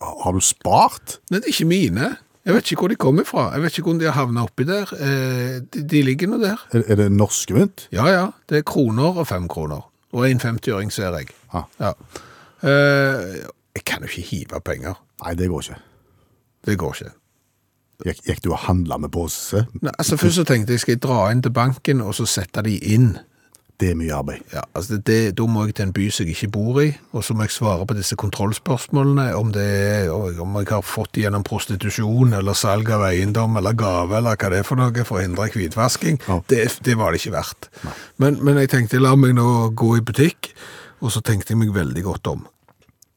Har 0.04 0.32
du 0.36 0.40
spart? 0.44 1.18
Nei, 1.30 1.40
det 1.40 1.48
er 1.48 1.54
ikke 1.56 1.66
mine. 1.72 2.12
Jeg 2.44 2.54
vet 2.54 2.70
ikke 2.70 2.84
hvor 2.84 2.92
de 2.92 2.96
kommer 3.00 3.24
fra. 3.24 3.46
Jeg 3.54 3.62
vet 3.62 3.78
ikke 3.78 3.86
hvordan 3.88 4.00
de 4.02 4.08
har 4.10 4.18
havnet 4.18 4.42
oppi 4.44 4.66
der. 4.68 4.90
Eh, 5.00 5.62
de, 5.72 5.82
de 5.88 6.02
ligger 6.04 6.28
nå 6.28 6.38
der. 6.42 6.60
Er, 6.76 6.82
er 6.92 7.00
det 7.00 7.08
norske 7.12 7.56
mynt? 7.56 7.86
Ja, 7.92 8.04
ja. 8.12 8.26
Det 8.48 8.60
er 8.60 8.66
kroner 8.68 9.16
og 9.22 9.26
fem 9.30 9.48
kroner. 9.48 9.86
Og 10.12 10.28
en 10.30 10.40
50-øring 10.40 10.92
ser 10.92 11.16
jeg. 11.16 11.32
Ah. 11.52 11.64
Ja. 11.80 11.92
Eh, 12.62 13.36
jeg 13.74 13.84
kan 13.84 14.04
jo 14.04 14.12
ikke 14.12 14.28
hive 14.28 14.60
penger. 14.64 15.00
Nei, 15.24 15.34
det 15.34 15.48
går 15.48 15.60
ikke. 15.62 15.80
Det 16.66 16.78
går 16.78 16.98
ikke. 17.00 17.14
Gikk, 18.04 18.20
gikk 18.26 18.44
du 18.44 18.50
og 18.52 18.58
handla 18.66 18.98
med 19.00 19.12
pose? 19.14 19.64
Nei, 19.80 19.92
altså 19.98 20.16
Først 20.20 20.36
så 20.40 20.44
tenkte 20.44 20.74
jeg 20.74 20.82
skal 20.82 20.96
jeg 20.96 21.02
dra 21.04 21.28
inn 21.32 21.42
til 21.44 21.52
banken 21.54 22.02
og 22.04 22.14
så 22.18 22.26
sette 22.28 22.62
de 22.66 22.76
inn. 22.92 23.14
Det 23.80 23.88
er 23.90 23.96
mye 23.98 24.14
arbeid. 24.14 24.42
Ja, 24.52 24.62
altså 24.74 25.00
det, 25.02 25.34
Da 25.34 25.46
må 25.50 25.64
jeg 25.66 25.74
til 25.74 25.88
en 25.88 25.92
by 25.92 26.04
som 26.14 26.28
jeg 26.28 26.36
ikke 26.36 26.50
bor 26.54 26.78
i, 26.82 26.92
og 27.12 27.24
så 27.26 27.34
må 27.34 27.42
jeg 27.42 27.54
svare 27.56 27.86
på 27.86 27.96
disse 27.98 28.16
kontrollspørsmålene. 28.16 29.26
Om, 29.34 29.50
det 29.52 29.64
er, 29.64 30.10
om 30.14 30.54
jeg 30.60 30.68
har 30.70 30.84
fått 30.86 31.18
gjennom 31.18 31.42
prostitusjon 31.46 32.36
eller 32.38 32.54
salg 32.54 32.90
av 32.94 33.02
eiendom 33.08 33.58
eller 33.58 33.74
gave 33.74 34.20
eller 34.20 34.38
hva 34.38 34.52
det 34.52 34.62
er 34.62 34.68
for 34.68 34.78
noe 34.78 35.06
for 35.06 35.18
å 35.18 35.24
hindre 35.24 35.50
hvitvasking. 35.50 36.20
Ja. 36.28 36.38
Det, 36.48 36.62
det 36.86 36.96
var 37.00 37.10
det 37.10 37.22
ikke 37.22 37.34
verdt. 37.34 37.68
Men, 38.22 38.38
men 38.46 38.62
jeg 38.62 38.70
tenkte 38.76 39.02
la 39.02 39.16
meg 39.18 39.34
nå 39.34 39.48
gå 39.74 39.96
i 39.98 40.04
butikk, 40.06 40.52
og 41.02 41.10
så 41.10 41.24
tenkte 41.24 41.52
jeg 41.52 41.64
meg 41.64 41.74
veldig 41.74 42.06
godt 42.06 42.30
om. 42.30 42.46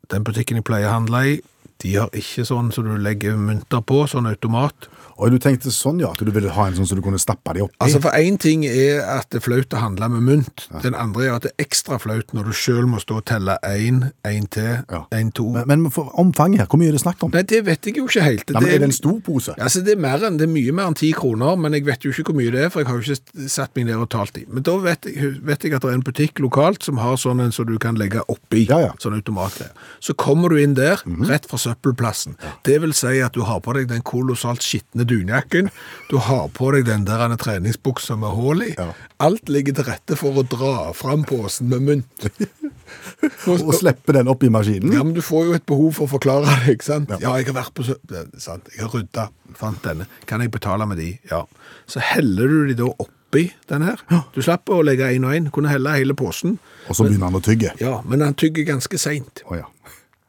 Den 0.09 0.25
butikken 0.25 0.57
jeg 0.57 0.65
pleier 0.65 0.89
å 0.89 0.97
handle 0.97 1.21
i, 1.27 1.37
de 1.83 1.93
har 1.99 2.13
ikke 2.17 2.47
sånn 2.47 2.71
som 2.73 2.87
du 2.87 2.95
legger 2.97 3.37
mynter 3.37 3.83
på, 3.85 4.01
sånn 4.09 4.29
automat. 4.29 4.89
Og 5.17 5.31
du 5.33 5.37
tenkte 5.41 5.71
sånn, 5.73 5.99
ja, 6.01 6.11
at 6.13 6.21
du 6.21 6.29
ville 6.31 6.51
ha 6.53 6.67
en 6.69 6.75
sånn 6.77 6.85
så 6.89 6.95
du 6.97 7.01
kunne 7.01 7.19
stappe 7.21 7.53
de 7.57 7.63
oppi? 7.65 7.75
Altså 7.83 7.99
For 8.03 8.13
én 8.17 8.37
ting 8.41 8.65
er 8.69 9.01
at 9.17 9.29
det 9.33 9.39
er 9.41 9.45
flaut 9.47 9.73
å 9.73 9.81
handle 9.81 10.09
med 10.13 10.21
mynt. 10.27 10.67
Den 10.83 10.93
andre 10.97 11.25
er 11.25 11.35
at 11.37 11.47
det 11.47 11.51
er 11.55 11.65
ekstra 11.65 11.97
flaut 12.01 12.33
når 12.37 12.51
du 12.51 12.53
sjøl 12.57 12.85
må 12.89 12.99
stå 13.01 13.17
og 13.21 13.25
telle 13.29 13.57
én, 13.65 14.11
én 14.27 14.45
til, 14.53 14.83
Ja. 14.91 15.03
én, 15.11 15.31
to. 15.33 15.47
men, 15.49 15.81
men 15.83 15.91
for 15.91 16.11
omfanget 16.19 16.59
her, 16.61 16.67
hvor 16.69 16.77
mye 16.81 16.89
er 16.91 16.97
det 16.97 17.01
snakk 17.01 17.23
om? 17.25 17.31
Nei, 17.33 17.41
det 17.49 17.63
vet 17.65 17.81
jeg 17.89 17.97
jo 17.97 18.05
ikke 18.07 18.21
helt. 18.23 18.49
Nei, 18.53 18.61
men 18.61 18.69
er 18.69 18.77
det 18.83 18.89
en 18.91 18.95
stor 18.99 19.17
pose? 19.25 19.55
Altså, 19.57 19.81
det 19.83 19.95
er, 19.97 20.01
mer 20.01 20.21
enn, 20.27 20.37
det 20.37 20.45
er 20.47 20.53
mye 20.53 20.71
mer 20.77 20.91
enn 20.91 20.97
ti 20.99 21.11
kroner, 21.17 21.57
men 21.57 21.73
jeg 21.73 21.85
vet 21.87 22.05
jo 22.05 22.11
ikke 22.13 22.27
hvor 22.31 22.37
mye 22.37 22.51
det 22.53 22.65
er, 22.67 22.69
for 22.73 22.83
jeg 22.83 22.89
har 22.91 23.01
jo 23.01 23.15
ikke 23.15 23.49
satt 23.49 23.73
meg 23.75 23.87
ned 23.89 23.97
og 24.03 24.09
talt 24.13 24.37
i. 24.37 24.45
Men 24.51 24.63
da 24.67 24.77
vet 24.85 25.09
jeg, 25.09 25.33
vet 25.47 25.65
jeg 25.65 25.73
at 25.73 25.81
det 25.81 25.91
er 25.91 25.97
en 25.97 26.05
butikk 26.05 26.39
lokalt 26.43 26.85
som 26.85 27.01
har 27.01 27.17
sånn 27.17 27.41
en 27.41 27.51
som 27.55 27.65
du 27.65 27.77
kan 27.81 27.97
legge 27.97 28.21
oppi, 28.29 28.67
Ja, 28.69 28.79
ja. 28.83 28.93
Sånn 29.01 29.17
automatgreier. 29.17 29.73
Så 30.03 30.13
kommer 30.13 30.53
du 30.53 30.59
inn 30.61 30.75
der, 30.77 31.01
rett 31.29 31.47
fra 31.49 31.57
søppelplassen. 31.57 32.35
Det 32.67 32.77
vil 32.83 32.93
si 32.93 33.17
at 33.23 33.33
du 33.33 33.41
har 33.47 33.59
på 33.65 33.73
deg 33.73 33.87
den 33.89 34.03
kolossalt 34.05 34.61
skitne 34.65 35.06
dunjakken, 35.09 35.69
du 36.11 36.17
har 36.27 36.47
på 36.55 36.71
deg 36.75 36.87
den 36.87 37.05
der 37.07 37.35
treningsbuksa 37.39 38.17
med 38.19 38.35
hull 38.37 38.63
i. 38.65 38.73
Ja. 38.77 38.91
Alt 39.23 39.49
ligger 39.49 39.77
til 39.77 39.87
rette 39.87 40.17
for 40.19 40.37
å 40.37 40.45
dra 40.45 40.91
fram 40.97 41.25
posen 41.27 41.71
med 41.73 41.85
mynt. 41.87 42.27
Og 43.51 43.73
slippe 43.75 44.13
den 44.15 44.29
opp 44.31 44.43
i 44.45 44.51
maskinen? 44.53 44.93
Ja, 44.95 45.03
men 45.03 45.15
du 45.15 45.21
får 45.25 45.49
jo 45.49 45.57
et 45.57 45.65
behov 45.67 45.97
for 45.97 46.07
å 46.07 46.13
forklare 46.15 46.47
det, 46.47 46.77
ikke 46.77 46.87
sant? 46.87 47.11
Ja, 47.23 47.33
jeg 47.39 47.49
har 47.49 47.57
vært 47.57 47.73
på 47.75 47.85
Sant, 47.87 48.69
jeg 48.73 48.83
har 48.83 48.93
rydda, 48.93 49.27
fant 49.57 49.83
denne. 49.83 50.07
Kan 50.29 50.43
jeg 50.43 50.53
betale 50.53 50.87
med 50.89 50.99
de? 51.01 51.11
Ja. 51.31 51.43
Så 51.89 52.03
heller 52.03 52.51
du 52.51 52.71
de 52.71 52.77
da 52.79 52.89
oppi 53.03 53.49
den 53.71 53.83
her. 53.83 54.03
Du 54.35 54.39
slipper 54.39 54.79
å 54.79 54.85
legge 54.87 55.09
en 55.11 55.27
og 55.27 55.35
en. 55.35 55.49
Kunne 55.53 55.71
helle 55.71 55.97
hele 55.97 56.15
posen. 56.17 56.57
Og 56.87 56.95
så 56.95 57.07
begynner 57.07 57.31
han 57.31 57.39
å 57.39 57.43
tygge? 57.43 57.73
Ja, 57.83 57.99
men 58.07 58.23
han 58.23 58.37
tygger 58.39 58.67
ganske 58.69 58.99
seint. 59.01 59.43
Oh, 59.49 59.57
ja. 59.59 59.67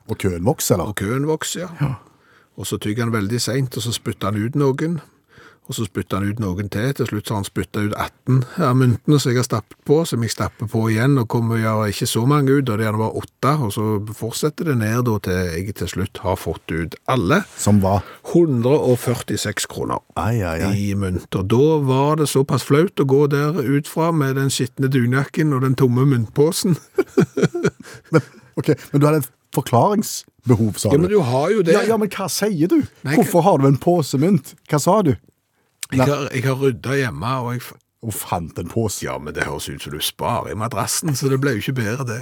Og 0.08 0.18
køen 0.18 0.46
vokser, 0.46 0.78
eller? 0.78 0.90
Og 0.90 0.98
køen 0.98 1.28
vokser, 1.28 1.68
ja. 1.80 1.94
Og 2.58 2.66
så 2.66 2.78
tygger 2.82 3.06
han 3.06 3.14
veldig 3.14 3.40
seint, 3.40 3.76
og 3.78 3.84
så 3.84 3.94
spytter 3.94 4.32
han 4.32 4.42
ut 4.42 4.58
noen. 4.58 4.98
Og 5.68 5.76
så 5.76 5.84
spytta 5.84 6.16
han 6.16 6.30
ut 6.30 6.38
noen 6.40 6.70
til. 6.72 6.94
Til 6.96 7.06
slutt 7.10 7.28
har 7.28 7.42
han 7.42 7.46
spytta 7.46 7.82
ut 7.84 7.92
18 7.92 8.38
av 8.64 8.76
myntene 8.80 9.18
som 9.20 9.30
jeg 9.30 9.36
har 9.36 9.44
stappet 9.44 9.76
på, 9.84 9.98
som 10.08 10.22
jeg 10.24 10.32
stapper 10.32 10.70
på 10.72 10.86
igjen, 10.88 11.18
og 11.20 11.28
kommer 11.28 11.60
gjøre 11.60 11.90
ikke 11.92 12.08
så 12.08 12.22
mange 12.28 12.54
ut, 12.56 12.70
og 12.72 12.80
det 12.80 12.86
gjerne 12.86 13.02
bare 13.02 13.20
åtte, 13.20 13.52
og 13.66 13.74
så 13.76 13.84
fortsetter 14.16 14.70
det 14.70 14.78
ned 14.80 15.04
da 15.04 15.18
til 15.26 15.42
jeg 15.52 15.76
til 15.76 15.92
slutt 15.92 16.22
har 16.24 16.40
fått 16.40 16.72
ut 16.72 16.96
alle. 17.12 17.42
Som 17.60 17.82
var 17.84 18.00
146 18.32 19.68
kroner 19.68 20.00
Ai, 20.16 20.40
ai, 20.40 20.56
ai. 20.64 20.72
i 20.88 20.96
mynt. 20.96 21.28
Og 21.36 21.52
da 21.52 21.68
var 21.84 22.16
det 22.22 22.30
såpass 22.32 22.64
flaut 22.64 23.04
å 23.04 23.08
gå 23.08 23.26
der 23.36 23.60
ut 23.60 23.92
fra 23.92 24.08
med 24.08 24.40
den 24.40 24.48
skitne 24.52 24.88
dunjakken 24.88 25.52
og 25.52 25.68
den 25.68 25.76
tomme 25.76 26.08
myntposen. 26.08 26.80
Men, 28.12 28.24
okay, 28.56 28.74
men 28.88 29.00
du 29.00 29.04
hadde 29.04 29.20
et 29.26 29.34
forklaringsbehov, 30.48 30.78
sa 30.78 30.88
du? 30.88 30.94
Ja, 30.94 31.00
men 31.00 31.10
du 31.10 31.20
har 31.20 31.50
jo 31.50 31.62
det. 31.62 31.72
Ja, 31.72 31.82
ja, 31.92 31.96
men 31.96 32.08
hva 32.08 32.28
sier 32.28 32.68
du? 32.68 32.80
Nei, 33.04 33.14
Hvorfor 33.18 33.42
har 33.42 33.58
du 33.58 33.66
en 33.68 33.76
pose 33.78 34.18
mynt? 34.18 34.54
Hva 34.70 34.80
sa 34.80 35.02
du? 35.02 35.14
Jeg 35.92 36.04
har, 36.04 36.28
jeg 36.34 36.44
har 36.44 36.58
rydda 36.60 36.96
hjemme, 37.00 37.36
og 37.42 37.52
jeg 37.56 37.62
Og 38.00 38.12
fant 38.14 38.58
en 38.58 38.68
pose. 38.70 39.02
Ja, 39.04 39.18
men 39.18 39.34
det 39.34 39.42
høres 39.48 39.68
ut 39.68 39.82
som 39.82 39.92
du 39.92 39.98
sparer 39.98 40.52
i 40.52 40.54
madrassen, 40.54 41.16
så 41.18 41.28
det 41.28 41.40
ble 41.42 41.56
jo 41.56 41.62
ikke 41.64 41.80
bedre, 41.80 42.04
det. 42.06 42.20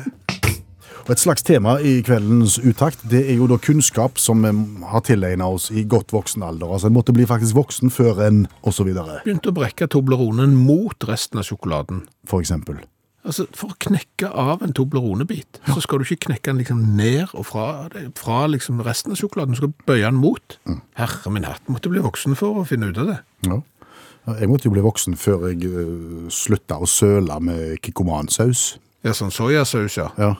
Og 1.06 1.10
Et 1.12 1.20
slags 1.20 1.42
tema 1.44 1.76
i 1.84 2.00
kveldens 2.02 2.56
uttakt, 2.58 2.98
det 3.04 3.20
er 3.28 3.36
jo 3.36 3.46
da 3.46 3.58
kunnskap 3.62 4.16
som 4.18 4.40
vi 4.42 4.50
har 4.88 5.04
tilegnet 5.06 5.46
oss 5.46 5.68
i 5.70 5.84
godt 5.84 6.10
voksen 6.16 6.42
alder. 6.42 6.72
Altså 6.72 6.88
en 6.88 6.96
måtte 6.96 7.12
bli 7.14 7.26
faktisk 7.28 7.54
voksen 7.54 7.92
før 7.92 8.24
en, 8.26 8.46
videre, 8.64 9.20
Begynte 9.22 9.52
å 9.52 9.54
brekke 9.54 9.86
Tobleronen 9.86 10.56
mot 10.56 10.96
resten 11.06 11.38
av 11.38 11.44
sjokoladen. 11.44 12.08
for 12.26 12.40
eksempel. 12.40 12.80
Altså, 13.26 13.46
For 13.58 13.74
å 13.74 13.78
knekke 13.82 14.28
av 14.30 14.62
en 14.62 14.74
Toblerone-bit, 14.76 15.60
så 15.66 15.80
skal 15.82 15.98
du 15.98 16.06
ikke 16.06 16.28
knekke 16.28 16.52
den 16.52 16.60
liksom 16.62 16.82
ned 16.98 17.32
og 17.34 17.48
fra, 17.48 17.66
fra 18.18 18.44
liksom 18.52 18.78
resten 18.86 19.14
av 19.14 19.18
sjokoladen. 19.20 19.56
Du 19.56 19.60
skal 19.60 19.72
bøye 19.88 20.04
den 20.04 20.20
mot. 20.22 20.58
Herre 20.98 21.32
min 21.34 21.48
hatt, 21.48 21.64
måtte 21.66 21.90
bli 21.90 22.04
voksen 22.04 22.38
for 22.38 22.62
å 22.62 22.66
finne 22.68 22.92
ut 22.92 23.00
av 23.02 23.10
det. 23.10 23.18
Ja. 23.48 23.60
Jeg 24.40 24.50
måtte 24.50 24.66
jo 24.66 24.74
bli 24.74 24.82
voksen 24.82 25.14
før 25.18 25.48
jeg 25.52 25.68
uh, 25.70 26.26
slutta 26.34 26.80
å 26.82 26.88
søle 26.90 27.36
med 27.42 27.76
kikkomansaus. 27.82 28.76
Ja, 29.06 29.12
sånn 29.14 29.30
soyasaus, 29.34 29.98
ja. 29.98 30.08
Ja. 30.18 30.32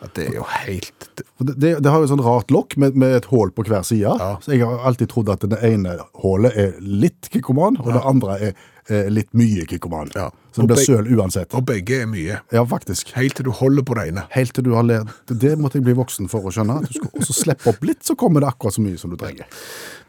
Ja, 0.00 0.08
Det 0.14 0.26
er 0.28 0.34
jo 0.38 0.44
helt 0.46 1.06
Det, 1.38 1.54
det, 1.58 1.70
det 1.82 1.90
har 1.90 2.02
jo 2.02 2.08
sånn 2.10 2.22
rart 2.22 2.52
lokk 2.54 2.76
med, 2.78 2.96
med 2.98 3.16
et 3.18 3.28
hull 3.32 3.50
på 3.54 3.64
hver 3.66 3.82
side. 3.86 4.14
Ja. 4.18 4.36
Så 4.42 4.54
jeg 4.54 4.66
har 4.66 4.82
alltid 4.86 5.10
trodd 5.10 5.30
at 5.32 5.46
det 5.50 5.58
ene 5.66 5.96
hullet 6.22 6.56
er 6.58 6.74
litt 6.82 7.30
kikkoman, 7.32 7.78
og 7.82 7.92
det 7.94 8.02
andre 8.06 8.38
er, 8.48 8.64
er 8.90 9.10
litt 9.12 9.30
mye 9.38 9.66
kikkoman. 9.70 10.10
Ja. 10.14 10.28
Så 10.54 10.64
det 10.64 10.72
blir 10.72 10.82
søl 10.86 11.10
uansett. 11.14 11.54
Og 11.54 11.66
begge 11.68 12.00
er 12.02 12.10
mye. 12.10 12.40
Ja, 12.54 12.64
faktisk. 12.66 13.12
Helt 13.18 13.36
til 13.38 13.46
du 13.46 13.52
holder 13.54 13.86
på 13.86 13.94
det 13.98 14.08
ene. 14.10 14.26
Helt 14.34 14.54
til 14.56 14.66
du 14.66 14.72
har 14.74 14.86
lært 14.86 15.30
Det 15.30 15.54
måtte 15.60 15.78
jeg 15.78 15.86
bli 15.86 15.94
voksen 15.98 16.30
for 16.32 16.46
å 16.46 16.54
skjønne. 16.54 16.80
Og 16.80 16.88
du 16.88 16.98
skal 16.98 17.22
også 17.22 17.38
slippe 17.42 17.70
opp 17.70 17.86
litt, 17.86 18.02
så 18.06 18.18
kommer 18.18 18.42
det 18.42 18.50
akkurat 18.50 18.78
så 18.78 18.82
mye 18.82 18.98
som 18.98 19.14
du 19.14 19.18
trenger. 19.20 19.46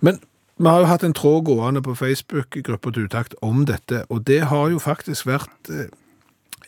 Men 0.05 0.21
vi 0.59 0.67
har 0.67 0.81
jo 0.81 0.89
hatt 0.89 1.05
en 1.07 1.15
tråd 1.15 1.45
gående 1.47 1.81
på 1.85 1.93
Facebook-gruppa 1.95 2.91
til 2.91 3.05
Utakt 3.07 3.37
om 3.45 3.61
dette, 3.69 4.01
og 4.09 4.25
det 4.27 4.41
har 4.49 4.73
jo 4.73 4.81
faktisk 4.83 5.29
vært 5.29 5.69
eh, 5.71 5.87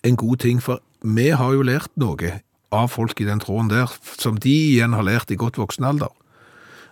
en 0.07 0.15
god 0.15 0.39
ting, 0.45 0.61
for 0.63 0.79
vi 1.03 1.25
har 1.35 1.57
jo 1.57 1.65
lært 1.67 1.91
noe 1.99 2.37
av 2.71 2.89
folk 2.93 3.19
i 3.21 3.27
den 3.27 3.41
tråden 3.43 3.69
der, 3.71 3.91
som 4.17 4.39
de 4.41 4.53
igjen 4.71 4.95
har 4.97 5.05
lært 5.07 5.31
i 5.31 5.39
godt 5.39 5.59
voksen 5.61 5.87
alder. 5.87 6.11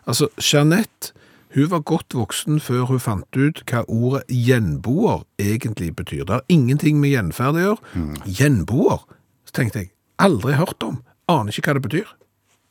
Altså, 0.10 0.30
Jeanette, 0.42 1.14
hun 1.56 1.70
var 1.72 1.82
godt 1.88 2.14
voksen 2.14 2.60
før 2.62 2.86
hun 2.92 3.02
fant 3.02 3.38
ut 3.38 3.64
hva 3.70 3.82
ordet 3.90 4.24
gjenboer 4.30 5.24
egentlig 5.42 5.96
betyr. 5.98 6.26
Det 6.28 6.36
har 6.38 6.52
ingenting 6.52 7.00
med 7.02 7.16
gjenferd 7.16 7.58
å 7.58 7.64
gjøre. 7.64 8.00
Gjenboer, 8.40 9.06
så 9.50 9.58
tenkte 9.58 9.84
jeg, 9.84 9.94
aldri 10.22 10.58
hørt 10.60 10.84
om, 10.86 11.00
aner 11.32 11.56
ikke 11.56 11.72
hva 11.72 11.80
det 11.80 11.86
betyr. 11.88 12.12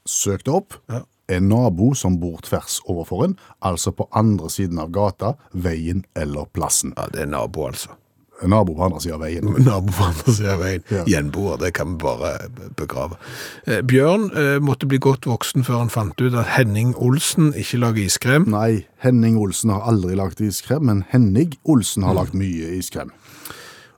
Søk 0.08 0.44
det 0.46 0.54
opp. 0.54 0.78
Ja. 0.92 1.02
En 1.28 1.50
nabo 1.50 1.90
som 1.98 2.14
bor 2.22 2.38
tvers 2.40 2.78
overfor 2.88 3.26
en, 3.26 3.34
altså 3.60 3.92
på 3.92 4.06
andre 4.16 4.48
siden 4.48 4.78
av 4.80 4.94
gata, 4.94 5.34
veien 5.52 6.06
eller 6.16 6.48
plassen. 6.56 6.94
Ja, 6.96 7.04
det 7.12 7.26
er 7.26 7.32
nabo, 7.34 7.66
altså. 7.68 7.98
Nabo 8.46 8.74
på 8.76 8.84
andre 8.86 9.00
sida 9.02 9.16
av 9.16 9.24
veien. 9.24 9.48
Nabo 9.66 9.92
på 9.94 10.04
andre 10.06 10.34
sida 10.34 10.54
av 10.54 10.62
veien. 10.62 10.84
Ja. 10.94 11.04
Gjenboer, 11.10 11.58
det 11.62 11.72
kan 11.78 11.94
vi 11.94 12.02
bare 12.04 12.32
begrave. 12.78 13.18
Eh, 13.66 13.80
Bjørn 13.82 14.28
eh, 14.30 14.58
måtte 14.62 14.86
bli 14.90 15.00
godt 15.02 15.26
voksen 15.26 15.66
før 15.66 15.82
han 15.82 15.92
fant 15.92 16.20
ut 16.22 16.36
at 16.38 16.54
Henning 16.54 16.94
Olsen 16.96 17.50
ikke 17.58 17.82
lager 17.82 18.04
iskrem. 18.04 18.46
Nei, 18.54 18.84
Henning 19.02 19.38
Olsen 19.40 19.74
har 19.74 19.88
aldri 19.90 20.18
lagt 20.18 20.42
iskrem, 20.44 20.86
men 20.90 21.04
Henning 21.10 21.56
Olsen 21.64 22.06
har 22.06 22.18
lagt 22.18 22.36
mye 22.38 22.76
iskrem. 22.78 23.10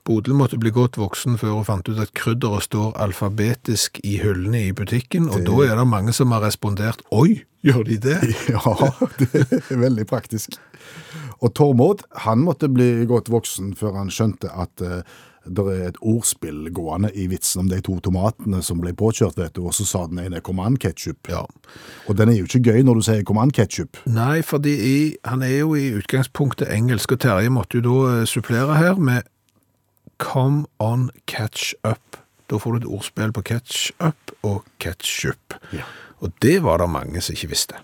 Bodil 0.07 0.33
måtte 0.33 0.57
bli 0.57 0.71
godt 0.73 0.97
voksen 0.97 1.37
før 1.37 1.59
hun 1.59 1.67
fant 1.67 1.89
ut 1.91 1.99
at 2.01 2.13
krydderet 2.17 2.65
står 2.65 2.95
alfabetisk 3.03 3.99
i 4.01 4.15
hyllene 4.23 4.63
i 4.71 4.73
butikken, 4.73 5.29
og 5.29 5.45
da 5.45 5.59
er 5.67 5.77
det 5.77 5.85
mange 5.87 6.15
som 6.17 6.33
har 6.33 6.41
respondert 6.41 7.03
Oi, 7.13 7.43
gjør 7.61 7.85
de 7.85 7.99
det? 8.01 8.17
Ja, 8.55 8.73
det 9.19 9.45
er 9.61 9.77
veldig 9.77 10.07
praktisk. 10.09 10.57
Og 11.41 11.53
Tormod, 11.57 12.05
han 12.27 12.45
måtte 12.45 12.69
bli 12.69 13.05
godt 13.09 13.31
voksen 13.33 13.73
før 13.77 13.97
han 13.97 14.11
skjønte 14.13 14.51
at 14.53 14.83
uh, 14.85 15.01
det 15.45 15.63
er 15.73 15.87
et 15.89 15.97
ordspill 16.05 16.67
gående 16.73 17.09
i 17.17 17.25
vitsen 17.31 17.63
om 17.63 17.69
de 17.71 17.79
to 17.81 17.95
tomatene 18.05 18.61
som 18.61 18.81
ble 18.81 18.93
påkjørt, 18.97 19.39
vet 19.39 19.55
du, 19.57 19.63
og 19.65 19.73
så 19.73 19.87
sa 19.89 20.03
den 20.09 20.21
ene 20.21 20.41
command 20.45 20.77
ketchup. 20.83 21.31
Ja. 21.31 21.41
Og 22.05 22.17
den 22.19 22.29
er 22.29 22.37
jo 22.37 22.45
ikke 22.45 22.69
gøy 22.69 22.85
når 22.85 22.99
du 22.99 23.05
sier 23.07 23.25
command 23.25 23.55
ketchup. 23.57 23.97
Nei, 24.05 24.43
fordi 24.45 24.75
i, 24.85 24.95
han 25.25 25.41
er 25.45 25.63
jo 25.63 25.73
i 25.73 25.89
utgangspunktet 25.97 26.69
engelsk, 26.69 27.15
og 27.17 27.23
Terje 27.25 27.53
måtte 27.53 27.81
jo 27.81 27.87
da 27.89 28.19
eh, 28.19 28.25
supplere 28.29 28.77
her 28.77 29.01
med 29.01 29.25
Come 30.21 30.67
on, 30.77 31.09
catch 31.25 31.73
up. 31.81 32.19
Da 32.51 32.59
får 32.61 32.75
du 32.75 32.83
et 32.83 32.91
ordspill 32.99 33.33
på 33.33 33.41
catch 33.41 33.89
up 33.97 34.35
og 34.45 34.67
ketchup. 34.83 35.57
Ja. 35.73 35.87
Og 36.21 36.35
det 36.45 36.59
var 36.61 36.77
det 36.77 36.91
mange 36.93 37.23
som 37.25 37.33
ikke 37.33 37.55
visste. 37.55 37.81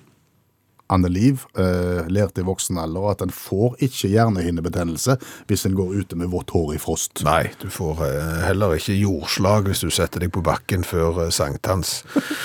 Anne 0.94 1.10
Liv 1.12 1.44
eh, 1.60 2.06
lærte 2.12 2.44
i 2.44 2.48
voksen 2.48 2.80
alder 2.82 3.10
at 3.12 3.24
en 3.26 3.34
får 3.34 3.76
ikke 3.88 4.12
hjernehinnebetennelse 4.14 5.18
hvis 5.50 5.66
en 5.68 5.76
går 5.78 5.98
ute 6.02 6.20
med 6.20 6.32
vått 6.32 6.54
hår 6.56 6.76
i 6.78 6.82
frost. 6.82 7.24
Nei, 7.28 7.50
du 7.62 7.68
får 7.74 8.06
eh, 8.08 8.38
heller 8.48 8.78
ikke 8.78 8.96
jordslag 8.96 9.68
hvis 9.68 9.84
du 9.84 9.92
setter 9.94 10.24
deg 10.24 10.32
på 10.36 10.46
bakken 10.46 10.88
før 10.88 11.26
eh, 11.26 11.34
sankthans. 11.36 12.02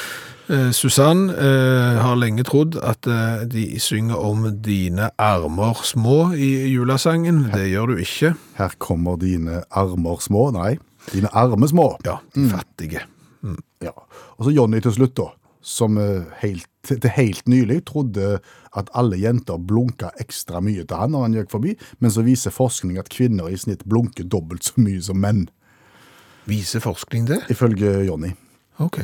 Eh, 0.50 0.70
Susann 0.74 1.30
eh, 1.30 1.98
har 2.02 2.16
lenge 2.18 2.42
trodd 2.44 2.74
at 2.82 3.06
eh, 3.06 3.44
de 3.48 3.62
synger 3.80 4.18
om 4.18 4.48
dine 4.64 5.06
armer 5.22 5.84
små 5.86 6.32
i 6.34 6.66
julesangen. 6.72 7.44
Det 7.54 7.68
gjør 7.70 7.92
du 7.92 8.02
ikke. 8.02 8.32
Her 8.58 8.74
kommer 8.82 9.20
dine 9.22 9.62
armer 9.70 10.18
små. 10.20 10.48
Nei, 10.52 10.74
dine 11.12 11.30
armer 11.30 11.70
små. 11.70 11.86
Ja, 12.04 12.18
de 12.34 12.48
fattige. 12.50 13.06
Ja. 13.82 13.94
Og 14.36 14.48
så 14.48 14.52
Jonny 14.54 14.82
til 14.82 14.94
slutt, 14.98 15.14
da. 15.18 15.30
Som 15.62 15.98
eh, 16.02 16.26
helt, 16.42 16.68
til 16.82 17.12
helt 17.14 17.48
nylig 17.48 17.84
trodde 17.86 18.40
at 18.74 18.92
alle 18.98 19.18
jenter 19.20 19.60
blunka 19.62 20.10
ekstra 20.20 20.60
mye 20.64 20.82
til 20.82 20.98
han 20.98 21.14
når 21.14 21.26
han 21.26 21.36
gikk 21.38 21.52
forbi, 21.54 21.74
men 22.02 22.10
så 22.10 22.24
viser 22.26 22.54
forskning 22.54 22.98
at 22.98 23.10
kvinner 23.12 23.50
i 23.50 23.58
snitt 23.60 23.84
blunker 23.86 24.26
dobbelt 24.26 24.66
så 24.66 24.82
mye 24.82 25.02
som 25.02 25.20
menn, 25.22 25.46
Viser 26.50 26.82
forskning 26.82 27.28
det? 27.28 27.38
ifølge 27.54 28.00
Jonny. 28.08 28.32
Ok. 28.82 28.98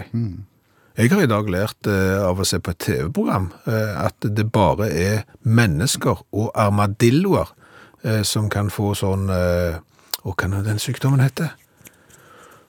Jeg 0.98 1.12
har 1.12 1.22
i 1.22 1.30
dag 1.30 1.46
lært 1.46 1.86
eh, 1.86 2.18
av 2.26 2.40
å 2.40 2.46
se 2.48 2.58
på 2.58 2.72
et 2.74 2.80
TV-program 2.82 3.52
eh, 3.70 3.92
at 4.02 4.26
det 4.34 4.48
bare 4.50 4.88
er 4.90 5.20
mennesker 5.46 6.24
og 6.34 6.48
armadilloer 6.58 7.52
eh, 8.02 8.24
som 8.26 8.48
kan 8.50 8.72
få 8.74 8.96
sånn 8.98 9.30
Hva 9.30 10.34
kan 10.34 10.56
den 10.66 10.82
sykdommen 10.82 11.22
hete? 11.22 11.52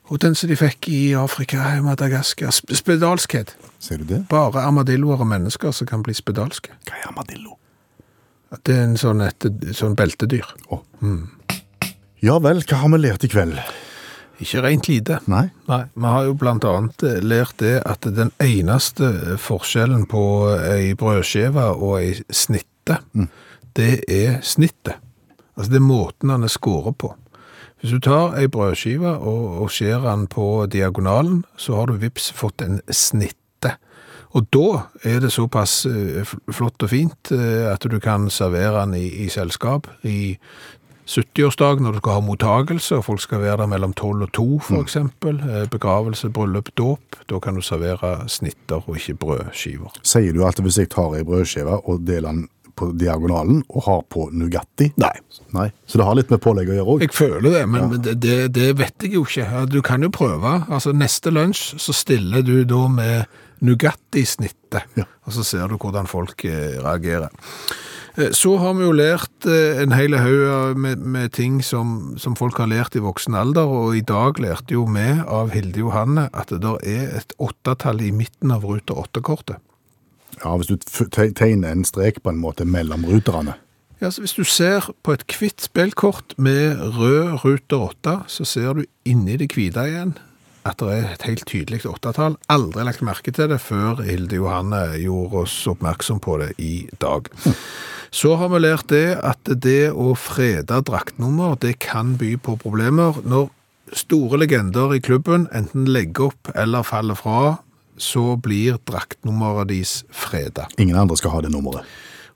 Og 0.09 0.17
den 0.23 0.33
som 0.35 0.49
de 0.49 0.55
fikk 0.57 0.87
i 0.89 1.13
Afrika, 1.13 1.61
i 1.77 1.81
Madagaskar. 1.85 2.49
sp- 2.49 2.73
Spedalskhet. 2.75 3.55
Ser 3.79 3.97
du 4.01 4.05
det? 4.09 4.23
Bare 4.31 4.63
armadilloer 4.65 5.21
og 5.21 5.27
mennesker 5.29 5.71
som 5.71 5.87
kan 5.87 6.01
bli 6.03 6.13
spedalske. 6.17 6.71
Hva 6.87 6.97
er 6.97 7.07
armadillo? 7.11 7.55
Det 8.65 8.73
er 8.75 8.87
en 8.87 8.97
sånn, 8.97 9.21
et, 9.21 9.45
sånn 9.77 9.93
beltedyr. 9.95 10.47
Å. 10.73 10.79
Ja 12.25 12.39
vel, 12.43 12.63
hva 12.65 12.79
har 12.81 12.89
vi 12.95 12.99
lært 13.03 13.23
i 13.23 13.29
kveld? 13.31 13.59
Ikke 14.41 14.61
rent 14.63 14.87
lite. 14.89 15.19
Nei? 15.29 15.45
Nei, 15.67 15.81
vi 15.93 16.07
har 16.07 16.25
jo 16.25 16.33
blant 16.39 16.65
annet 16.65 17.03
eh, 17.03 17.19
lært 17.21 17.57
det 17.59 17.75
at 17.85 18.07
den 18.15 18.31
eneste 18.41 19.37
forskjellen 19.43 20.05
på 20.09 20.21
ei 20.57 20.93
brødskive 20.99 21.65
og 21.75 21.97
ei 21.99 22.13
snitte, 22.31 23.01
det 23.77 23.91
er 24.07 24.39
snittet. 24.41 24.95
Altså 25.59 25.73
det 25.75 25.81
er 25.81 25.85
måten 25.85 26.31
han 26.31 26.47
er 26.47 26.51
skåret 26.53 26.95
på. 27.03 27.11
Hvis 27.79 27.91
du 27.95 27.99
tar 28.03 28.35
ei 28.39 28.47
brødskive 28.51 29.11
og, 29.17 29.61
og 29.63 29.69
skjærer 29.71 30.09
den 30.09 30.27
på 30.27 30.65
diagonalen, 30.71 31.45
så 31.57 31.79
har 31.79 31.87
du 31.87 31.99
vips 32.01 32.31
fått 32.35 32.61
en 32.65 32.81
snitte. 32.91 33.77
Og 34.35 34.49
da 34.53 34.81
er 35.07 35.23
det 35.23 35.31
såpass 35.33 35.85
eh, 35.89 36.27
flott 36.53 36.83
og 36.85 36.91
fint 36.91 37.31
eh, 37.33 37.65
at 37.71 37.87
du 37.87 37.97
kan 38.03 38.27
servere 38.29 38.83
den 38.83 38.99
i, 38.99 39.07
i 39.25 39.29
selskap 39.31 39.87
i 40.03 40.35
70-årsdag 41.09 41.79
når 41.81 41.95
du 41.95 42.01
skal 42.03 42.19
ha 42.19 42.21
mottagelse, 42.21 42.99
og 42.99 43.05
folk 43.07 43.23
skal 43.23 43.41
være 43.41 43.57
der 43.63 43.71
mellom 43.71 43.95
12 43.97 44.27
og 44.27 44.31
2 44.37 44.47
for 44.67 44.83
eksempel, 44.83 45.39
eh, 45.41 45.65
begravelse, 45.71 46.29
bryllup, 46.29 46.69
dåp, 46.77 47.17
da 47.29 47.39
kan 47.41 47.57
du 47.57 47.65
servere 47.65 48.27
snitter 48.29 48.83
og 48.83 48.99
ikke 48.99 49.17
brødskiver. 49.23 49.97
Sier 50.03 50.35
du 50.35 50.45
at 50.45 50.61
hvis 50.61 50.77
jeg 50.77 50.91
tar 50.93 51.17
ei 51.17 51.25
brødskive 51.25 51.79
og 51.81 52.05
deler 52.05 52.29
den 52.29 52.47
på 52.79 52.89
diagonalen 52.99 53.61
og 53.67 53.83
har 53.85 54.01
på 54.11 54.29
Nugatti? 54.31 54.89
Nei. 55.01 55.11
Nei. 55.55 55.67
Så 55.89 55.99
det 55.99 56.07
har 56.07 56.17
litt 56.19 56.31
med 56.33 56.41
pålegg 56.43 56.71
å 56.71 56.77
gjøre 56.79 56.95
òg? 56.95 57.03
Jeg 57.05 57.15
føler 57.17 57.49
det, 57.57 57.65
men 57.71 57.97
ja. 57.99 58.15
det, 58.15 58.37
det, 58.55 58.71
vet 58.79 59.05
jeg 59.05 59.17
jo 59.17 59.25
ikke. 59.27 59.65
Du 59.71 59.81
kan 59.85 60.05
jo 60.05 60.11
prøve. 60.13 60.55
Altså 60.69 60.93
Neste 60.95 61.33
lunsj 61.33 61.75
så 61.81 61.95
stiller 61.95 62.45
du 62.45 62.63
da 62.69 62.85
med 62.91 63.39
Nugatti-snittet, 63.65 64.85
Ja. 64.95 65.03
og 65.27 65.33
så 65.35 65.43
ser 65.43 65.67
du 65.67 65.75
hvordan 65.77 66.07
folk 66.07 66.45
eh, 66.47 66.79
reagerer. 66.79 67.29
Eh, 68.15 68.31
Så 68.31 68.55
har 68.57 68.73
vi 68.77 68.85
jo 68.85 68.93
lært 68.95 69.45
eh, 69.45 69.81
en 69.83 69.91
hel 69.91 70.15
haug 70.15 70.77
med, 70.79 70.99
med 71.03 71.33
ting 71.35 71.59
som, 71.63 72.15
som 72.17 72.37
folk 72.39 72.57
har 72.57 72.71
lært 72.71 72.95
i 72.95 73.03
voksen 73.03 73.35
alder, 73.35 73.67
og 73.67 73.97
i 73.97 74.01
dag 74.01 74.39
lærte 74.39 74.77
jo 74.77 74.85
vi 74.87 75.07
av 75.27 75.51
Hilde 75.51 75.83
Johanne 75.83 76.29
at 76.33 76.53
det 76.53 76.61
der 76.63 76.79
er 76.87 77.17
et 77.19 77.35
åttetall 77.39 78.01
i 78.01 78.13
midten 78.15 78.51
av 78.55 78.63
ruter 78.63 78.95
åtte-kortet. 78.95 79.59
Ja, 80.43 80.55
Hvis 80.57 80.67
du 80.67 80.77
tegner 81.35 81.71
en 81.71 81.85
strek 81.85 82.23
på 82.23 82.29
en 82.29 82.41
måte 82.41 82.65
mellom 82.65 83.05
ruterne. 83.05 83.57
Ja, 84.01 84.09
så 84.09 84.21
Hvis 84.21 84.33
du 84.33 84.43
ser 84.43 84.91
på 85.03 85.13
et 85.13 85.27
hvitt 85.27 85.61
spillkort 85.61 86.37
med 86.37 86.79
rød 86.79 87.43
ruter 87.43 87.89
åtte, 87.91 88.19
så 88.27 88.45
ser 88.45 88.73
du 88.73 88.85
inni 89.05 89.37
det 89.37 89.51
hvite 89.53 89.87
igjen 89.87 90.17
at 90.67 90.79
det 90.81 90.89
er 90.93 91.05
et 91.13 91.25
helt 91.27 91.45
tydelig 91.47 91.85
åttetall. 91.87 92.35
Aldri 92.51 92.83
lagt 92.85 93.03
merke 93.05 93.31
til 93.35 93.49
det 93.51 93.59
før 93.63 94.01
Hilde 94.05 94.39
Johanne 94.39 94.81
gjorde 94.99 95.45
oss 95.45 95.55
oppmerksom 95.71 96.19
på 96.23 96.37
det 96.41 96.51
i 96.61 96.89
dag. 97.01 97.29
Så 98.11 98.35
har 98.41 98.51
vi 98.51 98.61
lært 98.61 98.89
det 98.89 99.19
at 99.21 99.51
det 99.63 99.91
å 99.93 100.13
frede 100.17 100.81
draktnummer, 100.85 101.57
det 101.61 101.77
kan 101.83 102.17
by 102.19 102.35
på 102.41 102.57
problemer. 102.61 103.21
Når 103.23 103.49
store 103.93 104.41
legender 104.41 104.93
i 104.95 105.01
klubben 105.01 105.47
enten 105.55 105.87
legger 105.89 106.29
opp 106.29 106.51
eller 106.55 106.85
faller 106.85 107.17
fra, 107.17 107.59
så 108.01 108.33
blir 108.39 108.79
draktnummeret 108.89 109.69
deres 109.71 109.99
freda. 110.09 110.69
Ingen 110.79 110.97
andre 110.99 111.19
skal 111.19 111.35
ha 111.35 111.43
det 111.45 111.53
nummeret. 111.53 111.87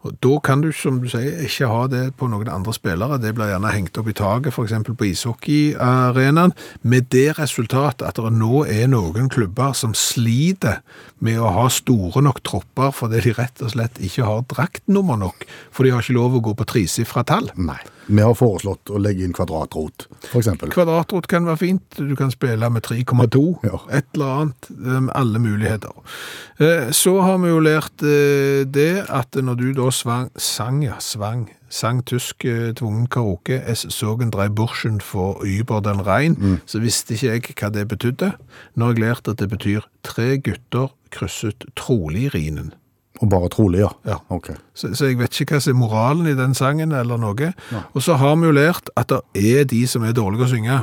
Og 0.04 0.18
da 0.20 0.34
kan 0.44 0.60
du, 0.60 0.68
som 0.76 0.98
du 1.00 1.08
sier, 1.08 1.38
ikke 1.46 1.70
ha 1.72 1.84
det 1.88 2.02
på 2.20 2.28
noen 2.28 2.50
andre 2.52 2.74
spillere. 2.76 3.20
Det 3.24 3.32
blir 3.38 3.54
gjerne 3.54 3.72
hengt 3.72 3.96
opp 4.00 4.10
i 4.12 4.16
taket, 4.18 4.52
f.eks. 4.52 4.74
på 4.90 5.08
ishockeyarenaen, 5.08 6.52
med 6.84 7.08
det 7.16 7.38
resultat 7.38 8.04
at 8.04 8.20
det 8.20 8.34
nå 8.36 8.66
er 8.68 8.90
noen 8.92 9.32
klubber 9.32 9.72
som 9.78 9.96
sliter 9.96 10.82
med 11.24 11.40
å 11.40 11.54
ha 11.56 11.70
store 11.72 12.24
nok 12.26 12.44
tropper 12.44 12.92
fordi 12.92 13.24
de 13.24 13.36
rett 13.38 13.64
og 13.64 13.72
slett 13.78 14.02
ikke 14.04 14.28
har 14.28 14.44
draktnummer 14.52 15.22
nok, 15.24 15.48
for 15.72 15.88
de 15.88 15.96
har 15.96 16.04
ikke 16.04 16.20
lov 16.20 16.36
å 16.36 16.44
gå 16.50 16.58
på 16.60 16.68
tresifra 16.76 17.24
tall. 17.28 17.54
Nei. 17.56 17.80
Vi 18.08 18.20
har 18.22 18.34
foreslått 18.36 18.90
å 18.92 19.00
legge 19.00 19.24
inn 19.24 19.32
kvadratrot, 19.34 20.08
eksempel. 20.36 20.70
Kvadratrot 20.74 21.28
kan 21.32 21.46
være 21.48 21.58
fint. 21.62 21.98
Du 21.98 22.16
kan 22.20 22.32
spille 22.34 22.70
med 22.70 22.84
3,2. 22.84 23.44
Ja. 23.64 23.80
Et 23.96 24.06
eller 24.16 24.26
annet. 24.42 24.70
eh, 24.72 25.08
Alle 25.16 25.40
muligheter. 25.40 25.92
Eh, 26.60 26.92
Så 26.92 27.22
har 27.22 27.38
vi 27.40 27.48
jo 27.50 27.60
lært 27.64 28.04
eh, 28.04 28.66
det 28.66 29.06
at 29.10 29.36
når 29.40 29.56
du 29.56 29.74
da 29.74 29.90
svang, 29.92 30.30
sang, 30.36 30.82
ja, 30.84 30.98
svang, 31.00 31.48
sang 31.70 32.04
tysk 32.06 32.44
eh, 32.46 32.74
tvungen 32.74 33.08
karaoke, 33.08 33.62
es 33.66 33.86
sogen 33.90 34.30
drei 34.32 34.50
Burschen 34.50 35.00
for 35.02 35.40
über 35.46 35.80
den 35.82 36.02
Rhein, 36.06 36.60
så 36.66 36.80
visste 36.84 37.14
ikke 37.16 37.32
jeg 37.32 37.56
hva 37.56 37.72
det 37.72 37.88
betydde. 37.88 38.34
Nå 38.76 38.86
har 38.86 38.94
jeg 38.94 39.04
lært 39.08 39.28
at 39.32 39.38
det 39.38 39.50
betyr 39.50 39.88
tre 40.04 40.38
gutter 40.38 40.92
krysset 41.10 41.66
trolig 41.76 42.34
Rhinen. 42.34 42.74
Og 43.22 43.30
bare 43.30 43.50
trolig, 43.54 43.84
ja. 43.84 43.92
Ja. 44.10 44.18
Okay. 44.34 44.56
Så, 44.74 44.96
så 44.98 45.06
jeg 45.06 45.20
vet 45.20 45.42
ikke 45.42 45.56
hva 45.56 45.62
som 45.62 45.76
er 45.76 45.80
moralen 45.80 46.28
i 46.32 46.38
den 46.38 46.56
sangen 46.58 46.92
eller 46.98 47.22
noe. 47.22 47.54
Og 47.94 48.02
så 48.04 48.18
har 48.18 48.36
vi 48.42 48.50
jo 48.50 48.56
lært 48.58 48.90
at 48.98 49.14
det 49.14 49.22
er 49.38 49.70
de 49.70 49.86
som 49.88 50.04
er 50.04 50.18
dårlige 50.18 50.50
å 50.50 50.54
synge. 50.56 50.82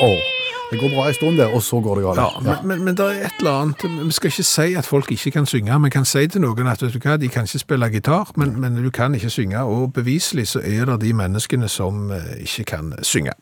Every 0.00 0.37
det 0.70 0.76
går 0.76 0.90
bra 0.92 1.06
en 1.08 1.14
stund 1.16 1.38
det, 1.40 1.46
og 1.48 1.62
så 1.64 1.80
går 1.80 1.96
det 1.96 2.04
galt. 2.04 2.18
Ja, 2.20 2.40
men, 2.44 2.66
men, 2.68 2.84
men 2.84 2.96
det 2.98 3.04
er 3.06 3.22
et 3.30 3.38
eller 3.40 3.54
annet 3.62 3.84
Vi 4.04 4.12
skal 4.12 4.28
ikke 4.28 4.44
si 4.44 4.66
at 4.76 4.88
folk 4.88 5.12
ikke 5.14 5.30
kan 5.38 5.46
synge. 5.48 5.78
Vi 5.84 5.90
kan 5.94 6.04
si 6.04 6.26
til 6.28 6.44
noen 6.44 6.68
at 6.68 6.82
vet 6.84 6.92
du 6.92 7.00
hva, 7.00 7.16
de 7.16 7.30
kan 7.32 7.48
ikke 7.48 7.62
spille 7.62 7.88
gitar, 7.94 8.34
men, 8.36 8.58
men 8.60 8.76
du 8.76 8.90
kan 8.92 9.16
ikke 9.16 9.32
synge. 9.32 9.62
Og 9.64 9.94
beviselig 9.96 10.50
så 10.52 10.60
er 10.60 10.84
det 10.92 11.00
de 11.06 11.14
menneskene 11.16 11.70
som 11.72 12.12
eh, 12.12 12.44
ikke 12.44 12.66
kan 12.74 12.92
synge. 13.00 13.32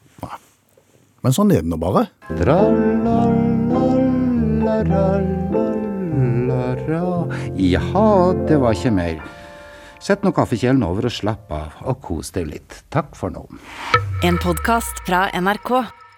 Men 1.27 1.35
sånn 1.35 1.51
er 1.51 1.67
det 1.67 1.73
nå 1.73 1.81
bare. 1.83 2.07
Jaha, 7.57 8.09
det 8.47 8.63
var 8.63 8.79
ikke 8.79 8.95
mer. 8.95 9.21
Sett 9.99 10.23
nå 10.23 10.31
kaffekjelen 10.31 10.87
over 10.87 11.09
og 11.09 11.19
slapp 11.19 11.51
av, 11.51 11.79
og 11.83 11.99
kos 12.07 12.31
deg 12.37 12.53
litt. 12.53 12.83
Takk 12.95 13.17
for 13.19 13.35
nå. 13.35 13.49
En 14.23 14.39
podkast 14.39 15.03
fra 15.09 15.27
NRK. 15.35 16.06